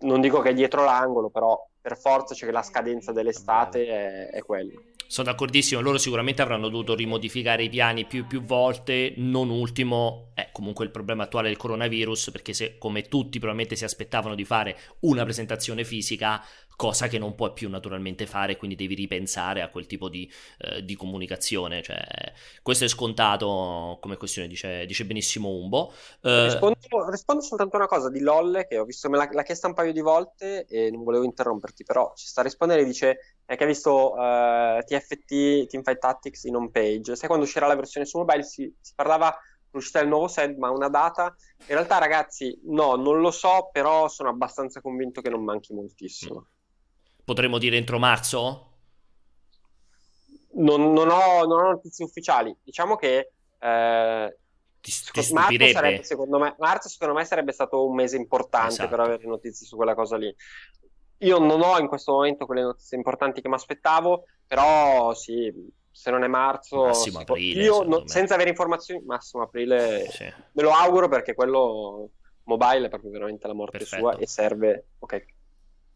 non 0.00 0.20
dico 0.20 0.40
che 0.40 0.50
è 0.50 0.54
dietro 0.54 0.84
l'angolo, 0.84 1.30
però 1.30 1.66
per 1.80 1.96
forza 1.96 2.34
c'è 2.34 2.44
che 2.44 2.52
la 2.52 2.62
scadenza 2.62 3.10
dell'estate 3.12 3.86
è, 3.86 4.30
è 4.32 4.42
quella. 4.42 4.78
Sono 5.10 5.28
d'accordissimo, 5.28 5.80
loro 5.80 5.98
sicuramente 5.98 6.40
avranno 6.40 6.68
dovuto 6.68 6.94
rimodificare 6.94 7.64
i 7.64 7.68
piani 7.68 8.04
più 8.04 8.28
più 8.28 8.44
volte, 8.44 9.12
non 9.16 9.50
ultimo 9.50 10.30
è 10.34 10.50
comunque 10.52 10.84
il 10.84 10.92
problema 10.92 11.24
attuale 11.24 11.48
del 11.48 11.56
coronavirus, 11.56 12.30
perché 12.30 12.52
se 12.52 12.78
come 12.78 13.02
tutti 13.02 13.38
probabilmente 13.40 13.74
si 13.74 13.82
aspettavano 13.82 14.36
di 14.36 14.44
fare 14.44 14.78
una 15.00 15.24
presentazione 15.24 15.82
fisica, 15.82 16.40
cosa 16.80 17.08
che 17.08 17.18
non 17.18 17.34
puoi 17.34 17.52
più 17.52 17.68
naturalmente 17.68 18.26
fare, 18.26 18.56
quindi 18.56 18.74
devi 18.74 18.94
ripensare 18.94 19.60
a 19.60 19.68
quel 19.68 19.84
tipo 19.84 20.08
di, 20.08 20.32
eh, 20.60 20.82
di 20.82 20.96
comunicazione. 20.96 21.82
Cioè, 21.82 22.02
questo 22.62 22.86
è 22.86 22.88
scontato 22.88 23.98
come 24.00 24.16
questione, 24.16 24.48
dice, 24.48 24.86
dice 24.86 25.04
benissimo 25.04 25.50
Umbo. 25.50 25.92
Eh, 26.22 26.44
rispondo, 26.44 26.78
rispondo, 27.10 27.42
soltanto 27.42 27.76
a 27.76 27.80
una 27.80 27.86
cosa 27.86 28.08
di 28.08 28.20
Lolle, 28.20 28.66
che 28.66 28.78
ho 28.78 28.86
visto, 28.86 29.10
me 29.10 29.18
l'ha, 29.18 29.42
chiesta 29.42 29.66
un 29.66 29.74
paio 29.74 29.92
di 29.92 30.00
volte 30.00 30.64
e 30.64 30.90
non 30.90 31.04
volevo 31.04 31.24
interromperti, 31.24 31.84
però 31.84 32.14
ci 32.16 32.26
sta 32.26 32.40
a 32.40 32.44
rispondere, 32.44 32.82
dice 32.82 33.36
è 33.44 33.56
che 33.56 33.64
ha 33.64 33.66
visto 33.66 34.16
eh, 34.16 34.82
TFT, 34.86 35.66
Teamfight 35.66 35.98
Tactics 35.98 36.44
in 36.44 36.56
home 36.56 36.70
page. 36.70 37.14
Sai 37.14 37.28
quando 37.28 37.44
uscirà 37.44 37.66
la 37.66 37.76
versione 37.76 38.06
su 38.06 38.16
mobile 38.16 38.42
si, 38.42 38.74
si 38.80 38.92
parlava 38.94 39.36
dell'uscita 39.70 39.98
del 39.98 40.08
nuovo 40.08 40.28
set, 40.28 40.56
ma 40.56 40.70
una 40.70 40.88
data? 40.88 41.36
In 41.58 41.74
realtà 41.74 41.98
ragazzi, 41.98 42.58
no, 42.68 42.94
non 42.94 43.20
lo 43.20 43.30
so, 43.30 43.68
però 43.70 44.08
sono 44.08 44.30
abbastanza 44.30 44.80
convinto 44.80 45.20
che 45.20 45.28
non 45.28 45.44
manchi 45.44 45.74
moltissimo. 45.74 46.46
Potremmo 47.30 47.58
dire 47.58 47.76
entro 47.76 48.00
marzo? 48.00 48.70
Non, 50.54 50.92
non, 50.92 51.08
ho, 51.10 51.46
non 51.46 51.64
ho, 51.64 51.70
notizie 51.70 52.04
ufficiali. 52.04 52.52
Diciamo 52.60 52.96
che 52.96 53.30
eh, 53.56 54.36
ti, 54.80 54.92
ti 55.12 55.32
marzo, 55.32 55.68
sarebbe, 55.68 56.02
secondo 56.02 56.40
me, 56.40 56.56
marzo 56.58 56.88
secondo 56.88 57.14
me 57.14 57.24
sarebbe 57.24 57.52
stato 57.52 57.86
un 57.86 57.94
mese 57.94 58.16
importante 58.16 58.72
esatto. 58.72 58.88
per 58.88 58.98
avere 58.98 59.26
notizie 59.26 59.64
su 59.64 59.76
quella 59.76 59.94
cosa 59.94 60.16
lì 60.16 60.34
io 61.18 61.38
non 61.38 61.60
ho 61.60 61.78
in 61.78 61.86
questo 61.86 62.10
momento 62.12 62.46
quelle 62.46 62.62
notizie 62.62 62.96
importanti 62.96 63.40
che 63.40 63.48
mi 63.48 63.54
aspettavo, 63.54 64.24
però 64.44 65.14
sì, 65.14 65.52
se 65.88 66.10
non 66.10 66.24
è 66.24 66.26
marzo, 66.26 66.86
massimo 66.86 67.20
aprile, 67.20 67.62
io 67.62 67.84
no, 67.84 68.08
senza 68.08 68.34
avere 68.34 68.48
informazioni, 68.48 69.04
massimo 69.04 69.44
aprile, 69.44 70.08
sì. 70.10 70.24
me 70.24 70.62
lo 70.62 70.72
auguro 70.72 71.06
perché 71.06 71.34
quello 71.34 72.10
mobile 72.44 72.86
è 72.86 72.88
proprio 72.88 73.12
veramente 73.12 73.46
la 73.46 73.52
morte 73.52 73.78
Perfetto. 73.78 74.02
sua 74.02 74.16
e 74.16 74.26
serve, 74.26 74.86
ok. 74.98 75.24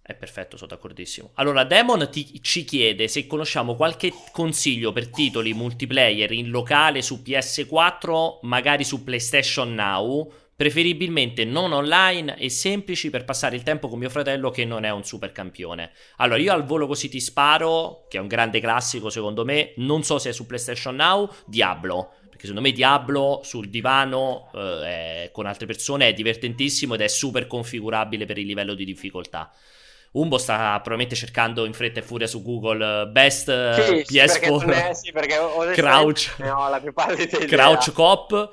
È 0.07 0.13
perfetto, 0.13 0.59
sono 0.59 0.69
d'accordissimo. 0.69 1.31
Allora, 1.37 1.65
Demon 1.65 2.11
ti, 2.11 2.39
ci 2.43 2.65
chiede 2.65 3.09
se 3.09 3.27
conosciamo 3.27 3.75
qualche 3.75 4.13
consiglio 4.33 4.93
per 4.93 5.09
titoli 5.09 5.55
multiplayer 5.55 6.31
in 6.31 6.51
locale 6.51 7.01
su 7.01 7.23
PS4, 7.25 8.41
magari 8.43 8.85
su 8.85 9.03
PlayStation 9.03 9.73
Now, 9.73 10.31
preferibilmente 10.55 11.47
non 11.47 11.73
online 11.73 12.37
e 12.37 12.51
semplici 12.51 13.09
per 13.09 13.25
passare 13.25 13.57
il 13.57 13.63
tempo 13.63 13.89
con 13.89 13.99
mio 13.99 14.11
fratello 14.11 14.51
che 14.51 14.67
non 14.67 14.85
è 14.85 14.91
un 14.91 15.05
super 15.05 15.33
campione. 15.33 15.93
Allora, 16.19 16.39
io 16.39 16.53
al 16.53 16.67
volo 16.67 16.87
così 16.87 17.09
ti 17.09 17.19
sparo, 17.19 18.05
che 18.11 18.19
è 18.19 18.21
un 18.21 18.29
grande 18.29 18.61
classico 18.61 19.09
secondo 19.09 19.47
me, 19.47 19.73
non 19.77 20.03
so 20.03 20.19
se 20.19 20.29
è 20.29 20.33
su 20.35 20.45
PlayStation 20.45 20.97
Now, 20.97 21.33
Diablo 21.47 22.17
perché 22.29 22.47
secondo 22.49 22.61
me 22.61 22.73
Diablo 22.73 23.41
sul 23.43 23.71
divano 23.71 24.51
eh, 24.53 25.31
con 25.33 25.47
altre 25.47 25.65
persone 25.67 26.09
è 26.09 26.13
divertentissimo 26.13 26.93
ed 26.93 27.01
è 27.01 27.09
super 27.09 27.47
configurabile 27.47 28.27
per 28.27 28.37
il 28.37 28.47
livello 28.47 28.75
di 28.75 28.85
difficoltà. 28.85 29.51
Umbo 30.15 30.39
sta 30.39 30.75
probabilmente 30.75 31.17
cercando 31.17 31.65
in 31.65 31.73
fretta 31.73 31.99
e 31.99 32.03
furia 32.03 32.29
su 32.29 32.43
Google 32.43 33.03
uh, 33.03 33.11
Best 33.11 33.49
uh, 33.49 34.05
sì, 34.05 34.15
PS4 34.15 34.65
perché, 34.65 34.95
sì, 34.95 35.13
perché 35.13 35.37
Crouch, 35.75 37.47
Crouch 37.47 37.93
Cop. 37.93 38.51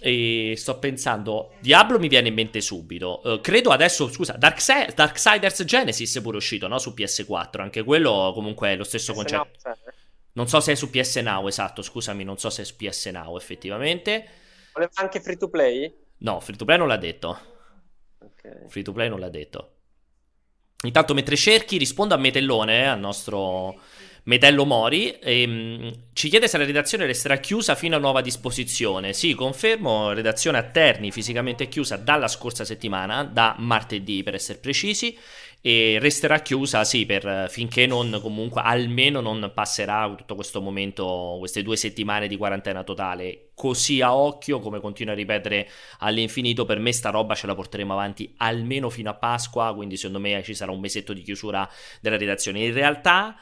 E 0.00 0.54
sto 0.56 0.78
pensando 0.78 1.52
Diablo 1.60 1.98
mi 1.98 2.08
viene 2.08 2.28
in 2.28 2.34
mente 2.34 2.60
subito. 2.60 3.20
Uh, 3.22 3.40
credo 3.40 3.70
adesso 3.70 4.08
scusa 4.08 4.32
Darkse- 4.32 4.92
Darksiders 4.94 5.62
Genesis 5.64 6.16
è 6.16 6.22
pure 6.22 6.38
uscito 6.38 6.66
no? 6.68 6.78
su 6.78 6.94
PS4 6.96 7.60
anche 7.60 7.82
quello 7.82 8.32
comunque 8.32 8.70
è 8.70 8.76
lo 8.76 8.84
stesso 8.84 9.12
concetto. 9.12 9.50
No, 9.62 9.76
non 10.32 10.48
so 10.48 10.60
se 10.60 10.72
è 10.72 10.74
su 10.74 10.88
PS 10.88 11.16
Now 11.16 11.46
esatto 11.46 11.82
scusami 11.82 12.24
non 12.24 12.38
so 12.38 12.48
se 12.48 12.62
è 12.62 12.64
su 12.64 12.76
PS 12.76 13.06
Now 13.08 13.36
effettivamente. 13.36 14.26
Voleva 14.72 14.90
anche 14.94 15.20
free 15.20 15.36
to 15.36 15.48
play? 15.50 15.94
no 16.20 16.40
free 16.40 16.56
to 16.56 16.64
play 16.64 16.78
non 16.78 16.88
l'ha 16.88 16.96
detto. 16.96 17.38
Okay. 18.20 18.68
free 18.68 18.82
to 18.82 18.92
play 18.92 19.10
non 19.10 19.20
l'ha 19.20 19.28
detto 19.28 19.72
Intanto 20.84 21.12
mentre 21.12 21.34
cerchi 21.34 21.76
rispondo 21.76 22.14
a 22.14 22.18
Metellone, 22.18 22.88
al 22.88 23.00
nostro 23.00 23.80
Metello 24.24 24.64
Mori, 24.64 25.10
e, 25.18 25.44
um, 25.44 25.92
ci 26.12 26.28
chiede 26.28 26.46
se 26.46 26.56
la 26.56 26.64
redazione 26.64 27.04
resterà 27.04 27.38
chiusa 27.38 27.74
fino 27.74 27.96
a 27.96 27.98
nuova 27.98 28.20
disposizione. 28.20 29.12
Sì, 29.12 29.34
confermo, 29.34 30.12
redazione 30.12 30.58
a 30.58 30.62
Terni 30.62 31.10
fisicamente 31.10 31.66
chiusa 31.66 31.96
dalla 31.96 32.28
scorsa 32.28 32.64
settimana, 32.64 33.24
da 33.24 33.56
martedì 33.58 34.22
per 34.22 34.34
essere 34.34 34.58
precisi, 34.58 35.18
e 35.60 35.98
resterà 36.00 36.40
chiusa 36.40 36.84
sì 36.84 37.04
per, 37.04 37.48
finché 37.50 37.86
non 37.86 38.18
comunque 38.22 38.62
almeno 38.64 39.20
non 39.20 39.50
passerà 39.52 40.14
tutto 40.16 40.34
questo 40.34 40.60
momento 40.60 41.36
queste 41.38 41.62
due 41.62 41.76
settimane 41.76 42.28
di 42.28 42.36
quarantena 42.36 42.84
totale. 42.84 43.50
Così 43.54 44.00
a 44.00 44.14
occhio 44.14 44.60
come 44.60 44.80
continuo 44.80 45.12
a 45.12 45.16
ripetere 45.16 45.68
all'infinito 45.98 46.64
per 46.64 46.78
me 46.78 46.92
sta 46.92 47.10
roba 47.10 47.34
ce 47.34 47.46
la 47.46 47.56
porteremo 47.56 47.92
avanti 47.92 48.32
almeno 48.36 48.88
fino 48.88 49.10
a 49.10 49.14
Pasqua 49.14 49.74
quindi 49.74 49.96
secondo 49.96 50.20
me 50.20 50.42
ci 50.44 50.54
sarà 50.54 50.70
un 50.70 50.80
mesetto 50.80 51.12
di 51.12 51.22
chiusura 51.22 51.68
della 52.00 52.16
redazione. 52.16 52.64
In 52.64 52.72
realtà 52.72 53.36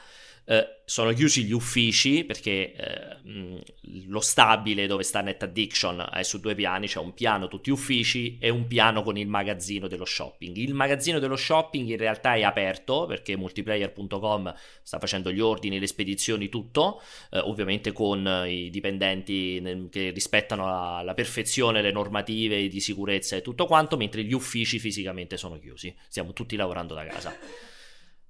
eh, 0.49 0.81
sono 0.85 1.11
chiusi 1.11 1.43
gli 1.43 1.51
uffici 1.51 2.23
perché 2.23 2.73
eh, 2.73 3.63
lo 4.05 4.21
stabile 4.21 4.87
dove 4.87 5.03
sta 5.03 5.19
Net 5.19 5.43
Addiction 5.43 6.09
è 6.13 6.23
su 6.23 6.39
due 6.39 6.55
piani, 6.55 6.87
c'è 6.87 6.99
un 6.99 7.13
piano 7.13 7.49
tutti 7.49 7.69
uffici 7.69 8.37
e 8.39 8.47
un 8.47 8.65
piano 8.65 9.03
con 9.03 9.17
il 9.17 9.27
magazzino 9.27 9.89
dello 9.89 10.05
shopping. 10.05 10.55
Il 10.55 10.73
magazzino 10.73 11.19
dello 11.19 11.35
shopping 11.35 11.89
in 11.89 11.97
realtà 11.97 12.35
è 12.35 12.43
aperto 12.43 13.05
perché 13.05 13.35
multiplayer.com 13.35 14.55
sta 14.83 14.99
facendo 14.99 15.33
gli 15.33 15.41
ordini, 15.41 15.79
le 15.79 15.87
spedizioni, 15.87 16.47
tutto, 16.47 17.01
eh, 17.31 17.39
ovviamente 17.39 17.91
con 17.91 18.45
i 18.47 18.69
dipendenti 18.69 19.89
che 19.91 20.11
rispettano 20.11 20.97
alla 20.97 21.13
perfezione 21.13 21.81
le 21.81 21.91
normative 21.91 22.69
di 22.69 22.79
sicurezza 22.79 23.35
e 23.35 23.41
tutto 23.41 23.65
quanto, 23.65 23.97
mentre 23.97 24.23
gli 24.23 24.33
uffici 24.33 24.79
fisicamente 24.79 25.35
sono 25.35 25.59
chiusi. 25.59 25.93
Stiamo 26.07 26.31
tutti 26.31 26.55
lavorando 26.55 26.93
da 26.93 27.05
casa. 27.05 27.37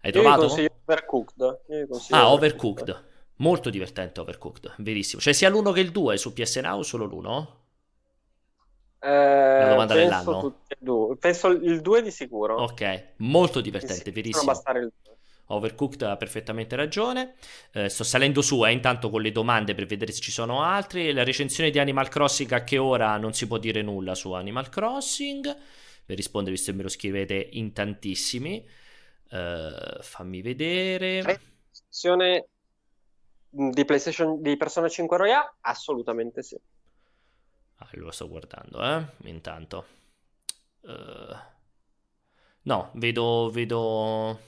Hai 0.01 0.11
Io 0.11 0.21
trovato? 0.21 0.45
Overcooked. 0.85 1.59
Ah, 2.09 2.31
Overcooked. 2.31 3.05
Molto 3.37 3.69
divertente 3.69 4.19
Overcooked, 4.19 4.75
verissimo. 4.79 5.21
Cioè 5.21 5.33
sia 5.33 5.49
l'1 5.49 5.71
che 5.71 5.79
il 5.81 5.91
2 5.91 6.17
su 6.17 6.33
PS 6.33 6.55
Now 6.57 6.79
o 6.79 6.83
solo 6.83 7.05
l'1? 7.05 7.47
Eh, 8.99 9.07
La 9.59 9.67
domanda 9.67 9.93
dell'anno. 9.93 10.61
Penso 11.19 11.47
il 11.49 11.81
2 11.81 12.01
di 12.01 12.11
sicuro. 12.11 12.55
Ok, 12.63 13.13
molto 13.17 13.61
divertente, 13.61 14.05
sì, 14.05 14.11
verissimo. 14.11 14.51
Overcooked 15.49 16.01
ha 16.01 16.17
perfettamente 16.17 16.75
ragione. 16.75 17.35
Eh, 17.71 17.87
sto 17.89 18.03
salendo 18.03 18.41
su 18.41 18.65
eh, 18.65 18.71
intanto 18.71 19.09
con 19.09 19.21
le 19.21 19.31
domande 19.31 19.75
per 19.75 19.85
vedere 19.85 20.11
se 20.11 20.19
ci 20.21 20.31
sono 20.31 20.61
altri. 20.63 21.13
La 21.13 21.23
recensione 21.23 21.69
di 21.69 21.79
Animal 21.79 22.09
Crossing 22.09 22.51
a 22.51 22.63
che 22.63 22.77
ora 22.77 23.17
non 23.17 23.33
si 23.33 23.47
può 23.47 23.57
dire 23.57 23.81
nulla 23.81 24.15
su 24.15 24.31
Animal 24.33 24.69
Crossing. 24.69 25.55
Per 26.05 26.15
rispondere, 26.15 26.55
visto 26.55 26.71
che 26.71 26.77
me 26.77 26.83
lo 26.83 26.89
scrivete 26.89 27.49
in 27.53 27.71
tantissimi. 27.73 28.65
Uh, 29.29 30.01
fammi 30.01 30.41
vedere. 30.41 31.21
Recensione 31.21 32.47
di 33.49 33.85
PlayStation 33.85 34.41
di 34.41 34.55
Persona 34.57 34.87
5 34.87 35.17
Royale? 35.17 35.53
Assolutamente 35.61 36.43
sì. 36.43 36.59
Ah, 37.77 37.89
lo 37.91 38.11
sto 38.11 38.27
guardando, 38.27 38.81
eh? 38.83 39.29
Intanto. 39.29 39.85
Uh, 40.81 41.35
no, 42.63 42.91
vedo, 42.93 43.49
vedo... 43.51 44.39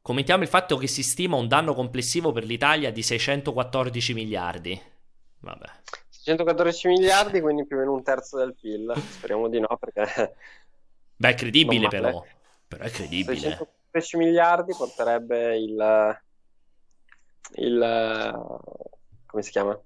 Commentiamo 0.00 0.42
il 0.42 0.48
fatto 0.48 0.76
che 0.76 0.86
si 0.86 1.02
stima 1.02 1.36
un 1.36 1.48
danno 1.48 1.74
complessivo 1.74 2.30
per 2.32 2.44
l'Italia 2.44 2.92
di 2.92 3.02
614 3.02 4.14
miliardi. 4.14 4.80
Vabbè. 5.40 5.66
614 6.08 6.88
miliardi, 6.88 7.40
quindi 7.40 7.66
più 7.66 7.76
o 7.76 7.80
meno 7.80 7.92
un 7.92 8.02
terzo 8.02 8.38
del 8.38 8.54
PIL. 8.54 8.92
Speriamo 8.96 9.48
di 9.48 9.60
no, 9.60 9.78
perché... 9.78 10.36
Beh, 11.16 11.28
è 11.28 11.34
credibile 11.34 11.88
però. 11.88 12.24
Però 12.68 12.84
è 12.84 12.90
credibile. 12.90 13.38
610 13.38 14.16
miliardi 14.16 14.74
porterebbe 14.76 15.56
il, 15.56 16.20
il 17.56 18.34
come 19.26 19.42
si 19.42 19.50
chiama? 19.50 19.78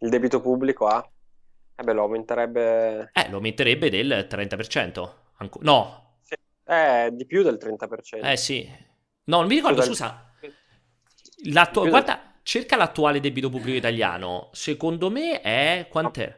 Il 0.00 0.08
debito 0.08 0.40
pubblico 0.40 0.86
a 0.86 1.08
eh 1.74 1.84
beh, 1.84 1.92
lo 1.92 2.02
aumenterebbe 2.02 3.10
Eh, 3.12 3.28
lo 3.28 3.36
aumenterebbe 3.36 3.90
del 3.90 4.26
30%. 4.28 5.10
Anco... 5.38 5.58
No. 5.62 6.18
Sì. 6.22 6.34
Eh, 6.64 7.10
di 7.12 7.26
più 7.26 7.42
del 7.42 7.58
30%. 7.60 8.24
Eh 8.24 8.36
sì. 8.36 8.68
No, 9.24 9.38
non 9.38 9.46
mi 9.48 9.54
ricordo, 9.56 9.78
del... 9.78 9.86
scusa. 9.86 10.32
L'attu... 11.46 11.88
Guarda, 11.88 12.14
del... 12.14 12.40
cerca 12.42 12.76
l'attuale 12.76 13.20
debito 13.20 13.50
pubblico 13.50 13.76
italiano. 13.76 14.50
Secondo 14.52 15.10
me 15.10 15.40
è 15.40 15.88
quant'è? 15.90 16.36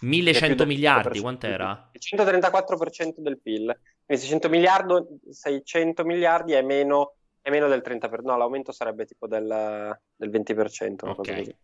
1100 0.00 0.66
miliardi, 0.66 1.20
quant'era? 1.20 1.90
Il 1.92 2.00
134% 2.00 3.14
del 3.18 3.38
PIL. 3.40 3.78
Quindi 4.06 4.24
600 4.24 4.48
miliardi, 4.48 4.94
600 5.30 6.04
miliardi 6.04 6.52
è 6.52 6.62
meno, 6.62 7.14
è 7.40 7.50
meno 7.50 7.68
del 7.68 7.82
30%, 7.84 8.22
no, 8.22 8.36
l'aumento 8.36 8.70
sarebbe 8.72 9.06
tipo 9.06 9.26
del, 9.26 9.98
del 10.14 10.30
20%. 10.30 11.08
Ok. 11.08 11.54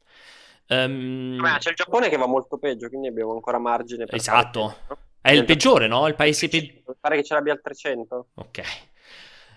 Um... 0.68 1.40
Beh, 1.40 1.58
c'è 1.58 1.70
il 1.70 1.76
Giappone 1.76 2.08
che 2.08 2.16
va 2.16 2.26
molto 2.26 2.56
peggio, 2.56 2.88
quindi 2.88 3.08
abbiamo 3.08 3.32
ancora 3.32 3.58
margine 3.58 4.06
per 4.06 4.14
Esatto. 4.14 4.76
Fare, 4.86 5.00
È 5.20 5.32
il 5.32 5.44
peggiore, 5.44 5.86
no? 5.86 6.06
Il 6.06 6.14
paese 6.14 6.48
peggiore. 6.48 6.96
Pare 6.98 7.16
che 7.16 7.24
ce 7.24 7.34
l'abbia 7.34 7.52
al 7.52 7.60
300. 7.60 8.28
Ok. 8.34 8.62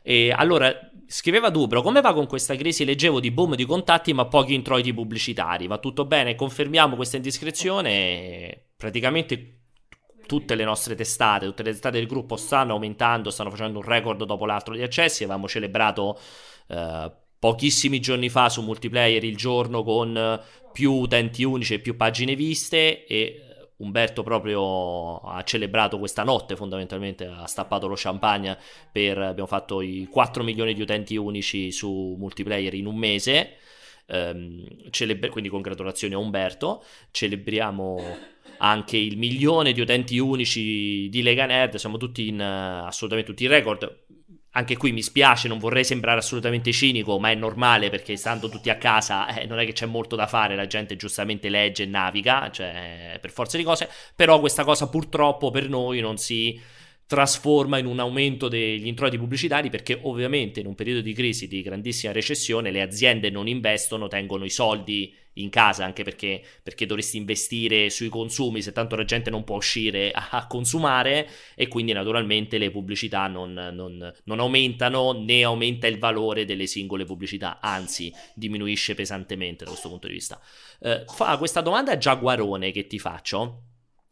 E 0.02 0.34
allora, 0.36 0.70
scriveva 1.08 1.50
Dubro, 1.50 1.82
come 1.82 2.02
va 2.02 2.14
con 2.14 2.28
questa 2.28 2.56
crisi? 2.58 2.84
Leggevo 2.84 3.22
di 3.22 3.32
boom 3.32 3.56
di 3.56 3.64
contatti 3.64 4.12
ma 4.12 4.26
pochi 4.26 4.54
introiti 4.54 4.94
pubblicitari. 4.94 5.68
Va 5.68 5.78
tutto 5.78 6.04
bene? 6.04 6.36
Confermiamo 6.36 6.98
questa 6.98 7.16
indiscrezione? 7.16 8.72
Praticamente 8.76 9.63
tutte 10.34 10.56
le 10.56 10.64
nostre 10.64 10.96
testate, 10.96 11.46
tutte 11.46 11.62
le 11.62 11.70
testate 11.70 12.00
del 12.00 12.08
gruppo 12.08 12.38
stanno 12.38 12.74
aumentando, 12.74 13.30
stanno 13.30 13.52
facendo 13.52 13.78
un 13.78 13.86
record 13.86 14.24
dopo 14.24 14.48
l'altro 14.48 14.74
di 14.74 14.82
accessi. 14.82 15.24
Avevamo 15.24 15.48
celebrato 15.48 16.18
eh, 16.70 17.12
pochissimi 17.38 18.00
giorni 18.00 18.30
fa 18.30 18.50
su 18.50 18.64
multiplayer 18.64 19.24
il 19.24 19.38
giorno 19.38 19.84
con 19.84 20.42
più 20.72 20.92
utenti 20.94 21.44
unici 21.44 21.76
e 21.76 21.80
più 21.80 21.96
pagine 21.96 22.34
viste 22.34 23.06
e 23.06 23.44
Umberto 23.78 24.24
proprio 24.24 25.18
ha 25.18 25.44
celebrato 25.44 26.00
questa 26.00 26.24
notte 26.24 26.56
fondamentalmente, 26.56 27.26
ha 27.26 27.46
stappato 27.46 27.86
lo 27.86 27.96
champagne 27.96 28.58
per, 28.92 29.20
abbiamo 29.20 29.48
fatto 29.48 29.82
i 29.82 30.08
4 30.10 30.44
milioni 30.44 30.74
di 30.74 30.82
utenti 30.82 31.16
unici 31.16 31.72
su 31.72 32.16
multiplayer 32.18 32.74
in 32.74 32.88
un 32.88 32.96
mese, 32.96 33.58
ehm, 34.06 34.90
celebra- 34.90 35.30
quindi 35.30 35.50
congratulazioni 35.50 36.14
a 36.14 36.18
Umberto, 36.18 36.84
celebriamo 37.12 38.32
anche 38.58 38.98
il 38.98 39.18
milione 39.18 39.74
di 39.74 39.82
utenti 39.82 40.18
unici 40.20 41.10
di 41.10 41.22
Lega 41.22 41.46
Nerd, 41.46 41.76
siamo 41.76 41.98
tutti 41.98 42.28
in 42.28 42.40
uh, 42.40 42.86
assolutamente 42.86 43.32
tutti 43.32 43.44
in 43.44 43.50
record. 43.50 44.02
Anche 44.56 44.78
qui 44.78 44.92
mi 44.92 45.02
spiace, 45.02 45.48
non 45.48 45.58
vorrei 45.58 45.84
sembrare 45.84 46.20
assolutamente 46.20 46.72
cinico, 46.72 47.18
ma 47.20 47.32
è 47.32 47.36
normale 47.36 47.90
perché 47.90 48.16
stando 48.16 48.50
tutti 48.50 48.70
a 48.70 48.78
casa 48.78 49.28
eh, 49.36 49.48
non 49.48 49.58
è 49.58 49.66
che 49.66 49.74
c'è 49.74 49.88
molto 49.88 50.16
da 50.16 50.28
fare, 50.28 50.56
la 50.56 50.68
gente 50.68 50.96
giustamente 50.96 51.50
legge 51.50 51.84
e 51.84 51.88
naviga, 51.88 52.52
cioè 52.52 53.18
per 53.20 53.32
forza 53.32 53.58
di 53.58 53.64
cose, 53.64 53.90
però 54.16 54.40
questa 54.40 54.64
cosa 54.64 54.88
purtroppo 54.88 55.50
per 55.50 55.70
noi 55.70 56.02
non 56.02 56.18
si 56.18 56.62
trasforma 57.06 57.78
in 57.78 57.86
un 57.86 58.00
aumento 58.00 58.48
degli 58.48 58.88
introiti 58.88 59.18
pubblicitari 59.18 59.70
perché 59.70 60.00
ovviamente 60.04 60.60
in 60.60 60.66
un 60.66 60.76
periodo 60.76 61.02
di 61.02 61.14
crisi, 61.14 61.48
di 61.48 61.62
grandissima 61.62 62.12
recessione, 62.12 62.72
le 62.72 62.82
aziende 62.82 63.30
non 63.30 63.48
investono, 63.48 64.08
tengono 64.08 64.46
i 64.46 64.50
soldi 64.50 65.14
in 65.38 65.50
casa 65.50 65.84
anche 65.84 66.04
perché, 66.04 66.44
perché 66.62 66.86
dovresti 66.86 67.18
investire 67.18 67.90
sui 67.90 68.10
consumi 68.10 68.62
se 68.62 68.72
tanto 68.72 68.96
la 68.96 69.04
gente 69.04 69.30
non 69.30 69.44
può 69.44 69.56
uscire 69.56 70.12
a, 70.12 70.30
a 70.30 70.48
consumare 70.48 71.28
e 71.56 71.68
quindi 71.68 71.92
naturalmente 71.92 72.58
le 72.58 72.70
pubblicità 72.70 73.28
non, 73.28 73.54
non, 73.74 74.14
non, 74.24 74.40
aumentano 74.40 75.12
né 75.12 75.44
aumenta 75.44 75.88
il 75.88 75.98
valore 75.98 76.46
delle 76.46 76.68
singole 76.68 77.06
pubblicità, 77.06 77.60
anzi 77.60 78.14
diminuisce 78.36 78.94
pesantemente 78.94 79.64
da 79.64 79.72
questo 79.72 79.90
punto 79.90 80.08
di 80.08 80.14
vista. 80.14 80.40
Eh, 80.80 81.04
fa 81.08 81.38
questa 81.38 81.62
domanda 81.62 81.94
a 81.94 81.98
Giaguarone 81.98 82.72
che 82.72 82.86
ti 82.86 83.00
faccio 83.00 83.64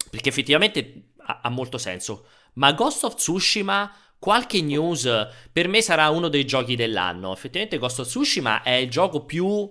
perché 0.10 0.30
effettivamente 0.30 1.12
ha, 1.18 1.42
ha 1.44 1.50
molto 1.50 1.78
senso. 1.78 2.26
Ma 2.54 2.74
Ghost 2.74 3.04
of 3.04 3.16
Tsushima 3.16 3.93
qualche 4.20 4.62
news 4.62 5.10
per 5.52 5.68
me 5.68 5.82
sarà 5.82 6.10
uno 6.10 6.28
dei 6.28 6.45
giochi 6.45 6.76
dell'anno. 6.76 7.34
Effettivamente 7.34 7.80
Ghost 7.80 7.99
of 7.99 8.08
Tsushima 8.08 8.62
è 8.62 8.74
il 8.74 8.89
gioco 8.89 9.26
più 9.26 9.70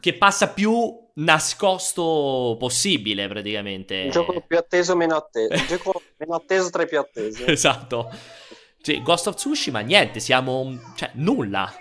che 0.00 0.14
passa 0.14 0.48
più 0.48 0.98
nascosto 1.14 2.56
possibile 2.58 3.28
praticamente. 3.28 3.94
Il 3.94 4.10
gioco 4.10 4.40
più 4.46 4.58
atteso 4.58 4.96
meno 4.96 5.14
atteso. 5.14 5.52
Il 5.52 5.66
gioco 5.66 6.02
meno 6.16 6.34
atteso 6.34 6.70
tra 6.70 6.82
i 6.82 6.88
più 6.88 6.98
attesi. 6.98 7.44
esatto. 7.50 8.10
Cioè, 8.80 9.00
Ghost 9.02 9.28
of 9.28 9.36
Tsushima 9.36 9.78
niente, 9.80 10.18
siamo 10.18 10.76
cioè 10.96 11.10
nulla. 11.14 11.72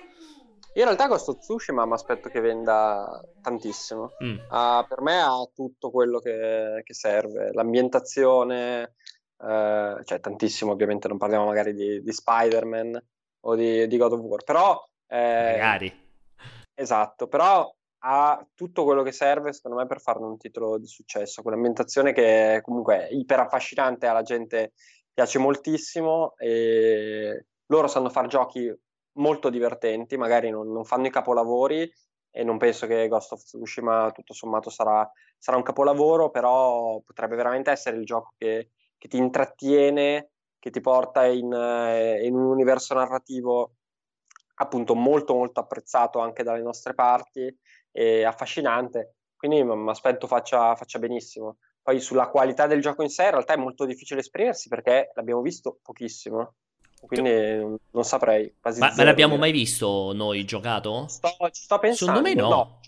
Io 0.74 0.82
in 0.82 0.86
realtà 0.86 1.08
Ghost 1.08 1.28
of 1.30 1.40
Tsushima 1.40 1.86
mi 1.86 1.94
aspetto 1.94 2.30
che 2.30 2.40
venda 2.40 3.20
tantissimo. 3.42 4.12
Mm. 4.24 4.38
Uh, 4.50 4.86
per 4.88 5.02
me 5.02 5.20
ha 5.20 5.50
tutto 5.54 5.90
quello 5.90 6.20
che, 6.20 6.82
che 6.84 6.94
serve, 6.94 7.52
l'ambientazione, 7.52 8.94
uh, 9.42 10.04
cioè 10.04 10.20
tantissimo 10.20 10.72
ovviamente, 10.72 11.08
non 11.08 11.18
parliamo 11.18 11.46
magari 11.46 11.74
di, 11.74 12.02
di 12.02 12.12
Spider-Man 12.12 13.04
o 13.42 13.56
di, 13.56 13.88
di, 13.88 13.98
God 13.98 14.14
of 14.14 14.20
War, 14.20 14.44
però... 14.44 14.82
Eh, 15.08 15.52
magari. 15.52 16.10
Esatto, 16.74 17.28
però 17.28 17.70
ha 18.04 18.48
tutto 18.56 18.84
quello 18.84 19.04
che 19.04 19.12
serve 19.12 19.54
secondo 19.54 19.78
me 19.78 19.86
per 19.86 20.02
farne 20.02 20.26
un 20.26 20.38
titolo 20.38 20.78
di 20.78 20.88
successo, 20.88 21.42
quell'ambientazione 21.42 22.14
che 22.14 22.60
comunque 22.64 23.08
è 23.08 23.14
iper 23.14 23.40
affascinante, 23.42 24.08
alla 24.08 24.24
gente 24.24 24.74
piace 25.14 25.38
moltissimo 25.38 26.36
e 26.38 27.46
loro 27.68 27.88
sanno 27.88 28.10
fare 28.10 28.28
giochi 28.28 28.74
molto 29.14 29.50
divertenti, 29.50 30.18
magari 30.18 30.50
non, 30.50 30.72
non, 30.72 30.86
fanno 30.86 31.08
i 31.08 31.12
capolavori 31.12 31.92
e 32.32 32.44
non 32.44 32.58
penso 32.58 32.88
che 32.88 33.08
Ghost 33.08 33.34
of 33.34 33.44
Tsushima 33.44 34.12
tutto 34.12 34.34
sommato 34.34 34.70
sarà, 34.70 35.10
sarà 35.38 35.58
un 35.58 35.64
capolavoro, 35.64 36.30
però 36.30 37.00
potrebbe 37.02 37.36
veramente 37.36 37.72
essere 37.72 37.98
il 37.98 38.06
gioco 38.06 38.34
che, 38.38 38.70
che 39.02 39.08
ti 39.08 39.18
intrattiene, 39.18 40.30
che 40.60 40.70
ti 40.70 40.80
porta 40.80 41.26
in, 41.26 41.52
eh, 41.52 42.24
in, 42.24 42.36
un 42.36 42.46
universo 42.46 42.94
narrativo 42.94 43.78
appunto 44.58 44.94
molto 44.94 45.34
molto 45.34 45.60
apprezzato 45.60 46.20
anche 46.20 46.44
dalle 46.44 46.62
nostre 46.62 46.94
parti 46.94 47.52
e 47.90 48.24
affascinante, 48.24 49.16
quindi 49.36 49.64
mi 49.64 49.90
aspetto 49.90 50.28
faccia, 50.28 50.76
faccia 50.76 51.00
benissimo. 51.00 51.58
Poi 51.82 52.00
sulla 52.00 52.30
qualità 52.30 52.68
del 52.68 52.80
gioco 52.80 53.02
in 53.02 53.10
sé 53.10 53.24
in 53.24 53.32
realtà 53.32 53.54
è 53.54 53.58
molto 53.58 53.86
difficile 53.86 54.20
esprimersi 54.20 54.70
perché 54.70 55.10
l'abbiamo 55.16 55.42
visto 55.42 55.80
pochissimo 55.82 56.58
quindi 57.08 57.80
non 57.90 58.04
saprei. 58.04 58.54
Ma, 58.62 58.94
ma 58.96 59.04
l'abbiamo 59.04 59.36
mai 59.36 59.52
visto 59.52 60.12
noi 60.14 60.46
giocato? 60.46 61.08
Sto, 61.08 61.30
ci 61.52 61.64
sto 61.64 61.80
pensando. 61.80 62.18
Secondo 62.18 62.22
me 62.22 62.36
no. 62.36 62.50
no. 62.50 62.80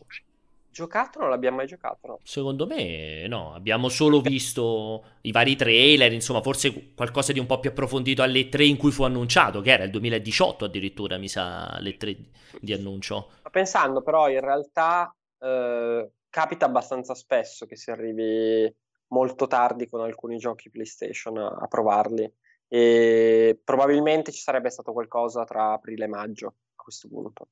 Giocato 0.73 1.19
non 1.19 1.29
l'abbiamo 1.29 1.57
mai 1.57 1.67
giocato, 1.67 2.07
no. 2.07 2.19
Secondo 2.23 2.65
me 2.65 3.27
no, 3.27 3.53
abbiamo 3.53 3.89
solo 3.89 4.21
visto 4.21 5.03
i 5.21 5.31
vari 5.31 5.55
trailer, 5.55 6.11
insomma 6.11 6.41
forse 6.41 6.93
qualcosa 6.95 7.31
di 7.31 7.37
un 7.37 7.45
po' 7.45 7.59
più 7.59 7.69
approfondito 7.69 8.23
alle 8.23 8.49
3 8.49 8.65
in 8.65 8.77
cui 8.77 8.89
fu 8.89 9.03
annunciato, 9.03 9.61
che 9.61 9.71
era 9.71 9.83
il 9.83 9.91
2018 9.91 10.65
addirittura, 10.65 11.17
mi 11.17 11.29
sa, 11.29 11.67
alle 11.67 11.95
3 11.95 12.17
di 12.59 12.73
annuncio. 12.73 13.29
Sto 13.39 13.49
pensando 13.51 14.01
però 14.01 14.27
in 14.29 14.39
realtà 14.39 15.15
eh, 15.37 16.09
capita 16.27 16.65
abbastanza 16.65 17.13
spesso 17.13 17.67
che 17.67 17.75
si 17.75 17.91
arrivi 17.91 18.75
molto 19.09 19.45
tardi 19.45 19.87
con 19.87 20.01
alcuni 20.01 20.37
giochi 20.37 20.71
PlayStation 20.71 21.37
a, 21.37 21.49
a 21.49 21.67
provarli 21.67 22.27
e 22.67 23.61
probabilmente 23.63 24.31
ci 24.31 24.41
sarebbe 24.41 24.71
stato 24.71 24.91
qualcosa 24.91 25.43
tra 25.43 25.73
aprile 25.73 26.05
e 26.05 26.07
maggio 26.07 26.47
a 26.47 26.83
questo 26.83 27.07
punto 27.07 27.49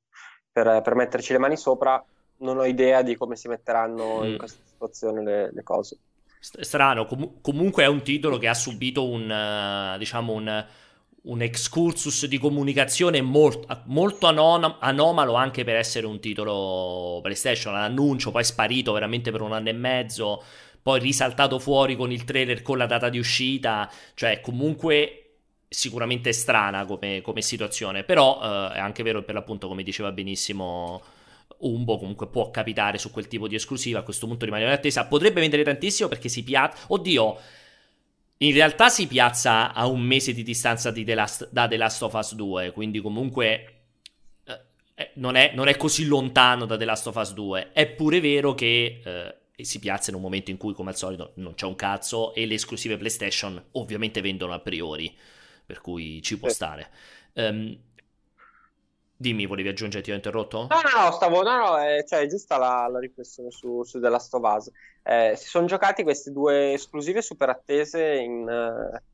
per, 0.50 0.80
per 0.82 0.94
metterci 0.96 1.32
le 1.32 1.38
mani 1.38 1.56
sopra 1.56 2.04
non 2.42 2.58
ho 2.58 2.64
idea 2.64 3.02
di 3.02 3.16
come 3.16 3.36
si 3.36 3.48
metteranno 3.48 4.20
mm. 4.20 4.24
in 4.24 4.38
questa 4.38 4.60
situazione 4.64 5.22
le, 5.22 5.50
le 5.52 5.62
cose. 5.62 5.98
Strano 6.38 7.06
Com- 7.06 7.40
comunque 7.40 7.84
è 7.84 7.86
un 7.86 8.02
titolo 8.02 8.36
che 8.36 8.48
ha 8.48 8.54
subito 8.54 9.08
un 9.08 9.30
uh, 9.30 9.96
diciamo 9.96 10.32
un, 10.32 10.66
un 11.22 11.40
excursus 11.40 12.26
di 12.26 12.38
comunicazione 12.38 13.22
molto, 13.22 13.82
molto 13.86 14.26
anon- 14.26 14.76
anomalo 14.80 15.34
anche 15.34 15.62
per 15.62 15.76
essere 15.76 16.06
un 16.06 16.18
titolo 16.20 17.20
PlayStation. 17.22 17.72
L'annuncio 17.74 18.32
poi 18.32 18.42
è 18.42 18.44
sparito 18.44 18.92
veramente 18.92 19.30
per 19.30 19.40
un 19.40 19.52
anno 19.52 19.68
e 19.68 19.72
mezzo 19.72 20.42
poi 20.82 20.98
risaltato 20.98 21.60
fuori 21.60 21.94
con 21.94 22.10
il 22.10 22.24
trailer 22.24 22.60
con 22.62 22.76
la 22.76 22.86
data 22.86 23.08
di 23.08 23.18
uscita, 23.18 23.88
cioè 24.14 24.40
comunque 24.40 25.18
sicuramente 25.68 26.32
strana 26.32 26.84
come, 26.84 27.20
come 27.22 27.40
situazione, 27.40 28.02
però 28.02 28.40
eh, 28.42 28.74
è 28.74 28.78
anche 28.80 29.04
vero 29.04 29.22
per 29.22 29.34
l'appunto 29.34 29.68
come 29.68 29.84
diceva 29.84 30.10
benissimo 30.10 31.00
Umbo 31.62 31.98
comunque 31.98 32.28
può 32.28 32.50
capitare 32.50 32.98
su 32.98 33.10
quel 33.10 33.28
tipo 33.28 33.48
di 33.48 33.54
esclusiva, 33.54 34.00
a 34.00 34.02
questo 34.02 34.26
punto 34.26 34.44
rimane 34.44 34.64
in 34.64 34.70
attesa, 34.70 35.06
potrebbe 35.06 35.40
vendere 35.40 35.62
tantissimo 35.62 36.08
perché 36.08 36.28
si 36.28 36.42
piazza, 36.42 36.84
oddio, 36.88 37.38
in 38.38 38.52
realtà 38.52 38.88
si 38.88 39.06
piazza 39.06 39.72
a 39.72 39.86
un 39.86 40.00
mese 40.00 40.32
di 40.32 40.42
distanza 40.42 40.90
di 40.90 41.04
The 41.04 41.14
Last, 41.14 41.48
da 41.50 41.68
The 41.68 41.76
Last 41.76 42.02
of 42.02 42.14
Us 42.14 42.34
2, 42.34 42.72
quindi 42.72 43.00
comunque 43.00 43.84
eh, 44.44 44.60
eh, 44.94 45.10
non, 45.14 45.36
è, 45.36 45.52
non, 45.54 45.68
è, 45.68 45.76
così 45.76 46.06
lontano 46.06 46.66
da 46.66 46.76
The 46.76 46.84
Last 46.84 47.06
of 47.06 47.16
Us 47.16 47.32
2, 47.32 47.72
è 47.72 47.86
pure 47.86 48.20
vero 48.20 48.54
che... 48.54 49.00
Eh, 49.04 49.36
si 49.64 49.78
piazza 49.78 50.10
in 50.10 50.16
un 50.16 50.22
momento 50.22 50.50
in 50.50 50.56
cui, 50.56 50.74
come 50.74 50.90
al 50.90 50.96
solito, 50.96 51.32
non 51.36 51.54
c'è 51.54 51.66
un 51.66 51.76
cazzo 51.76 52.34
e 52.34 52.46
le 52.46 52.54
esclusive 52.54 52.96
PlayStation 52.96 53.62
ovviamente 53.72 54.20
vendono 54.20 54.54
a 54.54 54.58
priori, 54.58 55.14
per 55.64 55.80
cui 55.80 56.20
ci 56.22 56.38
può 56.38 56.48
stare. 56.48 56.90
Um, 57.34 57.78
dimmi, 59.22 59.46
volevi 59.46 59.68
aggiungere, 59.68 60.02
ti 60.02 60.10
ho 60.10 60.14
interrotto? 60.14 60.66
No, 60.68 60.80
no, 60.82 61.04
no, 61.04 61.10
stavo, 61.12 61.42
no, 61.42 61.56
no, 61.56 61.78
è, 61.78 62.04
cioè, 62.04 62.20
è 62.20 62.26
giusta 62.26 62.58
la, 62.58 62.88
la 62.90 62.98
riflessione 62.98 63.50
su, 63.50 63.82
su 63.84 64.00
The 64.00 64.08
Last 64.08 64.34
of 64.34 64.42
Us. 64.42 64.70
Eh, 65.02 65.34
si 65.36 65.46
sono 65.48 65.66
giocati 65.66 66.02
queste 66.02 66.30
due 66.30 66.74
esclusive 66.74 67.22
super 67.22 67.48
attese 67.48 68.14
in... 68.16 68.46
Uh 68.46 69.10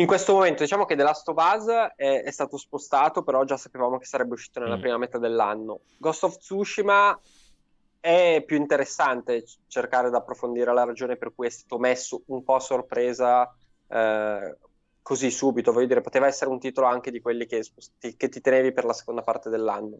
in 0.00 0.06
questo 0.06 0.32
momento 0.32 0.62
diciamo 0.62 0.86
che 0.86 0.96
The 0.96 1.02
Last 1.02 1.28
of 1.28 1.36
Us 1.36 1.66
è, 1.94 2.22
è, 2.22 2.30
stato 2.30 2.56
spostato, 2.56 3.22
però 3.22 3.44
già 3.44 3.58
sapevamo 3.58 3.98
che 3.98 4.06
sarebbe 4.06 4.32
uscito 4.32 4.58
nella 4.58 4.78
mm. 4.78 4.80
prima 4.80 4.96
metà 4.96 5.18
dell'anno. 5.18 5.80
Ghost 5.98 6.24
of 6.24 6.38
Tsushima 6.38 7.20
è 8.00 8.42
più 8.46 8.56
interessante 8.56 9.44
cercare 9.66 10.08
di 10.08 10.16
approfondire 10.16 10.72
la 10.72 10.84
ragione 10.84 11.16
per 11.16 11.34
cui 11.34 11.48
è 11.48 11.50
stato 11.50 11.78
messo 11.78 12.22
un 12.28 12.42
po' 12.42 12.54
a 12.54 12.60
sorpresa 12.60 13.54
eh, 13.88 14.56
così 15.02 15.30
subito. 15.30 15.72
Voglio 15.72 15.86
dire, 15.86 16.00
poteva 16.00 16.26
essere 16.26 16.50
un 16.50 16.58
titolo 16.58 16.86
anche 16.86 17.10
di 17.10 17.20
quelli 17.20 17.46
che, 17.46 17.64
che 18.16 18.28
ti 18.28 18.40
tenevi 18.40 18.72
per 18.72 18.84
la 18.84 18.92
seconda 18.92 19.22
parte 19.22 19.50
dell'anno. 19.50 19.98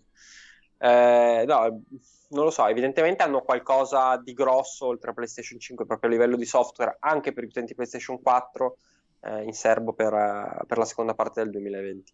Eh, 0.79 1.45
no, 1.47 1.83
non 2.31 2.45
lo 2.45 2.51
so, 2.51 2.67
evidentemente 2.67 3.23
hanno 3.23 3.43
qualcosa 3.43 4.17
di 4.17 4.33
grosso 4.33 4.87
oltre 4.87 5.11
a 5.11 5.15
PlayStation 5.15 5.59
5 5.59 5.85
proprio 5.85 6.09
a 6.09 6.13
livello 6.13 6.37
di 6.37 6.47
software, 6.47 6.97
anche 7.01 7.33
per 7.33 7.45
gli 7.45 7.49
utenti 7.49 7.75
PlayStation 7.75 8.21
4 8.23 8.77
eh, 9.23 9.43
in 9.43 9.53
serbo 9.53 9.93
per, 9.93 10.65
per 10.67 10.79
la 10.79 10.85
seconda 10.85 11.15
parte 11.15 11.43
del 11.43 11.51
2020. 11.51 12.13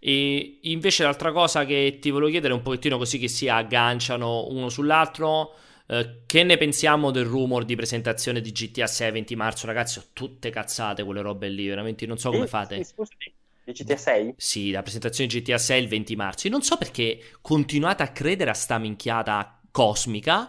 E 0.00 0.58
invece 0.62 1.04
l'altra 1.04 1.32
cosa 1.32 1.64
che 1.64 1.98
ti 2.00 2.10
volevo 2.10 2.30
chiedere, 2.30 2.52
un 2.52 2.62
pochettino 2.62 2.98
così 2.98 3.18
che 3.18 3.28
si 3.28 3.48
agganciano 3.48 4.48
uno 4.48 4.68
sull'altro, 4.68 5.52
eh, 5.86 6.20
che 6.26 6.42
ne 6.42 6.56
pensiamo 6.56 7.10
del 7.10 7.24
rumor 7.24 7.64
di 7.64 7.76
presentazione 7.76 8.40
di 8.40 8.52
GTA 8.52 8.86
6 8.86 9.12
20 9.12 9.36
marzo? 9.36 9.66
Ragazzi, 9.66 9.98
ho 9.98 10.04
tutte 10.12 10.50
cazzate 10.50 11.04
quelle 11.04 11.20
robe 11.20 11.48
lì, 11.48 11.66
veramente 11.68 12.06
non 12.06 12.18
so 12.18 12.30
come 12.30 12.46
fate. 12.46 12.82
Scusami, 12.82 13.32
di 13.64 13.72
GTA 13.72 13.96
6? 13.96 14.34
Sì, 14.36 14.70
la 14.70 14.82
presentazione 14.82 15.28
di 15.30 15.40
GTA 15.40 15.58
6 15.58 15.82
il 15.82 15.88
20 15.88 16.16
marzo. 16.16 16.46
Io 16.46 16.52
non 16.52 16.62
so 16.62 16.76
perché 16.76 17.18
continuate 17.40 18.02
a 18.02 18.08
credere 18.08 18.50
a 18.50 18.54
sta 18.54 18.78
minchiata 18.78 19.60
cosmica 19.70 20.48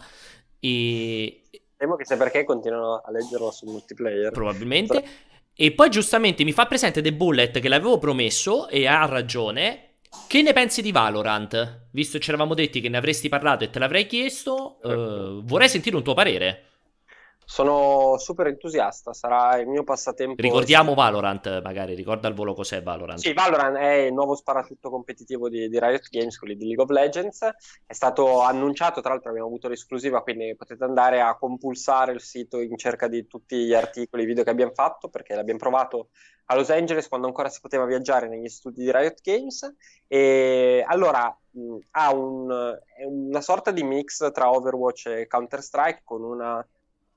e... 0.60 1.42
Temo 1.78 1.96
che 1.96 2.06
sia 2.06 2.16
perché 2.16 2.46
continuano 2.46 3.02
a 3.06 3.12
leggerlo 3.12 3.52
sul 3.52 3.70
multiplayer. 3.70 4.32
Probabilmente. 4.32 5.04
E 5.54 5.72
poi 5.72 5.90
giustamente 5.90 6.44
mi 6.44 6.52
fa 6.52 6.66
presente 6.66 7.02
The 7.02 7.14
Bullet 7.14 7.60
che 7.60 7.70
l'avevo 7.70 7.98
promesso 7.98 8.68
e 8.68 8.88
ha 8.88 9.06
ragione. 9.06 9.85
Che 10.28 10.42
ne 10.42 10.54
pensi 10.54 10.82
di 10.82 10.92
Valorant? 10.92 11.88
Visto 11.92 12.18
che 12.18 12.24
ci 12.24 12.30
eravamo 12.30 12.54
detti 12.54 12.82
che 12.82 12.90
ne 12.90 12.98
avresti 12.98 13.30
parlato 13.30 13.64
e 13.64 13.70
te 13.70 13.80
l'avrei 13.80 14.06
chiesto, 14.06 14.80
uh, 14.82 15.44
vorrei 15.44 15.70
sentire 15.70 15.96
un 15.96 16.04
tuo 16.04 16.14
parere. 16.14 16.75
Sono 17.46 18.18
super 18.18 18.48
entusiasta, 18.48 19.14
sarà 19.14 19.58
il 19.58 19.68
mio 19.68 19.84
passatempo. 19.84 20.42
Ricordiamo 20.42 20.96
Valorant, 20.96 21.62
magari, 21.62 21.94
ricorda 21.94 22.28
al 22.28 22.34
volo 22.34 22.56
cos'è 22.56 22.82
Valorant. 22.82 23.20
Sì, 23.20 23.34
Valorant 23.34 23.78
è 23.78 23.94
il 23.94 24.14
nuovo 24.14 24.36
sparatutto 24.36 24.90
competitivo 24.90 25.48
di, 25.48 25.70
di, 25.70 25.80
Riot 25.80 26.10
Games, 26.10 26.38
quelli 26.40 26.56
di 26.56 26.66
League 26.66 26.84
of 26.84 26.90
Legends. 26.90 27.48
È 27.86 27.94
stato 27.94 28.42
annunciato, 28.42 29.00
tra 29.00 29.12
l'altro 29.12 29.30
abbiamo 29.30 29.48
avuto 29.48 29.68
l'esclusiva, 29.68 30.24
quindi 30.24 30.56
potete 30.56 30.84
andare 30.84 31.22
a 31.22 31.38
compulsare 31.38 32.14
il 32.14 32.22
sito 32.22 32.60
in 32.60 32.78
cerca 32.78 33.08
di 33.08 33.28
tutti 33.28 33.58
gli 33.58 33.74
articoli, 33.76 34.24
i 34.24 34.26
video 34.26 34.44
che 34.44 34.50
abbiamo 34.50 34.74
fatto, 34.74 35.10
perché 35.10 35.36
l'abbiamo 35.36 35.60
provato 35.60 36.10
a 36.46 36.56
Los 36.56 36.72
Angeles 36.72 37.08
quando 37.08 37.28
ancora 37.28 37.50
si 37.50 37.62
poteva 37.62 37.86
viaggiare 37.86 38.28
negli 38.28 38.50
studi 38.50 38.84
di 38.84 38.92
Riot 38.92 39.22
Games. 39.22 39.76
E 40.08 40.84
allora 40.88 41.36
mh, 41.52 41.78
ha 41.92 42.12
un, 42.12 42.78
una 43.08 43.42
sorta 43.42 43.70
di 43.70 43.84
mix 43.84 44.32
tra 44.32 44.52
Overwatch 44.52 45.06
e 45.08 45.28
Counter-Strike 45.28 46.02
con 46.04 46.24
una 46.24 46.66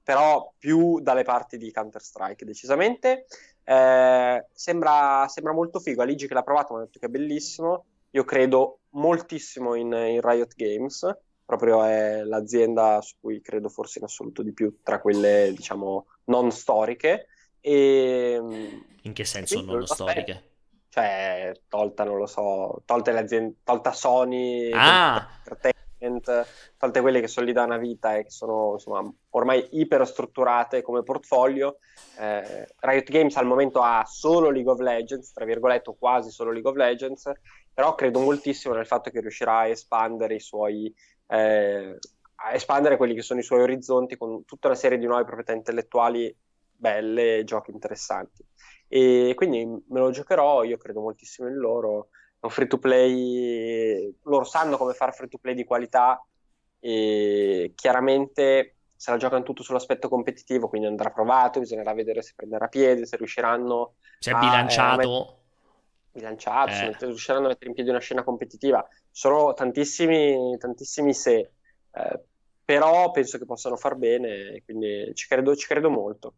però 0.08 0.54
più 0.56 1.00
dalle 1.00 1.22
parti 1.22 1.58
di 1.58 1.70
Counter-Strike, 1.70 2.46
decisamente. 2.46 3.26
Eh, 3.62 4.46
sembra, 4.50 5.26
sembra, 5.28 5.52
molto 5.52 5.80
figo. 5.80 6.00
Aligi 6.00 6.26
che 6.26 6.32
l'ha 6.32 6.42
provato 6.42 6.72
mi 6.72 6.80
ha 6.80 6.84
detto 6.84 6.98
che 6.98 7.04
è 7.04 7.10
bellissimo. 7.10 7.84
Io 8.12 8.24
credo 8.24 8.78
moltissimo 8.92 9.74
in, 9.74 9.92
in, 9.92 10.22
Riot 10.22 10.54
Games, 10.56 11.14
proprio 11.44 11.84
è 11.84 12.22
l'azienda 12.22 13.02
su 13.02 13.16
cui 13.20 13.42
credo 13.42 13.68
forse 13.68 13.98
in 13.98 14.06
assoluto 14.06 14.42
di 14.42 14.54
più 14.54 14.78
tra 14.82 14.98
quelle, 14.98 15.52
diciamo, 15.54 16.06
non 16.24 16.52
storiche. 16.52 17.26
E, 17.60 18.40
in 19.02 19.12
che 19.12 19.24
senso 19.26 19.60
non 19.60 19.86
storiche? 19.86 20.52
Cioè, 20.88 21.52
tolta, 21.68 22.04
non 22.04 22.16
lo 22.16 22.26
so, 22.26 22.80
tolte 22.86 23.12
le 23.12 23.18
aziende, 23.18 23.56
tolta 23.62 23.92
Sony, 23.92 24.70
ah. 24.72 25.28
tolta 25.44 25.68
tolte 26.76 27.00
quelle 27.00 27.20
che 27.20 27.28
sono 27.28 27.46
lì 27.46 27.52
da 27.52 27.64
una 27.64 27.76
vita 27.76 28.16
e 28.16 28.24
che 28.24 28.30
sono 28.30 28.72
insomma, 28.74 29.12
ormai 29.30 29.66
iperstrutturate 29.72 30.82
come 30.82 31.02
portfolio. 31.02 31.78
Eh, 32.18 32.66
Riot 32.78 33.10
Games 33.10 33.36
al 33.36 33.46
momento 33.46 33.80
ha 33.80 34.04
solo 34.06 34.50
League 34.50 34.70
of 34.70 34.78
Legends, 34.78 35.32
tra 35.32 35.44
virgolette, 35.44 35.94
quasi 35.98 36.30
solo 36.30 36.52
League 36.52 36.70
of 36.70 36.76
Legends, 36.76 37.30
però 37.72 37.94
credo 37.94 38.20
moltissimo 38.20 38.74
nel 38.74 38.86
fatto 38.86 39.10
che 39.10 39.20
riuscirà 39.20 39.58
a 39.58 39.68
espandere 39.68 40.34
i 40.34 40.40
suoi. 40.40 40.92
Eh, 41.26 41.98
a 42.40 42.52
espandere 42.52 42.96
quelli 42.96 43.14
che 43.14 43.22
sono 43.22 43.40
i 43.40 43.42
suoi 43.42 43.62
orizzonti 43.62 44.16
con 44.16 44.44
tutta 44.44 44.68
una 44.68 44.76
serie 44.76 44.98
di 44.98 45.06
nuove 45.06 45.24
proprietà 45.24 45.52
intellettuali 45.52 46.34
belle 46.78 47.38
e 47.38 47.44
giochi 47.44 47.72
interessanti. 47.72 48.44
E 48.86 49.32
quindi 49.34 49.66
me 49.66 50.00
lo 50.00 50.10
giocherò, 50.10 50.62
io 50.62 50.76
credo 50.76 51.00
moltissimo 51.00 51.48
in 51.48 51.56
loro 51.56 52.08
un 52.40 52.50
free 52.50 52.66
to 52.66 52.78
play, 52.78 54.14
loro 54.22 54.44
sanno 54.44 54.76
come 54.76 54.94
fare 54.94 55.12
free 55.12 55.28
to 55.28 55.38
play 55.38 55.54
di 55.54 55.64
qualità 55.64 56.24
e 56.80 57.72
chiaramente 57.74 58.74
se 58.94 59.10
la 59.10 59.16
giocano 59.16 59.44
tutto 59.44 59.62
sull'aspetto 59.62 60.08
competitivo, 60.08 60.68
quindi 60.68 60.88
andrà 60.88 61.10
provato, 61.10 61.60
bisognerà 61.60 61.94
vedere 61.94 62.20
se 62.20 62.32
prenderà 62.34 62.66
piede, 62.66 63.06
se 63.06 63.16
riusciranno 63.16 63.94
se 64.18 64.32
è 64.32 64.34
bilanciato. 64.34 65.28
Eh, 66.12 66.18
bilanciato, 66.18 66.70
eh. 66.70 66.96
se 66.98 67.06
riusciranno 67.06 67.46
a 67.46 67.48
mettere 67.50 67.68
in 67.68 67.74
piedi 67.74 67.90
una 67.90 68.00
scena 68.00 68.24
competitiva. 68.24 68.86
Sono 69.10 69.54
tantissimi, 69.54 70.56
tantissimi 70.58 71.14
se, 71.14 71.50
eh, 71.92 72.20
però 72.64 73.10
penso 73.12 73.38
che 73.38 73.44
possano 73.44 73.76
far 73.76 73.94
bene, 73.94 74.62
quindi 74.64 75.12
ci 75.14 75.28
credo, 75.28 75.54
ci 75.54 75.68
credo 75.68 75.90
molto. 75.90 76.34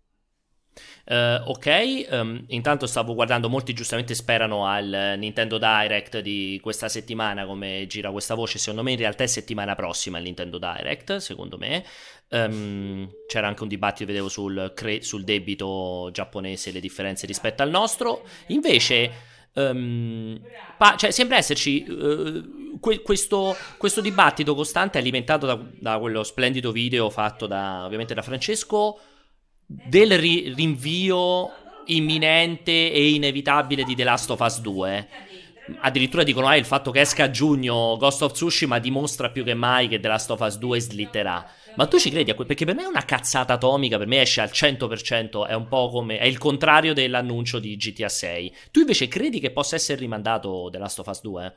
Uh, 1.05 1.49
ok, 1.51 2.07
um, 2.11 2.45
intanto 2.49 2.87
stavo 2.87 3.15
guardando, 3.15 3.49
molti 3.49 3.73
giustamente 3.73 4.15
sperano 4.15 4.67
al 4.67 5.15
Nintendo 5.19 5.59
Direct 5.59 6.21
di 6.21 6.61
questa 6.63 6.89
settimana, 6.89 7.47
come 7.47 7.87
gira 7.89 8.11
questa 8.13 8.35
voce, 8.35 8.59
secondo 8.59 8.83
me 8.85 8.93
in 8.93 8.99
realtà 8.99 9.25
è 9.25 9.27
settimana 9.27 9.75
prossima 9.75 10.19
il 10.19 10.25
Nintendo 10.25 10.59
Direct, 10.59 11.17
secondo 11.17 11.59
me. 11.59 11.85
Um, 12.29 13.11
c'era 13.27 13.49
anche 13.49 13.63
un 13.63 13.69
dibattito, 13.69 14.07
vedevo, 14.07 14.29
sul, 14.29 14.73
cre- 14.75 15.03
sul 15.03 15.25
debito 15.25 16.11
giapponese, 16.13 16.71
le 16.71 16.81
differenze 16.81 17.27
rispetto 17.27 17.63
al 17.63 17.71
nostro. 17.71 18.25
Invece... 18.49 19.29
Um, 19.53 20.41
pa- 20.79 20.95
cioè, 20.97 21.11
sembra 21.11 21.37
esserci 21.37 21.85
uh, 21.89 22.79
que- 22.79 23.03
questo, 23.03 23.57
questo, 23.79 24.01
dibattito 24.01 24.55
costante 24.55 24.97
alimentato 24.97 25.45
da, 25.45 25.61
da, 25.73 25.99
quello 25.99 26.23
splendido 26.23 26.71
video 26.71 27.11
fatto 27.11 27.49
da, 27.49 27.85
ovviamente 27.85 28.15
da 28.15 28.23
Francesco 28.23 29.01
del 29.73 30.19
ri- 30.19 30.53
rinvio 30.53 31.49
imminente 31.87 32.93
e 32.93 33.11
inevitabile 33.11 33.85
di 33.85 33.95
The 33.95 34.05
Last 34.05 34.31
of 34.31 34.41
Us 34.41 34.61
2. 34.61 35.09
Addirittura 35.83 36.25
dicono 36.25 36.49
ah, 36.49 36.57
il 36.57 36.65
fatto 36.65 36.91
che 36.91 37.01
esca 37.01 37.25
a 37.25 37.31
giugno 37.31 37.97
Ghost 37.97 38.23
of 38.23 38.33
Tsushima 38.33 38.81
dimostra 38.81 39.31
più 39.31 39.45
che 39.45 39.55
mai 39.55 39.87
che 39.87 40.01
The 40.01 40.09
Last 40.09 40.31
of 40.31 40.41
Us 40.41 40.59
2 40.59 40.81
slitterà. 40.81 41.47
Ma 41.77 41.87
tu 41.87 42.01
ci 42.01 42.11
credi 42.11 42.33
a 42.33 42.35
que- 42.35 42.47
Perché 42.47 42.65
per 42.65 42.75
me 42.75 42.83
è 42.83 42.87
una 42.87 43.05
cazzata 43.05 43.53
atomica, 43.53 43.97
per 43.97 44.09
me 44.09 44.21
esce 44.21 44.41
al 44.41 44.51
100%, 44.51 45.47
è 45.47 45.55
un 45.55 45.69
po' 45.69 45.89
come... 45.89 46.19
è 46.19 46.25
il 46.25 46.39
contrario 46.39 46.93
dell'annuncio 46.93 47.61
di 47.61 47.77
GTA 47.77 48.09
6. 48.09 48.55
Tu 48.73 48.81
invece 48.81 49.07
credi 49.07 49.39
che 49.39 49.53
possa 49.53 49.77
essere 49.77 50.01
rimandato 50.01 50.69
The 50.73 50.79
Last 50.79 50.99
of 50.99 51.07
Us 51.07 51.21
2? 51.21 51.57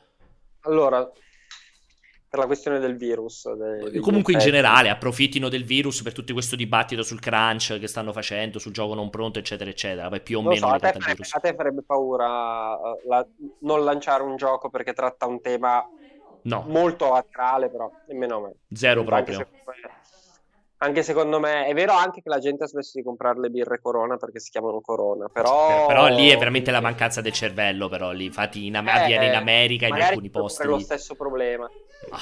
Allora, 0.65 1.11
per 2.33 2.41
la 2.41 2.47
questione 2.47 2.79
del 2.79 2.97
virus. 2.97 3.47
Dei, 3.53 3.99
Comunque 3.99 4.33
in 4.33 4.39
generale 4.39 4.89
approfittino 4.89 5.49
del 5.49 5.63
virus 5.63 6.01
per 6.01 6.13
tutto 6.13 6.33
questo 6.33 6.55
dibattito 6.55 7.03
sul 7.03 7.19
crunch 7.19 7.77
che 7.77 7.85
stanno 7.85 8.11
facendo, 8.11 8.57
sul 8.57 8.71
gioco 8.71 8.95
non 8.95 9.11
pronto, 9.11 9.37
eccetera, 9.37 9.69
eccetera. 9.69 10.09
Poi 10.09 10.19
più 10.19 10.39
o 10.39 10.41
non 10.41 10.53
meno 10.53 10.65
so, 10.65 10.73
a, 10.73 10.79
te 10.79 10.93
farebbe, 10.99 11.23
a, 11.29 11.39
te 11.39 11.53
farebbe, 11.53 11.83
paura 11.83 12.73
uh, 12.73 13.07
la, 13.07 13.23
non 13.59 13.83
lanciare 13.83 14.23
un 14.23 14.35
gioco 14.35 14.71
perché 14.71 14.93
tratta 14.93 15.27
un 15.27 15.41
tema 15.41 15.87
no. 16.41 16.65
molto 16.67 17.13
attuale, 17.13 17.69
però 17.69 17.91
nemmeno 18.07 18.37
a 18.37 18.41
me. 18.41 18.53
Zero 18.71 19.03
proprio. 19.03 19.47
Anche 20.83 21.01
secondo, 21.01 21.39
me, 21.39 21.65
è 21.65 21.73
vero 21.73 21.93
anche 21.93 22.21
che 22.21 22.27
la 22.27 22.39
gente 22.39 22.65
ha 22.65 22.67
smesso 22.67 22.91
di 22.95 23.03
comprare 23.03 23.39
le 23.39 23.49
birre 23.49 23.79
Corona 23.79 24.17
perché 24.17 24.39
si 24.41 24.51
chiamano 24.51 24.81
Corona, 24.81 25.29
però... 25.29 25.87
Però, 25.87 26.07
lì 26.07 26.27
è 26.29 26.37
veramente 26.37 26.71
la 26.71 26.81
mancanza 26.81 27.21
del 27.21 27.31
cervello, 27.31 27.87
però 27.87 28.11
lì 28.11 28.25
infatti 28.25 28.65
in, 28.65 28.75
eh, 28.75 28.79
avviene 28.79 29.27
in 29.27 29.35
America 29.35 29.87
in 29.87 29.93
alcuni 29.93 30.29
posti. 30.29 30.63
È 30.63 30.65
lo 30.65 30.79
stesso 30.79 31.15
problema. 31.15 31.71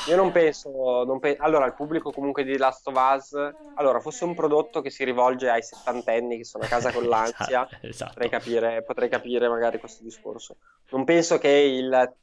Io 0.08 0.16
non 0.16 0.32
penso, 0.32 0.70
non 1.04 1.20
pe- 1.20 1.38
Allora, 1.40 1.66
il 1.66 1.74
pubblico 1.74 2.12
comunque 2.12 2.44
di 2.44 2.56
Last 2.56 2.88
of 2.88 2.96
Us, 2.96 3.32
allora, 3.74 4.00
fosse 4.00 4.26
un 4.26 4.36
prodotto 4.36 4.82
che 4.82 4.92
si 4.92 5.04
rivolge 5.04 5.50
ai 5.50 5.64
settantenni 5.64 6.38
che 6.38 6.46
sono 6.46 6.64
a 6.64 6.68
casa 6.68 6.92
con 6.92 7.06
l'ansia, 7.10 7.68
esatto, 7.68 7.88
esatto. 7.88 8.12
Potrei, 8.14 8.30
capire, 8.30 8.84
potrei 8.84 9.10
capire 9.10 9.50
magari 9.50 9.80
questo 9.80 10.04
discorso. 10.04 10.58
Non 10.90 11.04
penso 11.04 11.40
che 11.40 11.50
il 11.50 12.14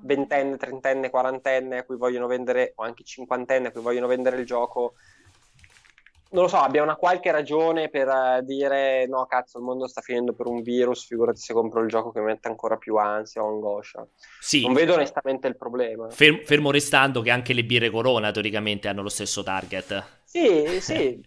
ventenne, 0.00 0.56
trentenne, 0.56 1.10
quarantenne 1.10 1.78
a 1.78 1.84
cui 1.84 1.96
vogliono 1.96 2.26
vendere, 2.26 2.72
o 2.76 2.84
anche 2.84 3.04
cinquantenne 3.04 3.68
a 3.68 3.72
cui 3.72 3.80
vogliono 3.80 4.06
vendere 4.06 4.38
il 4.38 4.46
gioco, 4.46 4.94
non 6.30 6.42
lo 6.42 6.48
so, 6.48 6.56
abbia 6.56 6.82
una 6.82 6.96
qualche 6.96 7.30
ragione 7.30 7.88
per 7.88 8.08
uh, 8.08 8.44
dire 8.44 9.06
no, 9.06 9.26
cazzo, 9.26 9.58
il 9.58 9.64
mondo 9.64 9.86
sta 9.86 10.00
finendo 10.00 10.32
per 10.32 10.46
un 10.46 10.62
virus, 10.62 11.06
figurati 11.06 11.40
se 11.40 11.52
compro 11.52 11.80
il 11.80 11.88
gioco 11.88 12.10
che 12.10 12.20
mi 12.20 12.26
mette 12.26 12.48
ancora 12.48 12.76
più 12.76 12.96
ansia 12.96 13.42
o 13.42 13.48
angoscia. 13.48 14.06
Sì. 14.40 14.62
Non 14.62 14.74
vedo 14.74 14.94
onestamente 14.94 15.46
il 15.46 15.56
problema. 15.56 16.10
Ferm- 16.10 16.44
fermo 16.44 16.70
restando 16.70 17.20
che 17.20 17.30
anche 17.30 17.52
le 17.52 17.64
birre 17.64 17.90
Corona 17.90 18.30
teoricamente 18.30 18.88
hanno 18.88 19.02
lo 19.02 19.08
stesso 19.08 19.42
target. 19.42 20.04
Sì, 20.24 20.80
sì, 20.80 21.24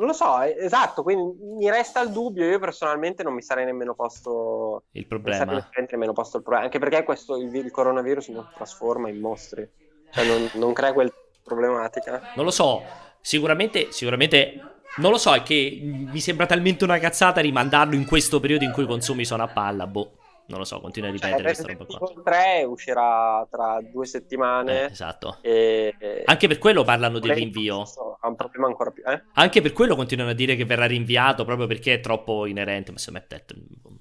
non 0.00 0.08
lo 0.08 0.14
so, 0.14 0.40
eh, 0.40 0.56
esatto, 0.58 1.02
quindi 1.02 1.36
mi 1.42 1.68
resta 1.68 2.00
il 2.00 2.10
dubbio, 2.10 2.46
io 2.46 2.58
personalmente 2.58 3.22
non 3.22 3.34
mi 3.34 3.42
sarei 3.42 3.66
nemmeno 3.66 3.94
posto 3.94 4.84
il 4.92 5.06
problema. 5.06 5.68
Nemmeno 5.90 6.14
posto 6.14 6.38
il 6.38 6.42
problema, 6.42 6.64
anche 6.64 6.78
perché 6.78 7.04
questo, 7.04 7.36
il, 7.36 7.54
il 7.54 7.70
coronavirus 7.70 8.28
non 8.28 8.48
trasforma 8.54 9.10
in 9.10 9.20
mostri, 9.20 9.68
cioè 10.10 10.24
non, 10.24 10.50
non 10.54 10.72
crea 10.72 10.94
quel 10.94 11.12
problematica. 11.44 12.32
Non 12.34 12.46
lo 12.46 12.50
so, 12.50 12.82
Sicuramente, 13.20 13.92
sicuramente 13.92 14.60
non 14.96 15.12
lo 15.12 15.18
so, 15.18 15.34
è 15.34 15.42
che 15.42 15.78
mi 15.82 16.20
sembra 16.20 16.46
talmente 16.46 16.84
una 16.84 16.98
cazzata 16.98 17.40
rimandarlo 17.40 17.94
in 17.94 18.06
questo 18.06 18.40
periodo 18.40 18.64
in 18.64 18.72
cui 18.72 18.84
i 18.84 18.86
consumi 18.86 19.24
sono 19.24 19.44
a 19.44 19.48
palla. 19.48 19.86
Boh, 19.86 20.16
non 20.46 20.58
lo 20.58 20.64
so, 20.64 20.80
continua 20.80 21.08
a 21.08 21.16
cioè, 21.16 21.28
ripetere 21.28 21.54
cioè, 21.54 21.76
questa 21.76 21.98
roba 21.98 22.12
qua. 22.12 22.22
3 22.24 22.64
uscirà 22.64 23.46
tra 23.48 23.80
due 23.80 24.04
settimane. 24.04 24.82
Eh, 24.82 24.84
esatto. 24.86 25.38
E... 25.42 25.94
Anche 26.24 26.48
per 26.48 26.58
quello 26.58 26.82
parlano 26.82 27.20
del 27.20 27.32
rinvio. 27.32 27.82
Ha 28.20 28.26
un 28.26 28.34
problema 28.34 28.66
ancora 28.66 28.90
più. 28.90 29.04
Eh? 29.06 29.22
Anche 29.34 29.60
per 29.60 29.72
quello 29.72 29.94
continuano 29.94 30.32
a 30.32 30.34
dire 30.34 30.56
che 30.56 30.64
verrà 30.64 30.86
rinviato 30.86 31.44
proprio 31.44 31.68
perché 31.68 31.94
è 31.94 32.00
troppo 32.00 32.46
inerente. 32.46 32.90
Ma 32.90 32.98
se 32.98 33.12
me 33.12 33.24
detto, 33.28 33.54
non 33.54 33.98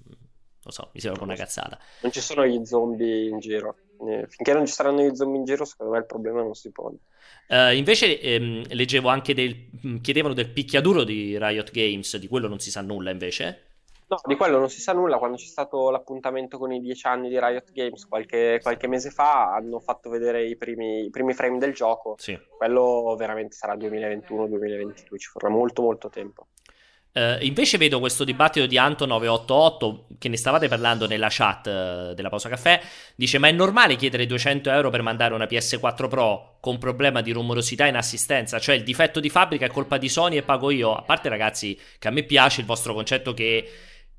lo 0.63 0.71
so, 0.71 0.89
mi 0.91 0.99
sembra 0.99 1.23
una 1.23 1.35
cazzata. 1.35 1.77
Non 2.01 2.11
ci 2.11 2.19
sono 2.19 2.45
gli 2.47 2.65
zombie 2.65 3.29
in 3.29 3.39
giro. 3.39 3.75
Eh, 4.07 4.27
finché 4.27 4.53
non 4.53 4.65
ci 4.65 4.73
saranno 4.73 5.01
gli 5.01 5.15
zombie 5.15 5.39
in 5.39 5.45
giro, 5.45 5.65
secondo 5.65 5.93
me 5.93 5.99
il 5.99 6.05
problema 6.05 6.41
non 6.41 6.53
si 6.53 6.71
pone. 6.71 6.97
Uh, 7.47 7.73
invece 7.73 8.19
ehm, 8.19 8.63
leggevo 8.69 9.09
anche 9.09 9.33
del. 9.33 9.69
Mm, 9.85 9.97
chiedevano 9.97 10.33
del 10.33 10.49
picchiaduro 10.49 11.03
di 11.03 11.37
Riot 11.37 11.71
Games, 11.71 12.17
di 12.17 12.27
quello 12.27 12.47
non 12.47 12.59
si 12.59 12.71
sa 12.71 12.81
nulla 12.81 13.11
invece. 13.11 13.63
No, 14.09 14.19
di 14.23 14.35
quello 14.35 14.57
non 14.57 14.69
si 14.69 14.81
sa 14.81 14.93
nulla. 14.93 15.17
Quando 15.17 15.37
c'è 15.37 15.45
stato 15.45 15.91
l'appuntamento 15.91 16.57
con 16.57 16.71
i 16.71 16.79
dieci 16.79 17.05
anni 17.05 17.29
di 17.29 17.39
Riot 17.39 17.71
Games 17.71 18.05
qualche, 18.05 18.59
qualche 18.61 18.87
mese 18.87 19.11
fa, 19.11 19.53
hanno 19.53 19.79
fatto 19.79 20.09
vedere 20.09 20.45
i 20.45 20.57
primi, 20.57 21.05
i 21.05 21.09
primi 21.11 21.33
frame 21.33 21.59
del 21.59 21.73
gioco. 21.73 22.15
Sì. 22.17 22.39
Quello 22.57 23.15
veramente 23.17 23.55
sarà 23.55 23.75
2021-2022, 23.75 25.17
ci 25.17 25.29
vorrà 25.33 25.49
molto 25.49 25.83
molto 25.83 26.09
tempo. 26.09 26.47
Uh, 27.11 27.43
invece 27.43 27.79
vedo 27.79 27.99
questo 27.99 28.23
dibattito 28.23 28.67
di 28.67 28.77
Anto 28.77 29.07
988 29.07 30.05
che 30.19 30.29
ne 30.29 30.37
stavate 30.37 30.67
parlando 30.67 31.07
nella 31.07 31.27
chat 31.29 31.65
eh, 31.65 32.13
della 32.13 32.29
pausa 32.29 32.49
caffè, 32.49 32.79
dice 33.15 33.39
ma 33.39 33.47
è 33.47 33.51
normale 33.51 33.95
chiedere 33.95 34.27
200 34.27 34.69
euro 34.69 34.91
per 34.91 35.01
mandare 35.01 35.33
una 35.33 35.45
PS4 35.45 36.07
Pro 36.07 36.57
con 36.59 36.77
problema 36.77 37.21
di 37.21 37.31
rumorosità 37.31 37.87
in 37.87 37.95
assistenza, 37.95 38.59
cioè 38.59 38.75
il 38.75 38.83
difetto 38.83 39.19
di 39.19 39.29
fabbrica 39.29 39.65
è 39.65 39.69
colpa 39.69 39.97
di 39.97 40.07
Sony 40.07 40.37
e 40.37 40.43
pago 40.43 40.69
io, 40.69 40.93
a 40.93 41.01
parte 41.01 41.29
ragazzi 41.29 41.79
che 41.97 42.07
a 42.07 42.11
me 42.11 42.21
piace 42.23 42.61
il 42.61 42.67
vostro 42.67 42.93
concetto 42.93 43.33
che 43.33 43.67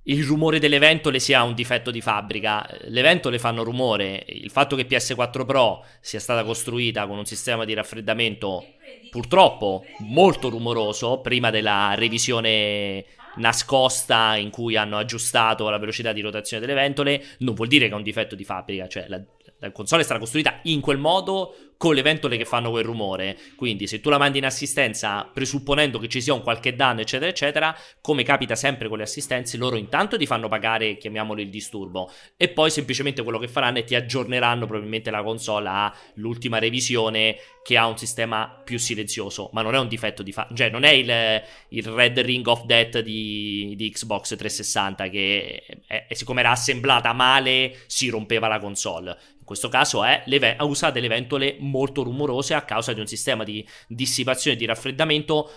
il 0.04 0.24
rumore 0.24 0.58
delle 0.58 0.78
ventole 0.78 1.18
sia 1.18 1.42
un 1.42 1.54
difetto 1.54 1.90
di 1.90 2.00
fabbrica. 2.00 2.66
Le 2.82 3.02
ventole 3.02 3.38
fanno 3.38 3.62
rumore. 3.62 4.24
Il 4.28 4.50
fatto 4.50 4.76
che 4.76 4.86
PS4 4.86 5.44
Pro 5.44 5.84
sia 6.00 6.20
stata 6.20 6.44
costruita 6.44 7.06
con 7.06 7.18
un 7.18 7.26
sistema 7.26 7.64
di 7.64 7.74
raffreddamento 7.74 8.64
purtroppo 9.10 9.84
molto 9.98 10.48
rumoroso 10.48 11.20
prima 11.20 11.50
della 11.50 11.94
revisione 11.94 13.04
nascosta 13.36 14.36
in 14.36 14.50
cui 14.50 14.76
hanno 14.76 14.98
aggiustato 14.98 15.68
la 15.68 15.78
velocità 15.78 16.12
di 16.12 16.20
rotazione 16.20 16.64
delle 16.64 16.78
ventole, 16.78 17.22
non 17.38 17.54
vuol 17.54 17.68
dire 17.68 17.86
che 17.86 17.92
è 17.92 17.96
un 17.96 18.02
difetto 18.02 18.34
di 18.34 18.44
fabbrica, 18.44 18.88
cioè 18.88 19.06
la, 19.08 19.20
la 19.58 19.70
console 19.70 20.02
è 20.02 20.04
stata 20.04 20.18
costruita 20.18 20.58
in 20.64 20.80
quel 20.80 20.98
modo 20.98 21.54
con 21.80 21.94
le 21.94 22.02
ventole 22.02 22.36
che 22.36 22.44
fanno 22.44 22.68
quel 22.68 22.84
rumore. 22.84 23.38
Quindi, 23.56 23.86
se 23.86 24.02
tu 24.02 24.10
la 24.10 24.18
mandi 24.18 24.36
in 24.36 24.44
assistenza, 24.44 25.26
presupponendo 25.32 25.98
che 25.98 26.08
ci 26.08 26.20
sia 26.20 26.34
un 26.34 26.42
qualche 26.42 26.76
danno, 26.76 27.00
eccetera, 27.00 27.30
eccetera, 27.30 27.74
come 28.02 28.22
capita 28.22 28.54
sempre 28.54 28.86
con 28.86 28.98
le 28.98 29.04
assistenze, 29.04 29.56
loro 29.56 29.76
intanto 29.76 30.18
ti 30.18 30.26
fanno 30.26 30.46
pagare, 30.46 30.98
chiamiamolo 30.98 31.40
il 31.40 31.48
disturbo, 31.48 32.12
e 32.36 32.50
poi 32.50 32.70
semplicemente 32.70 33.22
quello 33.22 33.38
che 33.38 33.48
faranno 33.48 33.78
è 33.78 33.84
ti 33.84 33.94
aggiorneranno 33.94 34.66
probabilmente 34.66 35.10
la 35.10 35.22
console 35.22 35.70
all'ultima 35.70 36.58
revisione 36.58 37.38
che 37.62 37.78
ha 37.78 37.86
un 37.86 37.96
sistema 37.96 38.60
più 38.62 38.78
silenzioso. 38.78 39.48
Ma 39.54 39.62
non 39.62 39.74
è 39.74 39.78
un 39.78 39.88
difetto 39.88 40.22
di 40.22 40.32
fa- 40.32 40.48
cioè, 40.54 40.68
non 40.68 40.84
è 40.84 40.90
il, 40.90 41.42
il, 41.68 41.84
Red 41.84 42.18
Ring 42.18 42.46
of 42.46 42.66
Death 42.66 42.98
di, 43.00 43.72
di 43.74 43.90
Xbox 43.90 44.36
360 44.36 45.08
che, 45.08 45.62
è, 45.86 46.06
è, 46.08 46.12
siccome 46.12 46.40
era 46.40 46.50
assemblata 46.50 47.14
male, 47.14 47.74
si 47.86 48.10
rompeva 48.10 48.48
la 48.48 48.58
console 48.58 49.16
questo 49.50 49.68
caso 49.68 50.04
è 50.04 50.22
le, 50.26 50.56
usa 50.60 50.92
delle 50.92 51.08
ventole 51.08 51.56
molto 51.58 52.04
rumorose 52.04 52.54
a 52.54 52.62
causa 52.62 52.92
di 52.92 53.00
un 53.00 53.08
sistema 53.08 53.42
di 53.42 53.66
dissipazione 53.88 54.54
e 54.54 54.58
di 54.60 54.64
raffreddamento 54.64 55.50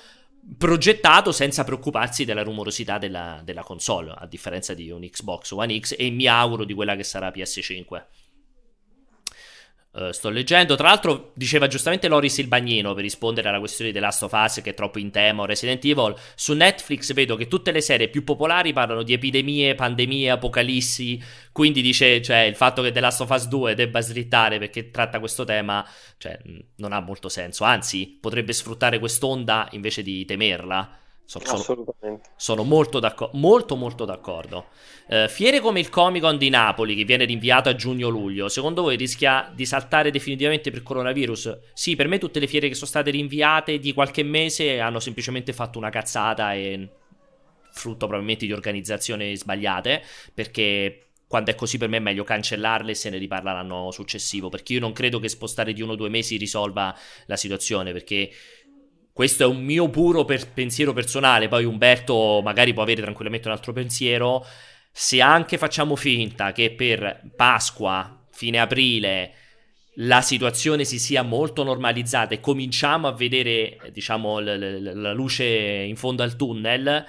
progettato 0.58 1.32
senza 1.32 1.64
preoccuparsi 1.64 2.26
della 2.26 2.42
rumorosità 2.42 2.98
della, 2.98 3.40
della 3.44 3.62
console, 3.62 4.12
a 4.18 4.26
differenza 4.26 4.74
di 4.74 4.90
un 4.90 5.02
Xbox 5.02 5.52
One 5.52 5.80
X 5.80 5.94
e 5.96 6.10
mi 6.10 6.26
auguro 6.26 6.64
di 6.64 6.74
quella 6.74 6.96
che 6.96 7.04
sarà 7.04 7.30
PS5. 7.30 8.04
Uh, 9.96 10.10
sto 10.10 10.30
leggendo. 10.30 10.76
Tra 10.76 10.88
l'altro, 10.88 11.32
diceva 11.36 11.68
giustamente 11.68 12.08
Loris 12.08 12.40
il 12.40 12.48
bagnino 12.48 12.96
per 12.96 13.04
rispondere 13.04 13.50
alla 13.50 13.60
questione 13.60 13.92
di 13.92 13.96
The 13.96 14.04
Last 14.04 14.24
of 14.24 14.32
Us, 14.34 14.62
che 14.64 14.72
è 14.72 14.74
troppo 14.74 14.98
in 14.98 15.12
tema, 15.12 15.44
o 15.44 15.46
Resident 15.46 15.86
Evil. 15.86 16.16
Su 16.34 16.54
Netflix 16.54 17.14
vedo 17.14 17.36
che 17.36 17.48
tutte 17.48 17.72
le 17.72 17.80
serie 17.80 18.10
più 18.10 18.24
popolari 18.24 18.74
parlano 18.74 19.04
di 19.04 19.14
epidemie, 19.14 19.76
pandemie, 19.76 20.32
apocalissi. 20.32 21.22
Quindi 21.52 21.84
dice, 21.84 22.24
cioè, 22.24 22.40
il 22.40 22.56
fatto 22.56 22.82
che 22.82 22.92
The 22.92 23.02
Last 23.02 23.22
of 23.22 23.30
Us 23.30 23.48
2 23.48 23.76
debba 23.76 24.02
slittare 24.02 24.58
perché 24.58 24.90
tratta 24.90 25.20
questo 25.20 25.44
tema, 25.44 25.88
cioè, 26.18 26.40
non 26.78 26.92
ha 26.92 27.00
molto 27.00 27.30
senso. 27.30 27.64
Anzi, 27.64 28.18
potrebbe 28.20 28.54
sfruttare 28.54 28.98
quest'onda 28.98 29.68
invece 29.74 30.02
di 30.02 30.26
temerla. 30.26 31.02
Sono, 31.26 31.46
Assolutamente. 31.46 32.30
Sono 32.36 32.64
molto, 32.64 33.00
d'accordo, 33.00 33.38
molto, 33.38 33.76
molto 33.76 34.06
d'accordo. 34.06 34.68
Uh, 35.08 35.28
fiere 35.28 35.60
come 35.60 35.80
il 35.80 35.90
Comic 35.90 36.22
Con 36.22 36.38
di 36.38 36.50
Napoli, 36.50 36.96
che 36.96 37.06
viene 37.06 37.26
rinviato 37.26 37.70
a 37.70 37.76
giugno-luglio, 37.76 38.50
secondo 38.50 38.82
voi 38.84 38.98
rischia 38.98 39.52
di 39.54 39.66
saltare 39.66 40.12
definitivamente 40.12 40.70
per 40.70 40.84
coronavirus? 40.84 41.60
Sì, 41.74 41.96
per 41.96 42.08
me 42.08 42.18
tutte 42.18 42.40
le 42.40 42.48
fiere 42.48 42.68
che 42.68 42.76
sono 42.76 42.88
state 42.88 43.10
rinviate 43.10 43.80
di 43.80 43.94
qualche 43.94 44.24
mese 44.24 44.80
hanno 44.80 45.00
semplicemente 45.00 45.54
fatto 45.54 45.78
una 45.78 45.90
cazzata 45.90 46.54
e 46.54 46.90
frutto 47.72 48.06
probabilmente 48.06 48.46
di 48.46 48.54
organizzazioni 48.54 49.36
sbagliate, 49.36 50.04
perché 50.34 51.08
quando 51.34 51.50
è 51.50 51.56
così 51.56 51.80
per 51.80 51.90
me 51.90 51.98
è 51.98 52.00
meglio 52.00 52.24
cancellarle 52.24 52.92
e 52.92 52.94
se 52.94 53.10
ne 53.10 53.18
riparla 53.18 53.54
l'anno 53.54 53.90
successivo, 53.90 54.50
perché 54.50 54.74
io 54.74 54.80
non 54.80 54.94
credo 54.94 55.20
che 55.20 55.30
spostare 55.30 55.74
di 55.74 55.82
uno 55.82 55.94
o 55.94 55.96
due 55.96 56.10
mesi 56.10 56.38
risolva 56.38 56.96
la 57.26 57.36
situazione, 57.36 57.92
perché 57.92 58.30
questo 59.14 59.44
è 59.44 59.46
un 59.46 59.64
mio 59.64 59.90
puro 59.90 60.26
per 60.26 60.52
pensiero 60.52 60.92
personale, 60.92 61.48
poi 61.48 61.66
Umberto 61.66 62.42
magari 62.44 62.74
può 62.74 62.82
avere 62.82 63.04
tranquillamente 63.04 63.48
un 63.48 63.54
altro 63.54 63.72
pensiero. 63.72 64.44
Se 64.92 65.22
anche 65.22 65.60
facciamo 65.60 65.96
finta 65.96 66.52
che 66.52 66.72
per 66.72 67.22
Pasqua, 67.36 68.26
fine 68.32 68.60
aprile, 68.60 69.34
la 69.98 70.22
situazione 70.22 70.84
si 70.84 70.98
sia 70.98 71.22
molto 71.22 71.64
normalizzata 71.64 72.34
e 72.34 72.40
cominciamo 72.40 73.08
a 73.08 73.14
vedere, 73.14 73.78
diciamo, 73.92 74.40
l- 74.40 74.58
l- 74.58 75.02
la 75.02 75.14
luce 75.14 75.46
in 75.46 75.96
fondo 75.96 76.24
al 76.24 76.36
tunnel, 76.36 77.06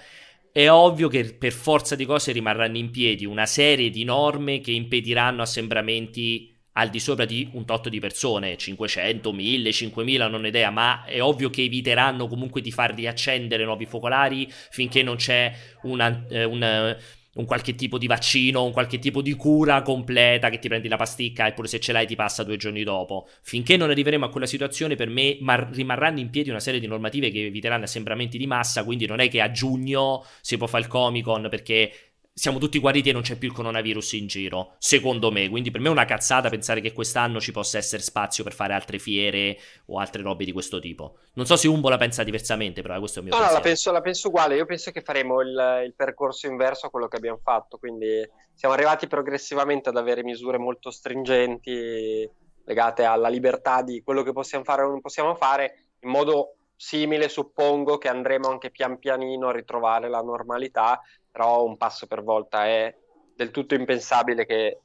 è 0.52 0.70
ovvio 0.70 1.08
che 1.08 1.34
per 1.34 1.52
forza 1.52 1.96
di 1.96 2.04
cose 2.04 2.32
rimarranno 2.32 2.76
in 2.76 2.90
piedi 2.90 3.24
una 3.24 3.46
serie 3.46 3.88
di 3.88 4.04
norme 4.04 4.60
che 4.60 4.72
impediranno 4.72 5.40
assembramenti 5.40 6.53
al 6.74 6.90
di 6.90 7.00
sopra 7.00 7.24
di 7.24 7.48
un 7.52 7.64
tot 7.64 7.88
di 7.88 8.00
persone, 8.00 8.56
500, 8.56 9.32
1000, 9.32 9.72
5000, 9.72 10.28
non 10.28 10.44
ho 10.44 10.46
idea, 10.46 10.70
ma 10.70 11.04
è 11.04 11.22
ovvio 11.22 11.50
che 11.50 11.62
eviteranno 11.62 12.26
comunque 12.26 12.60
di 12.60 12.70
far 12.70 12.94
riaccendere 12.94 13.64
nuovi 13.64 13.86
focolari 13.86 14.48
finché 14.70 15.02
non 15.02 15.16
c'è 15.16 15.52
una, 15.82 16.24
eh, 16.28 16.44
una, 16.44 16.96
un 17.34 17.44
qualche 17.44 17.74
tipo 17.74 17.96
di 17.98 18.06
vaccino, 18.06 18.64
un 18.64 18.72
qualche 18.72 18.98
tipo 18.98 19.22
di 19.22 19.34
cura 19.34 19.82
completa 19.82 20.50
che 20.50 20.58
ti 20.58 20.68
prendi 20.68 20.88
la 20.88 20.96
pasticca 20.96 21.46
eppure 21.46 21.68
se 21.68 21.78
ce 21.78 21.92
l'hai 21.92 22.06
ti 22.06 22.16
passa 22.16 22.42
due 22.42 22.56
giorni 22.56 22.82
dopo. 22.82 23.28
Finché 23.42 23.76
non 23.76 23.90
arriveremo 23.90 24.24
a 24.24 24.28
quella 24.28 24.46
situazione, 24.46 24.96
per 24.96 25.08
me 25.08 25.38
mar- 25.40 25.70
rimarranno 25.72 26.18
in 26.18 26.30
piedi 26.30 26.50
una 26.50 26.60
serie 26.60 26.80
di 26.80 26.86
normative 26.86 27.30
che 27.30 27.46
eviteranno 27.46 27.84
assembramenti 27.84 28.36
di 28.36 28.46
massa, 28.46 28.84
quindi 28.84 29.06
non 29.06 29.20
è 29.20 29.28
che 29.28 29.40
a 29.40 29.50
giugno 29.50 30.24
si 30.40 30.56
può 30.56 30.66
fare 30.66 30.82
il 30.82 30.88
Comic 30.88 31.22
Con 31.24 31.46
perché 31.48 32.13
siamo 32.36 32.58
tutti 32.58 32.80
guariti 32.80 33.10
e 33.10 33.12
non 33.12 33.22
c'è 33.22 33.38
più 33.38 33.46
il 33.46 33.54
coronavirus 33.54 34.14
in 34.14 34.26
giro, 34.26 34.74
secondo 34.78 35.30
me. 35.30 35.48
Quindi 35.48 35.70
per 35.70 35.80
me 35.80 35.86
è 35.86 35.92
una 35.92 36.04
cazzata 36.04 36.48
pensare 36.48 36.80
che 36.80 36.92
quest'anno 36.92 37.40
ci 37.40 37.52
possa 37.52 37.78
essere 37.78 38.02
spazio 38.02 38.42
per 38.42 38.52
fare 38.52 38.74
altre 38.74 38.98
fiere 38.98 39.56
o 39.86 40.00
altre 40.00 40.22
robe 40.22 40.44
di 40.44 40.50
questo 40.50 40.80
tipo. 40.80 41.18
Non 41.34 41.46
so 41.46 41.54
se 41.54 41.68
Umbo 41.68 41.88
la 41.88 41.96
pensa 41.96 42.24
diversamente, 42.24 42.82
però 42.82 42.98
questo 42.98 43.20
è 43.20 43.22
il 43.22 43.28
mio 43.28 43.36
no, 43.36 43.40
pensiero. 43.40 43.62
No, 43.62 43.64
la 43.64 43.70
penso, 43.70 43.92
la 43.92 44.00
penso 44.00 44.28
uguale. 44.28 44.56
Io 44.56 44.66
penso 44.66 44.90
che 44.90 45.00
faremo 45.02 45.40
il, 45.42 45.82
il, 45.86 45.94
percorso 45.94 46.48
inverso 46.48 46.86
a 46.86 46.90
quello 46.90 47.06
che 47.06 47.16
abbiamo 47.16 47.38
fatto. 47.40 47.78
Quindi 47.78 48.28
siamo 48.52 48.74
arrivati 48.74 49.06
progressivamente 49.06 49.90
ad 49.90 49.96
avere 49.96 50.24
misure 50.24 50.58
molto 50.58 50.90
stringenti 50.90 52.28
legate 52.64 53.04
alla 53.04 53.28
libertà 53.28 53.82
di 53.82 54.02
quello 54.02 54.22
che 54.22 54.32
possiamo 54.32 54.64
fare 54.64 54.82
o 54.82 54.88
non 54.88 55.00
possiamo 55.00 55.34
fare 55.36 55.84
in 56.00 56.10
modo 56.10 56.56
simile 56.76 57.28
suppongo 57.28 57.98
che 57.98 58.08
andremo 58.08 58.48
anche 58.48 58.70
pian 58.70 58.98
pianino 58.98 59.48
a 59.48 59.52
ritrovare 59.52 60.08
la 60.08 60.20
normalità 60.20 61.00
però 61.30 61.64
un 61.64 61.76
passo 61.76 62.06
per 62.06 62.22
volta 62.22 62.66
è 62.66 62.94
del 63.34 63.50
tutto 63.50 63.74
impensabile 63.74 64.46
che 64.46 64.78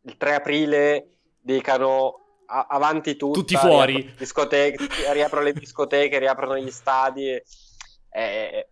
il 0.00 0.16
3 0.16 0.34
aprile 0.34 1.06
dicano 1.40 2.22
a- 2.46 2.66
avanti 2.68 3.16
tutti, 3.16 3.38
tutti 3.38 3.56
fuori, 3.56 4.12
discoteche, 4.16 5.12
riaprono 5.12 5.44
le 5.44 5.52
discoteche, 5.52 6.18
riaprono 6.18 6.58
gli 6.58 6.70
stadi. 6.70 7.40
Eh, 8.10 8.68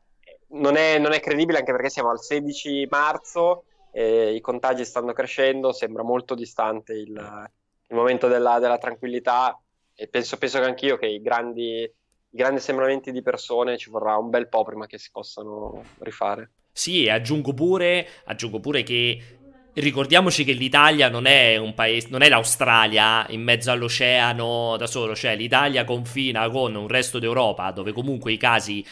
non, 0.49 0.77
è, 0.77 0.99
non, 0.99 1.13
è, 1.13 1.21
credibile 1.21 1.59
anche 1.59 1.73
perché 1.73 1.89
siamo 1.89 2.11
al 2.11 2.21
16 2.21 2.87
marzo 2.91 3.65
e 3.93 4.35
i 4.35 4.41
contagi 4.41 4.85
stanno 4.85 5.13
crescendo, 5.13 5.73
sembra 5.73 6.03
molto 6.03 6.35
distante 6.35 6.93
il, 6.93 7.11
il 7.11 7.97
momento 7.97 8.29
della, 8.29 8.59
della, 8.59 8.79
tranquillità 8.79 9.59
e 9.95 10.09
penso, 10.09 10.37
penso 10.37 10.59
che 10.59 10.67
anch'io 10.67 10.97
che 10.97 11.07
i 11.07 11.23
grandi, 11.23 11.91
i 12.33 12.37
grandi 12.37 12.59
assembramenti 12.59 13.11
di 13.11 13.23
persone 13.23 13.77
ci 13.77 13.91
vorrà 13.91 14.17
un 14.17 14.31
bel 14.31 14.49
po' 14.49 14.65
prima 14.65 14.87
che 14.87 14.99
si 14.99 15.11
possano 15.11 15.83
rifare. 15.99 16.51
Sì, 16.73 17.05
e 17.05 17.11
aggiungo 17.11 17.53
pure, 17.53 18.07
aggiungo 18.25 18.61
pure 18.61 18.83
che 18.83 19.39
ricordiamoci 19.73 20.45
che 20.45 20.53
l'Italia 20.53 21.09
non 21.09 21.27
è 21.27 21.57
un 21.57 21.75
paese, 21.75 22.09
non 22.11 22.23
è 22.23 22.29
l'Australia 22.29 23.27
in 23.31 23.43
mezzo 23.43 23.71
all'oceano 23.71 24.77
da 24.77 24.87
solo, 24.87 25.15
cioè 25.15 25.37
l'Italia 25.37 25.85
confina 25.85 26.49
con 26.49 26.75
un 26.75 26.89
resto 26.89 27.19
d'Europa 27.19 27.71
dove 27.73 27.93
comunque 27.93 28.33
i 28.33 28.37
casi 28.37 28.85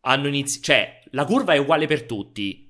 hanno 0.00 0.28
iniziato, 0.28 0.64
cioè 0.66 1.02
la 1.10 1.24
curva 1.24 1.54
è 1.54 1.58
uguale 1.58 1.86
per 1.86 2.04
tutti. 2.04 2.63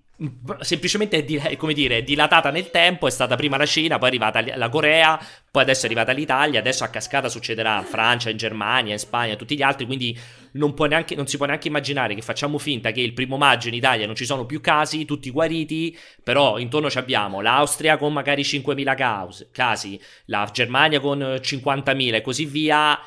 Semplicemente 0.60 1.24
è, 1.24 1.56
come 1.56 1.72
dire, 1.72 2.04
dilatata 2.04 2.50
nel 2.50 2.70
tempo, 2.70 3.08
è 3.08 3.10
stata 3.10 3.34
prima 3.34 3.56
la 3.56 3.66
Cina, 3.66 3.98
poi 3.98 4.10
è 4.10 4.10
arrivata 4.10 4.56
la 4.56 4.68
Corea, 4.68 5.18
poi 5.50 5.62
adesso 5.62 5.82
è 5.82 5.84
arrivata 5.86 6.12
l'Italia, 6.12 6.60
adesso 6.60 6.84
a 6.84 6.88
cascata 6.88 7.28
succederà 7.28 7.78
in 7.78 7.84
Francia, 7.84 8.30
in 8.30 8.36
Germania, 8.36 8.92
in 8.92 9.00
Spagna, 9.00 9.34
tutti 9.34 9.56
gli 9.56 9.62
altri, 9.62 9.86
quindi 9.86 10.16
non, 10.52 10.72
neanche, 10.88 11.16
non, 11.16 11.26
si 11.26 11.36
può 11.36 11.46
neanche 11.46 11.66
immaginare 11.66 12.14
che 12.14 12.22
facciamo 12.22 12.58
finta 12.58 12.92
che 12.92 13.00
il 13.00 13.12
primo 13.12 13.36
maggio 13.36 13.66
in 13.66 13.74
Italia 13.74 14.06
non 14.06 14.14
ci 14.14 14.24
sono 14.24 14.46
più 14.46 14.60
casi, 14.60 15.04
tutti 15.04 15.30
guariti, 15.30 15.98
però 16.22 16.58
intorno 16.58 16.88
ci 16.88 16.98
abbiamo 16.98 17.40
l'Austria 17.40 17.96
con 17.96 18.12
magari 18.12 18.42
5.000 18.42 19.48
casi, 19.50 20.00
la 20.26 20.48
Germania 20.52 21.00
con 21.00 21.18
50.000 21.18 22.14
e 22.14 22.20
così 22.20 22.44
via 22.44 23.00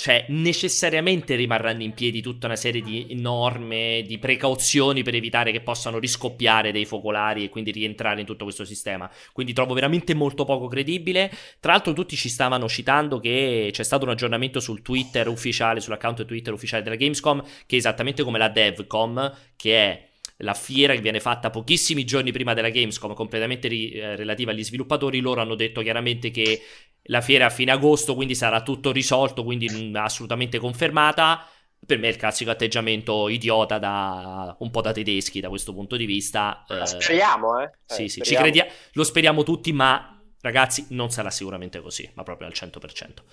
cioè 0.00 0.24
necessariamente 0.28 1.34
rimarranno 1.34 1.82
in 1.82 1.92
piedi 1.92 2.22
tutta 2.22 2.46
una 2.46 2.56
serie 2.56 2.80
di 2.80 3.14
norme, 3.20 4.02
di 4.06 4.16
precauzioni 4.16 5.02
per 5.02 5.14
evitare 5.14 5.52
che 5.52 5.60
possano 5.60 5.98
riscoppiare 5.98 6.72
dei 6.72 6.86
focolari 6.86 7.44
e 7.44 7.50
quindi 7.50 7.70
rientrare 7.70 8.20
in 8.20 8.26
tutto 8.26 8.44
questo 8.44 8.64
sistema. 8.64 9.10
Quindi 9.34 9.52
trovo 9.52 9.74
veramente 9.74 10.14
molto 10.14 10.46
poco 10.46 10.68
credibile. 10.68 11.30
Tra 11.60 11.72
l'altro 11.72 11.92
tutti 11.92 12.16
ci 12.16 12.30
stavano 12.30 12.66
citando 12.66 13.20
che 13.20 13.68
c'è 13.72 13.82
stato 13.82 14.06
un 14.06 14.12
aggiornamento 14.12 14.58
sul 14.58 14.80
Twitter 14.80 15.28
ufficiale, 15.28 15.80
sull'account 15.80 16.24
Twitter 16.24 16.54
ufficiale 16.54 16.82
della 16.82 16.96
Gamescom, 16.96 17.42
che 17.66 17.76
è 17.76 17.78
esattamente 17.78 18.22
come 18.22 18.38
la 18.38 18.48
DevCom, 18.48 19.36
che 19.54 19.76
è 19.76 20.09
la 20.42 20.54
fiera 20.54 20.94
che 20.94 21.00
viene 21.00 21.20
fatta 21.20 21.50
pochissimi 21.50 22.04
giorni 22.04 22.32
prima 22.32 22.54
della 22.54 22.70
Gamescom, 22.70 23.14
completamente 23.14 23.68
ri- 23.68 23.92
eh, 23.92 24.16
relativa 24.16 24.50
agli 24.50 24.64
sviluppatori, 24.64 25.20
loro 25.20 25.40
hanno 25.40 25.54
detto 25.54 25.82
chiaramente 25.82 26.30
che 26.30 26.62
la 27.04 27.20
fiera 27.20 27.44
è 27.44 27.46
a 27.48 27.50
fine 27.50 27.72
agosto, 27.72 28.14
quindi 28.14 28.34
sarà 28.34 28.62
tutto 28.62 28.92
risolto, 28.92 29.44
quindi 29.44 29.90
assolutamente 29.94 30.58
confermata. 30.58 31.46
Per 31.84 31.98
me 31.98 32.08
è 32.08 32.10
il 32.10 32.16
classico 32.16 32.50
atteggiamento 32.50 33.28
idiota 33.28 33.78
da 33.78 34.54
un 34.60 34.70
po' 34.70 34.82
da 34.82 34.92
tedeschi 34.92 35.40
da 35.40 35.48
questo 35.48 35.72
punto 35.72 35.96
di 35.96 36.04
vista. 36.04 36.64
Eh, 36.68 36.86
speriamo, 36.86 37.58
eh. 37.60 37.70
Sì, 37.86 38.04
eh, 38.04 38.08
sì, 38.08 38.20
speriamo. 38.20 38.50
Credi- 38.50 38.70
lo 38.92 39.04
speriamo 39.04 39.42
tutti, 39.42 39.72
ma 39.72 40.22
ragazzi, 40.42 40.86
non 40.90 41.10
sarà 41.10 41.30
sicuramente 41.30 41.80
così, 41.80 42.08
ma 42.14 42.22
proprio 42.22 42.48
al 42.48 42.54
100%. 42.54 43.24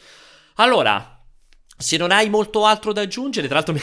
Allora, 0.56 1.22
se 1.78 1.98
non 1.98 2.12
hai 2.12 2.30
molto 2.30 2.66
altro 2.66 2.94
da 2.94 3.02
aggiungere, 3.02 3.48
tra 3.48 3.56
l'altro 3.58 3.74
mi... 3.74 3.82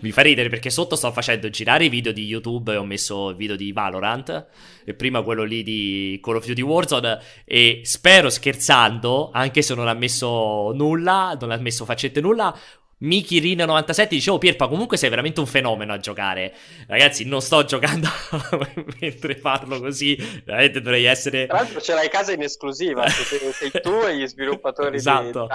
mi 0.00 0.10
fa 0.10 0.22
ridere 0.22 0.48
perché 0.48 0.70
sotto 0.70 0.96
sto 0.96 1.12
facendo 1.12 1.48
girare 1.50 1.84
i 1.84 1.88
video 1.88 2.12
di 2.12 2.24
YouTube 2.24 2.72
e 2.72 2.76
ho 2.76 2.84
messo 2.84 3.30
il 3.30 3.36
video 3.36 3.56
di 3.56 3.72
Valorant 3.72 4.46
e 4.84 4.94
prima 4.94 5.22
quello 5.22 5.44
lì 5.44 5.62
di 5.62 6.18
Call 6.22 6.36
of 6.36 6.46
Duty 6.46 6.62
Warzone 6.62 7.20
e 7.44 7.80
spero 7.84 8.30
scherzando, 8.30 9.30
anche 9.32 9.62
se 9.62 9.74
non 9.74 9.88
ha 9.88 9.94
messo 9.94 10.72
nulla, 10.74 11.36
non 11.40 11.50
ha 11.50 11.56
messo 11.56 11.84
faccette 11.84 12.20
nulla, 12.20 12.56
Miki 13.02 13.38
Rin 13.38 13.58
97 13.58 14.14
dicevo 14.14 14.38
Pierpa 14.38 14.68
comunque 14.68 14.96
sei 14.96 15.10
veramente 15.10 15.40
un 15.40 15.46
fenomeno 15.46 15.92
a 15.92 15.98
giocare. 15.98 16.52
Ragazzi 16.86 17.24
non 17.24 17.40
sto 17.40 17.64
giocando 17.64 18.08
mentre 19.00 19.36
parlo 19.36 19.80
così 19.80 20.16
veramente 20.44 20.80
dovrei 20.80 21.04
essere 21.04 21.46
tra 21.46 21.58
l'altro 21.58 21.80
ce 21.80 21.94
l'hai 21.94 22.08
casa 22.08 22.32
in 22.32 22.42
esclusiva 22.42 23.06
sei, 23.08 23.70
tu 23.82 24.02
e 24.06 24.16
gli 24.16 24.26
sviluppatori 24.26 24.96
esatto 24.96 25.48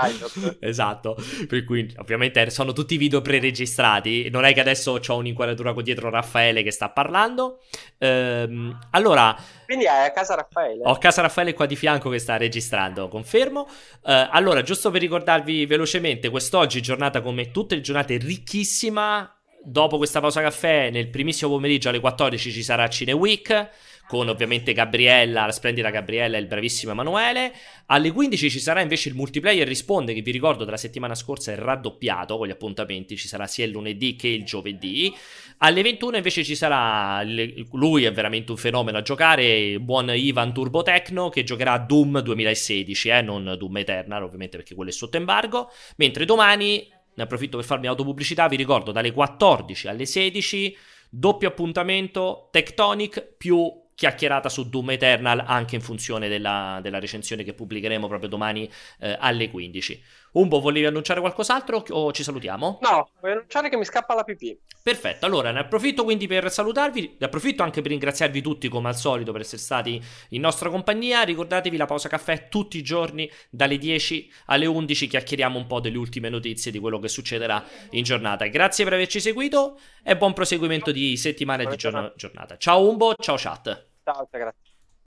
esatto. 0.60 1.18
Per 1.48 1.64
cui 1.64 1.94
ovviamente 1.98 2.50
sono 2.50 2.74
tutti 2.74 2.98
video 2.98 3.22
preregistrati. 3.22 4.30
Non 4.30 4.46
è 4.46 4.54
che 4.54 4.60
adesso 4.60 5.00
ho 5.06 5.16
un'inquadratura 5.16 5.74
con 5.74 5.84
dietro 5.84 6.10
Raffaele 6.10 6.64
che 6.64 6.72
sta 6.72 6.90
parlando. 6.90 7.60
Ehm, 7.98 8.78
allora 8.92 9.36
quindi 9.68 9.86
hai 9.86 10.06
a 10.06 10.12
casa 10.12 10.34
Raffaele? 10.34 10.82
Ho 10.86 10.98
casa 10.98 11.22
Raffaele 11.22 11.54
qua 11.54 11.66
di 11.66 11.76
fianco 11.76 12.10
che 12.10 12.20
sta 12.20 12.38
registrando, 12.38 13.10
confermo. 13.10 13.68
Uh, 14.02 14.30
allora, 14.32 14.62
giusto 14.62 14.92
per 14.92 15.02
ricordarvi 15.02 15.66
velocemente, 15.66 16.30
quest'oggi 16.30 16.82
giornata 16.82 17.20
come 17.20 17.52
tutte 17.52 17.76
le 17.76 17.82
giornate 17.82 18.16
ricchissima. 18.16 19.30
Dopo 19.62 19.98
questa 19.98 20.22
pausa 20.22 20.40
caffè, 20.40 20.90
nel 20.90 21.10
primissimo 21.10 21.52
pomeriggio 21.52 21.90
alle 21.90 22.00
14 22.00 22.50
ci 22.50 22.64
sarà 22.64 22.88
Cine 22.88 23.12
Week 23.12 23.70
con 24.08 24.30
ovviamente 24.30 24.72
Gabriella, 24.72 25.46
la 25.46 25.52
splendida 25.52 25.90
Gabriella 25.90 26.38
e 26.38 26.40
il 26.40 26.48
bravissimo 26.48 26.94
Emanuele. 26.94 27.54
Alle 27.88 28.12
15 28.12 28.50
ci 28.50 28.60
sarà 28.60 28.80
invece 28.82 29.10
il 29.10 29.16
multiplayer 29.16 29.68
risponde 29.68 30.14
che 30.14 30.22
vi 30.22 30.32
ricordo 30.32 30.64
della 30.64 30.78
settimana 30.78 31.14
scorsa 31.14 31.52
è 31.52 31.58
raddoppiato 31.58 32.38
con 32.38 32.48
gli 32.48 32.52
appuntamenti, 32.52 33.18
ci 33.18 33.28
sarà 33.28 33.46
sia 33.48 33.66
il 33.66 33.72
lunedì 33.72 34.16
che 34.16 34.30
il 34.30 34.46
giovedì. 34.46 35.14
Alle 35.60 35.82
21 35.82 36.18
invece 36.18 36.44
ci 36.44 36.54
sarà 36.54 37.24
lui 37.24 38.04
è 38.04 38.12
veramente 38.12 38.52
un 38.52 38.58
fenomeno 38.58 39.00
a 39.00 39.02
giocare, 39.02 39.80
buon 39.80 40.12
Ivan 40.14 40.54
Turbotecno 40.54 41.30
che 41.30 41.44
giocherà 41.44 41.74
a 41.74 41.80
Doom 41.80 42.22
2016, 42.22 43.10
eh, 43.10 43.22
non 43.24 43.56
Doom 43.58 43.78
Eternal 43.78 44.22
ovviamente 44.22 44.58
perché 44.58 44.76
quello 44.76 44.92
è 44.92 44.94
sotto 44.94 45.18
embargo, 45.18 45.72
mentre 45.96 46.26
domani 46.26 46.88
ne 47.12 47.24
approfitto 47.24 47.58
per 47.58 47.66
farmi 47.66 47.88
autopubblicità, 47.88 48.48
vi 48.48 48.56
ricordo 48.56 48.92
dalle 48.92 49.12
14 49.12 49.88
alle 49.88 50.06
16 50.06 50.78
doppio 51.10 51.48
appuntamento 51.48 52.50
Tectonic 52.52 53.34
più 53.36 53.86
chiacchierata 53.98 54.48
su 54.48 54.70
Doom 54.70 54.92
Eternal 54.92 55.44
anche 55.44 55.74
in 55.74 55.82
funzione 55.82 56.28
della, 56.30 56.80
della 56.84 57.00
recensione 57.00 57.44
che 57.44 57.56
pubblicheremo 57.56 58.08
proprio 58.08 58.30
domani 58.30 58.70
eh, 59.00 59.18
alle 59.20 59.50
15. 59.50 60.04
Umbo, 60.38 60.60
volevi 60.60 60.86
annunciare 60.86 61.20
qualcos'altro 61.20 61.84
o 61.90 62.12
ci 62.12 62.24
salutiamo? 62.24 62.80
No, 62.82 63.10
vuoi 63.20 63.32
annunciare 63.32 63.70
che 63.70 63.78
mi 63.78 63.86
scappa 63.86 64.14
la 64.14 64.24
pipì. 64.24 64.58
Perfetto, 64.84 65.26
allora 65.26 65.52
ne 65.52 65.60
approfitto 65.60 66.04
quindi 66.04 66.28
per 66.28 66.52
salutarvi, 66.52 67.18
ne 67.20 67.26
approfitto 67.26 67.64
anche 67.64 67.82
per 67.82 67.92
ringraziarvi 67.92 68.42
tutti 68.42 68.70
come 68.70 68.90
al 68.90 68.96
solito 68.96 69.32
per 69.32 69.42
essere 69.42 69.62
stati 69.62 70.02
in 70.30 70.42
nostra 70.42 70.70
compagnia. 70.70 71.24
Ricordatevi 71.24 71.76
la 71.76 71.86
pausa 71.86 72.08
caffè 72.08 72.50
tutti 72.50 72.78
i 72.78 72.84
giorni 72.84 73.30
dalle 73.50 73.78
10 73.78 74.32
alle 74.46 74.66
11, 74.68 75.08
chiacchieriamo 75.08 75.58
un 75.58 75.66
po' 75.66 75.80
delle 75.80 75.98
ultime 75.98 76.30
notizie 76.30 76.72
di 76.72 76.80
quello 76.80 77.00
che 77.00 77.08
succederà 77.08 77.64
in 77.92 78.04
giornata. 78.04 78.46
Grazie 78.46 78.84
per 78.84 78.94
averci 78.94 79.20
seguito 79.20 79.80
e 80.04 80.16
buon 80.16 80.34
proseguimento 80.34 80.92
di 80.92 81.18
settimana 81.18 81.64
e 81.64 81.68
di 81.68 81.76
giornata. 81.76 82.58
Ciao 82.58 82.88
Umbo, 82.88 83.16
ciao 83.16 83.36
chat. 83.38 83.88
Ciao, 84.04 84.28
grazie. 84.32 84.67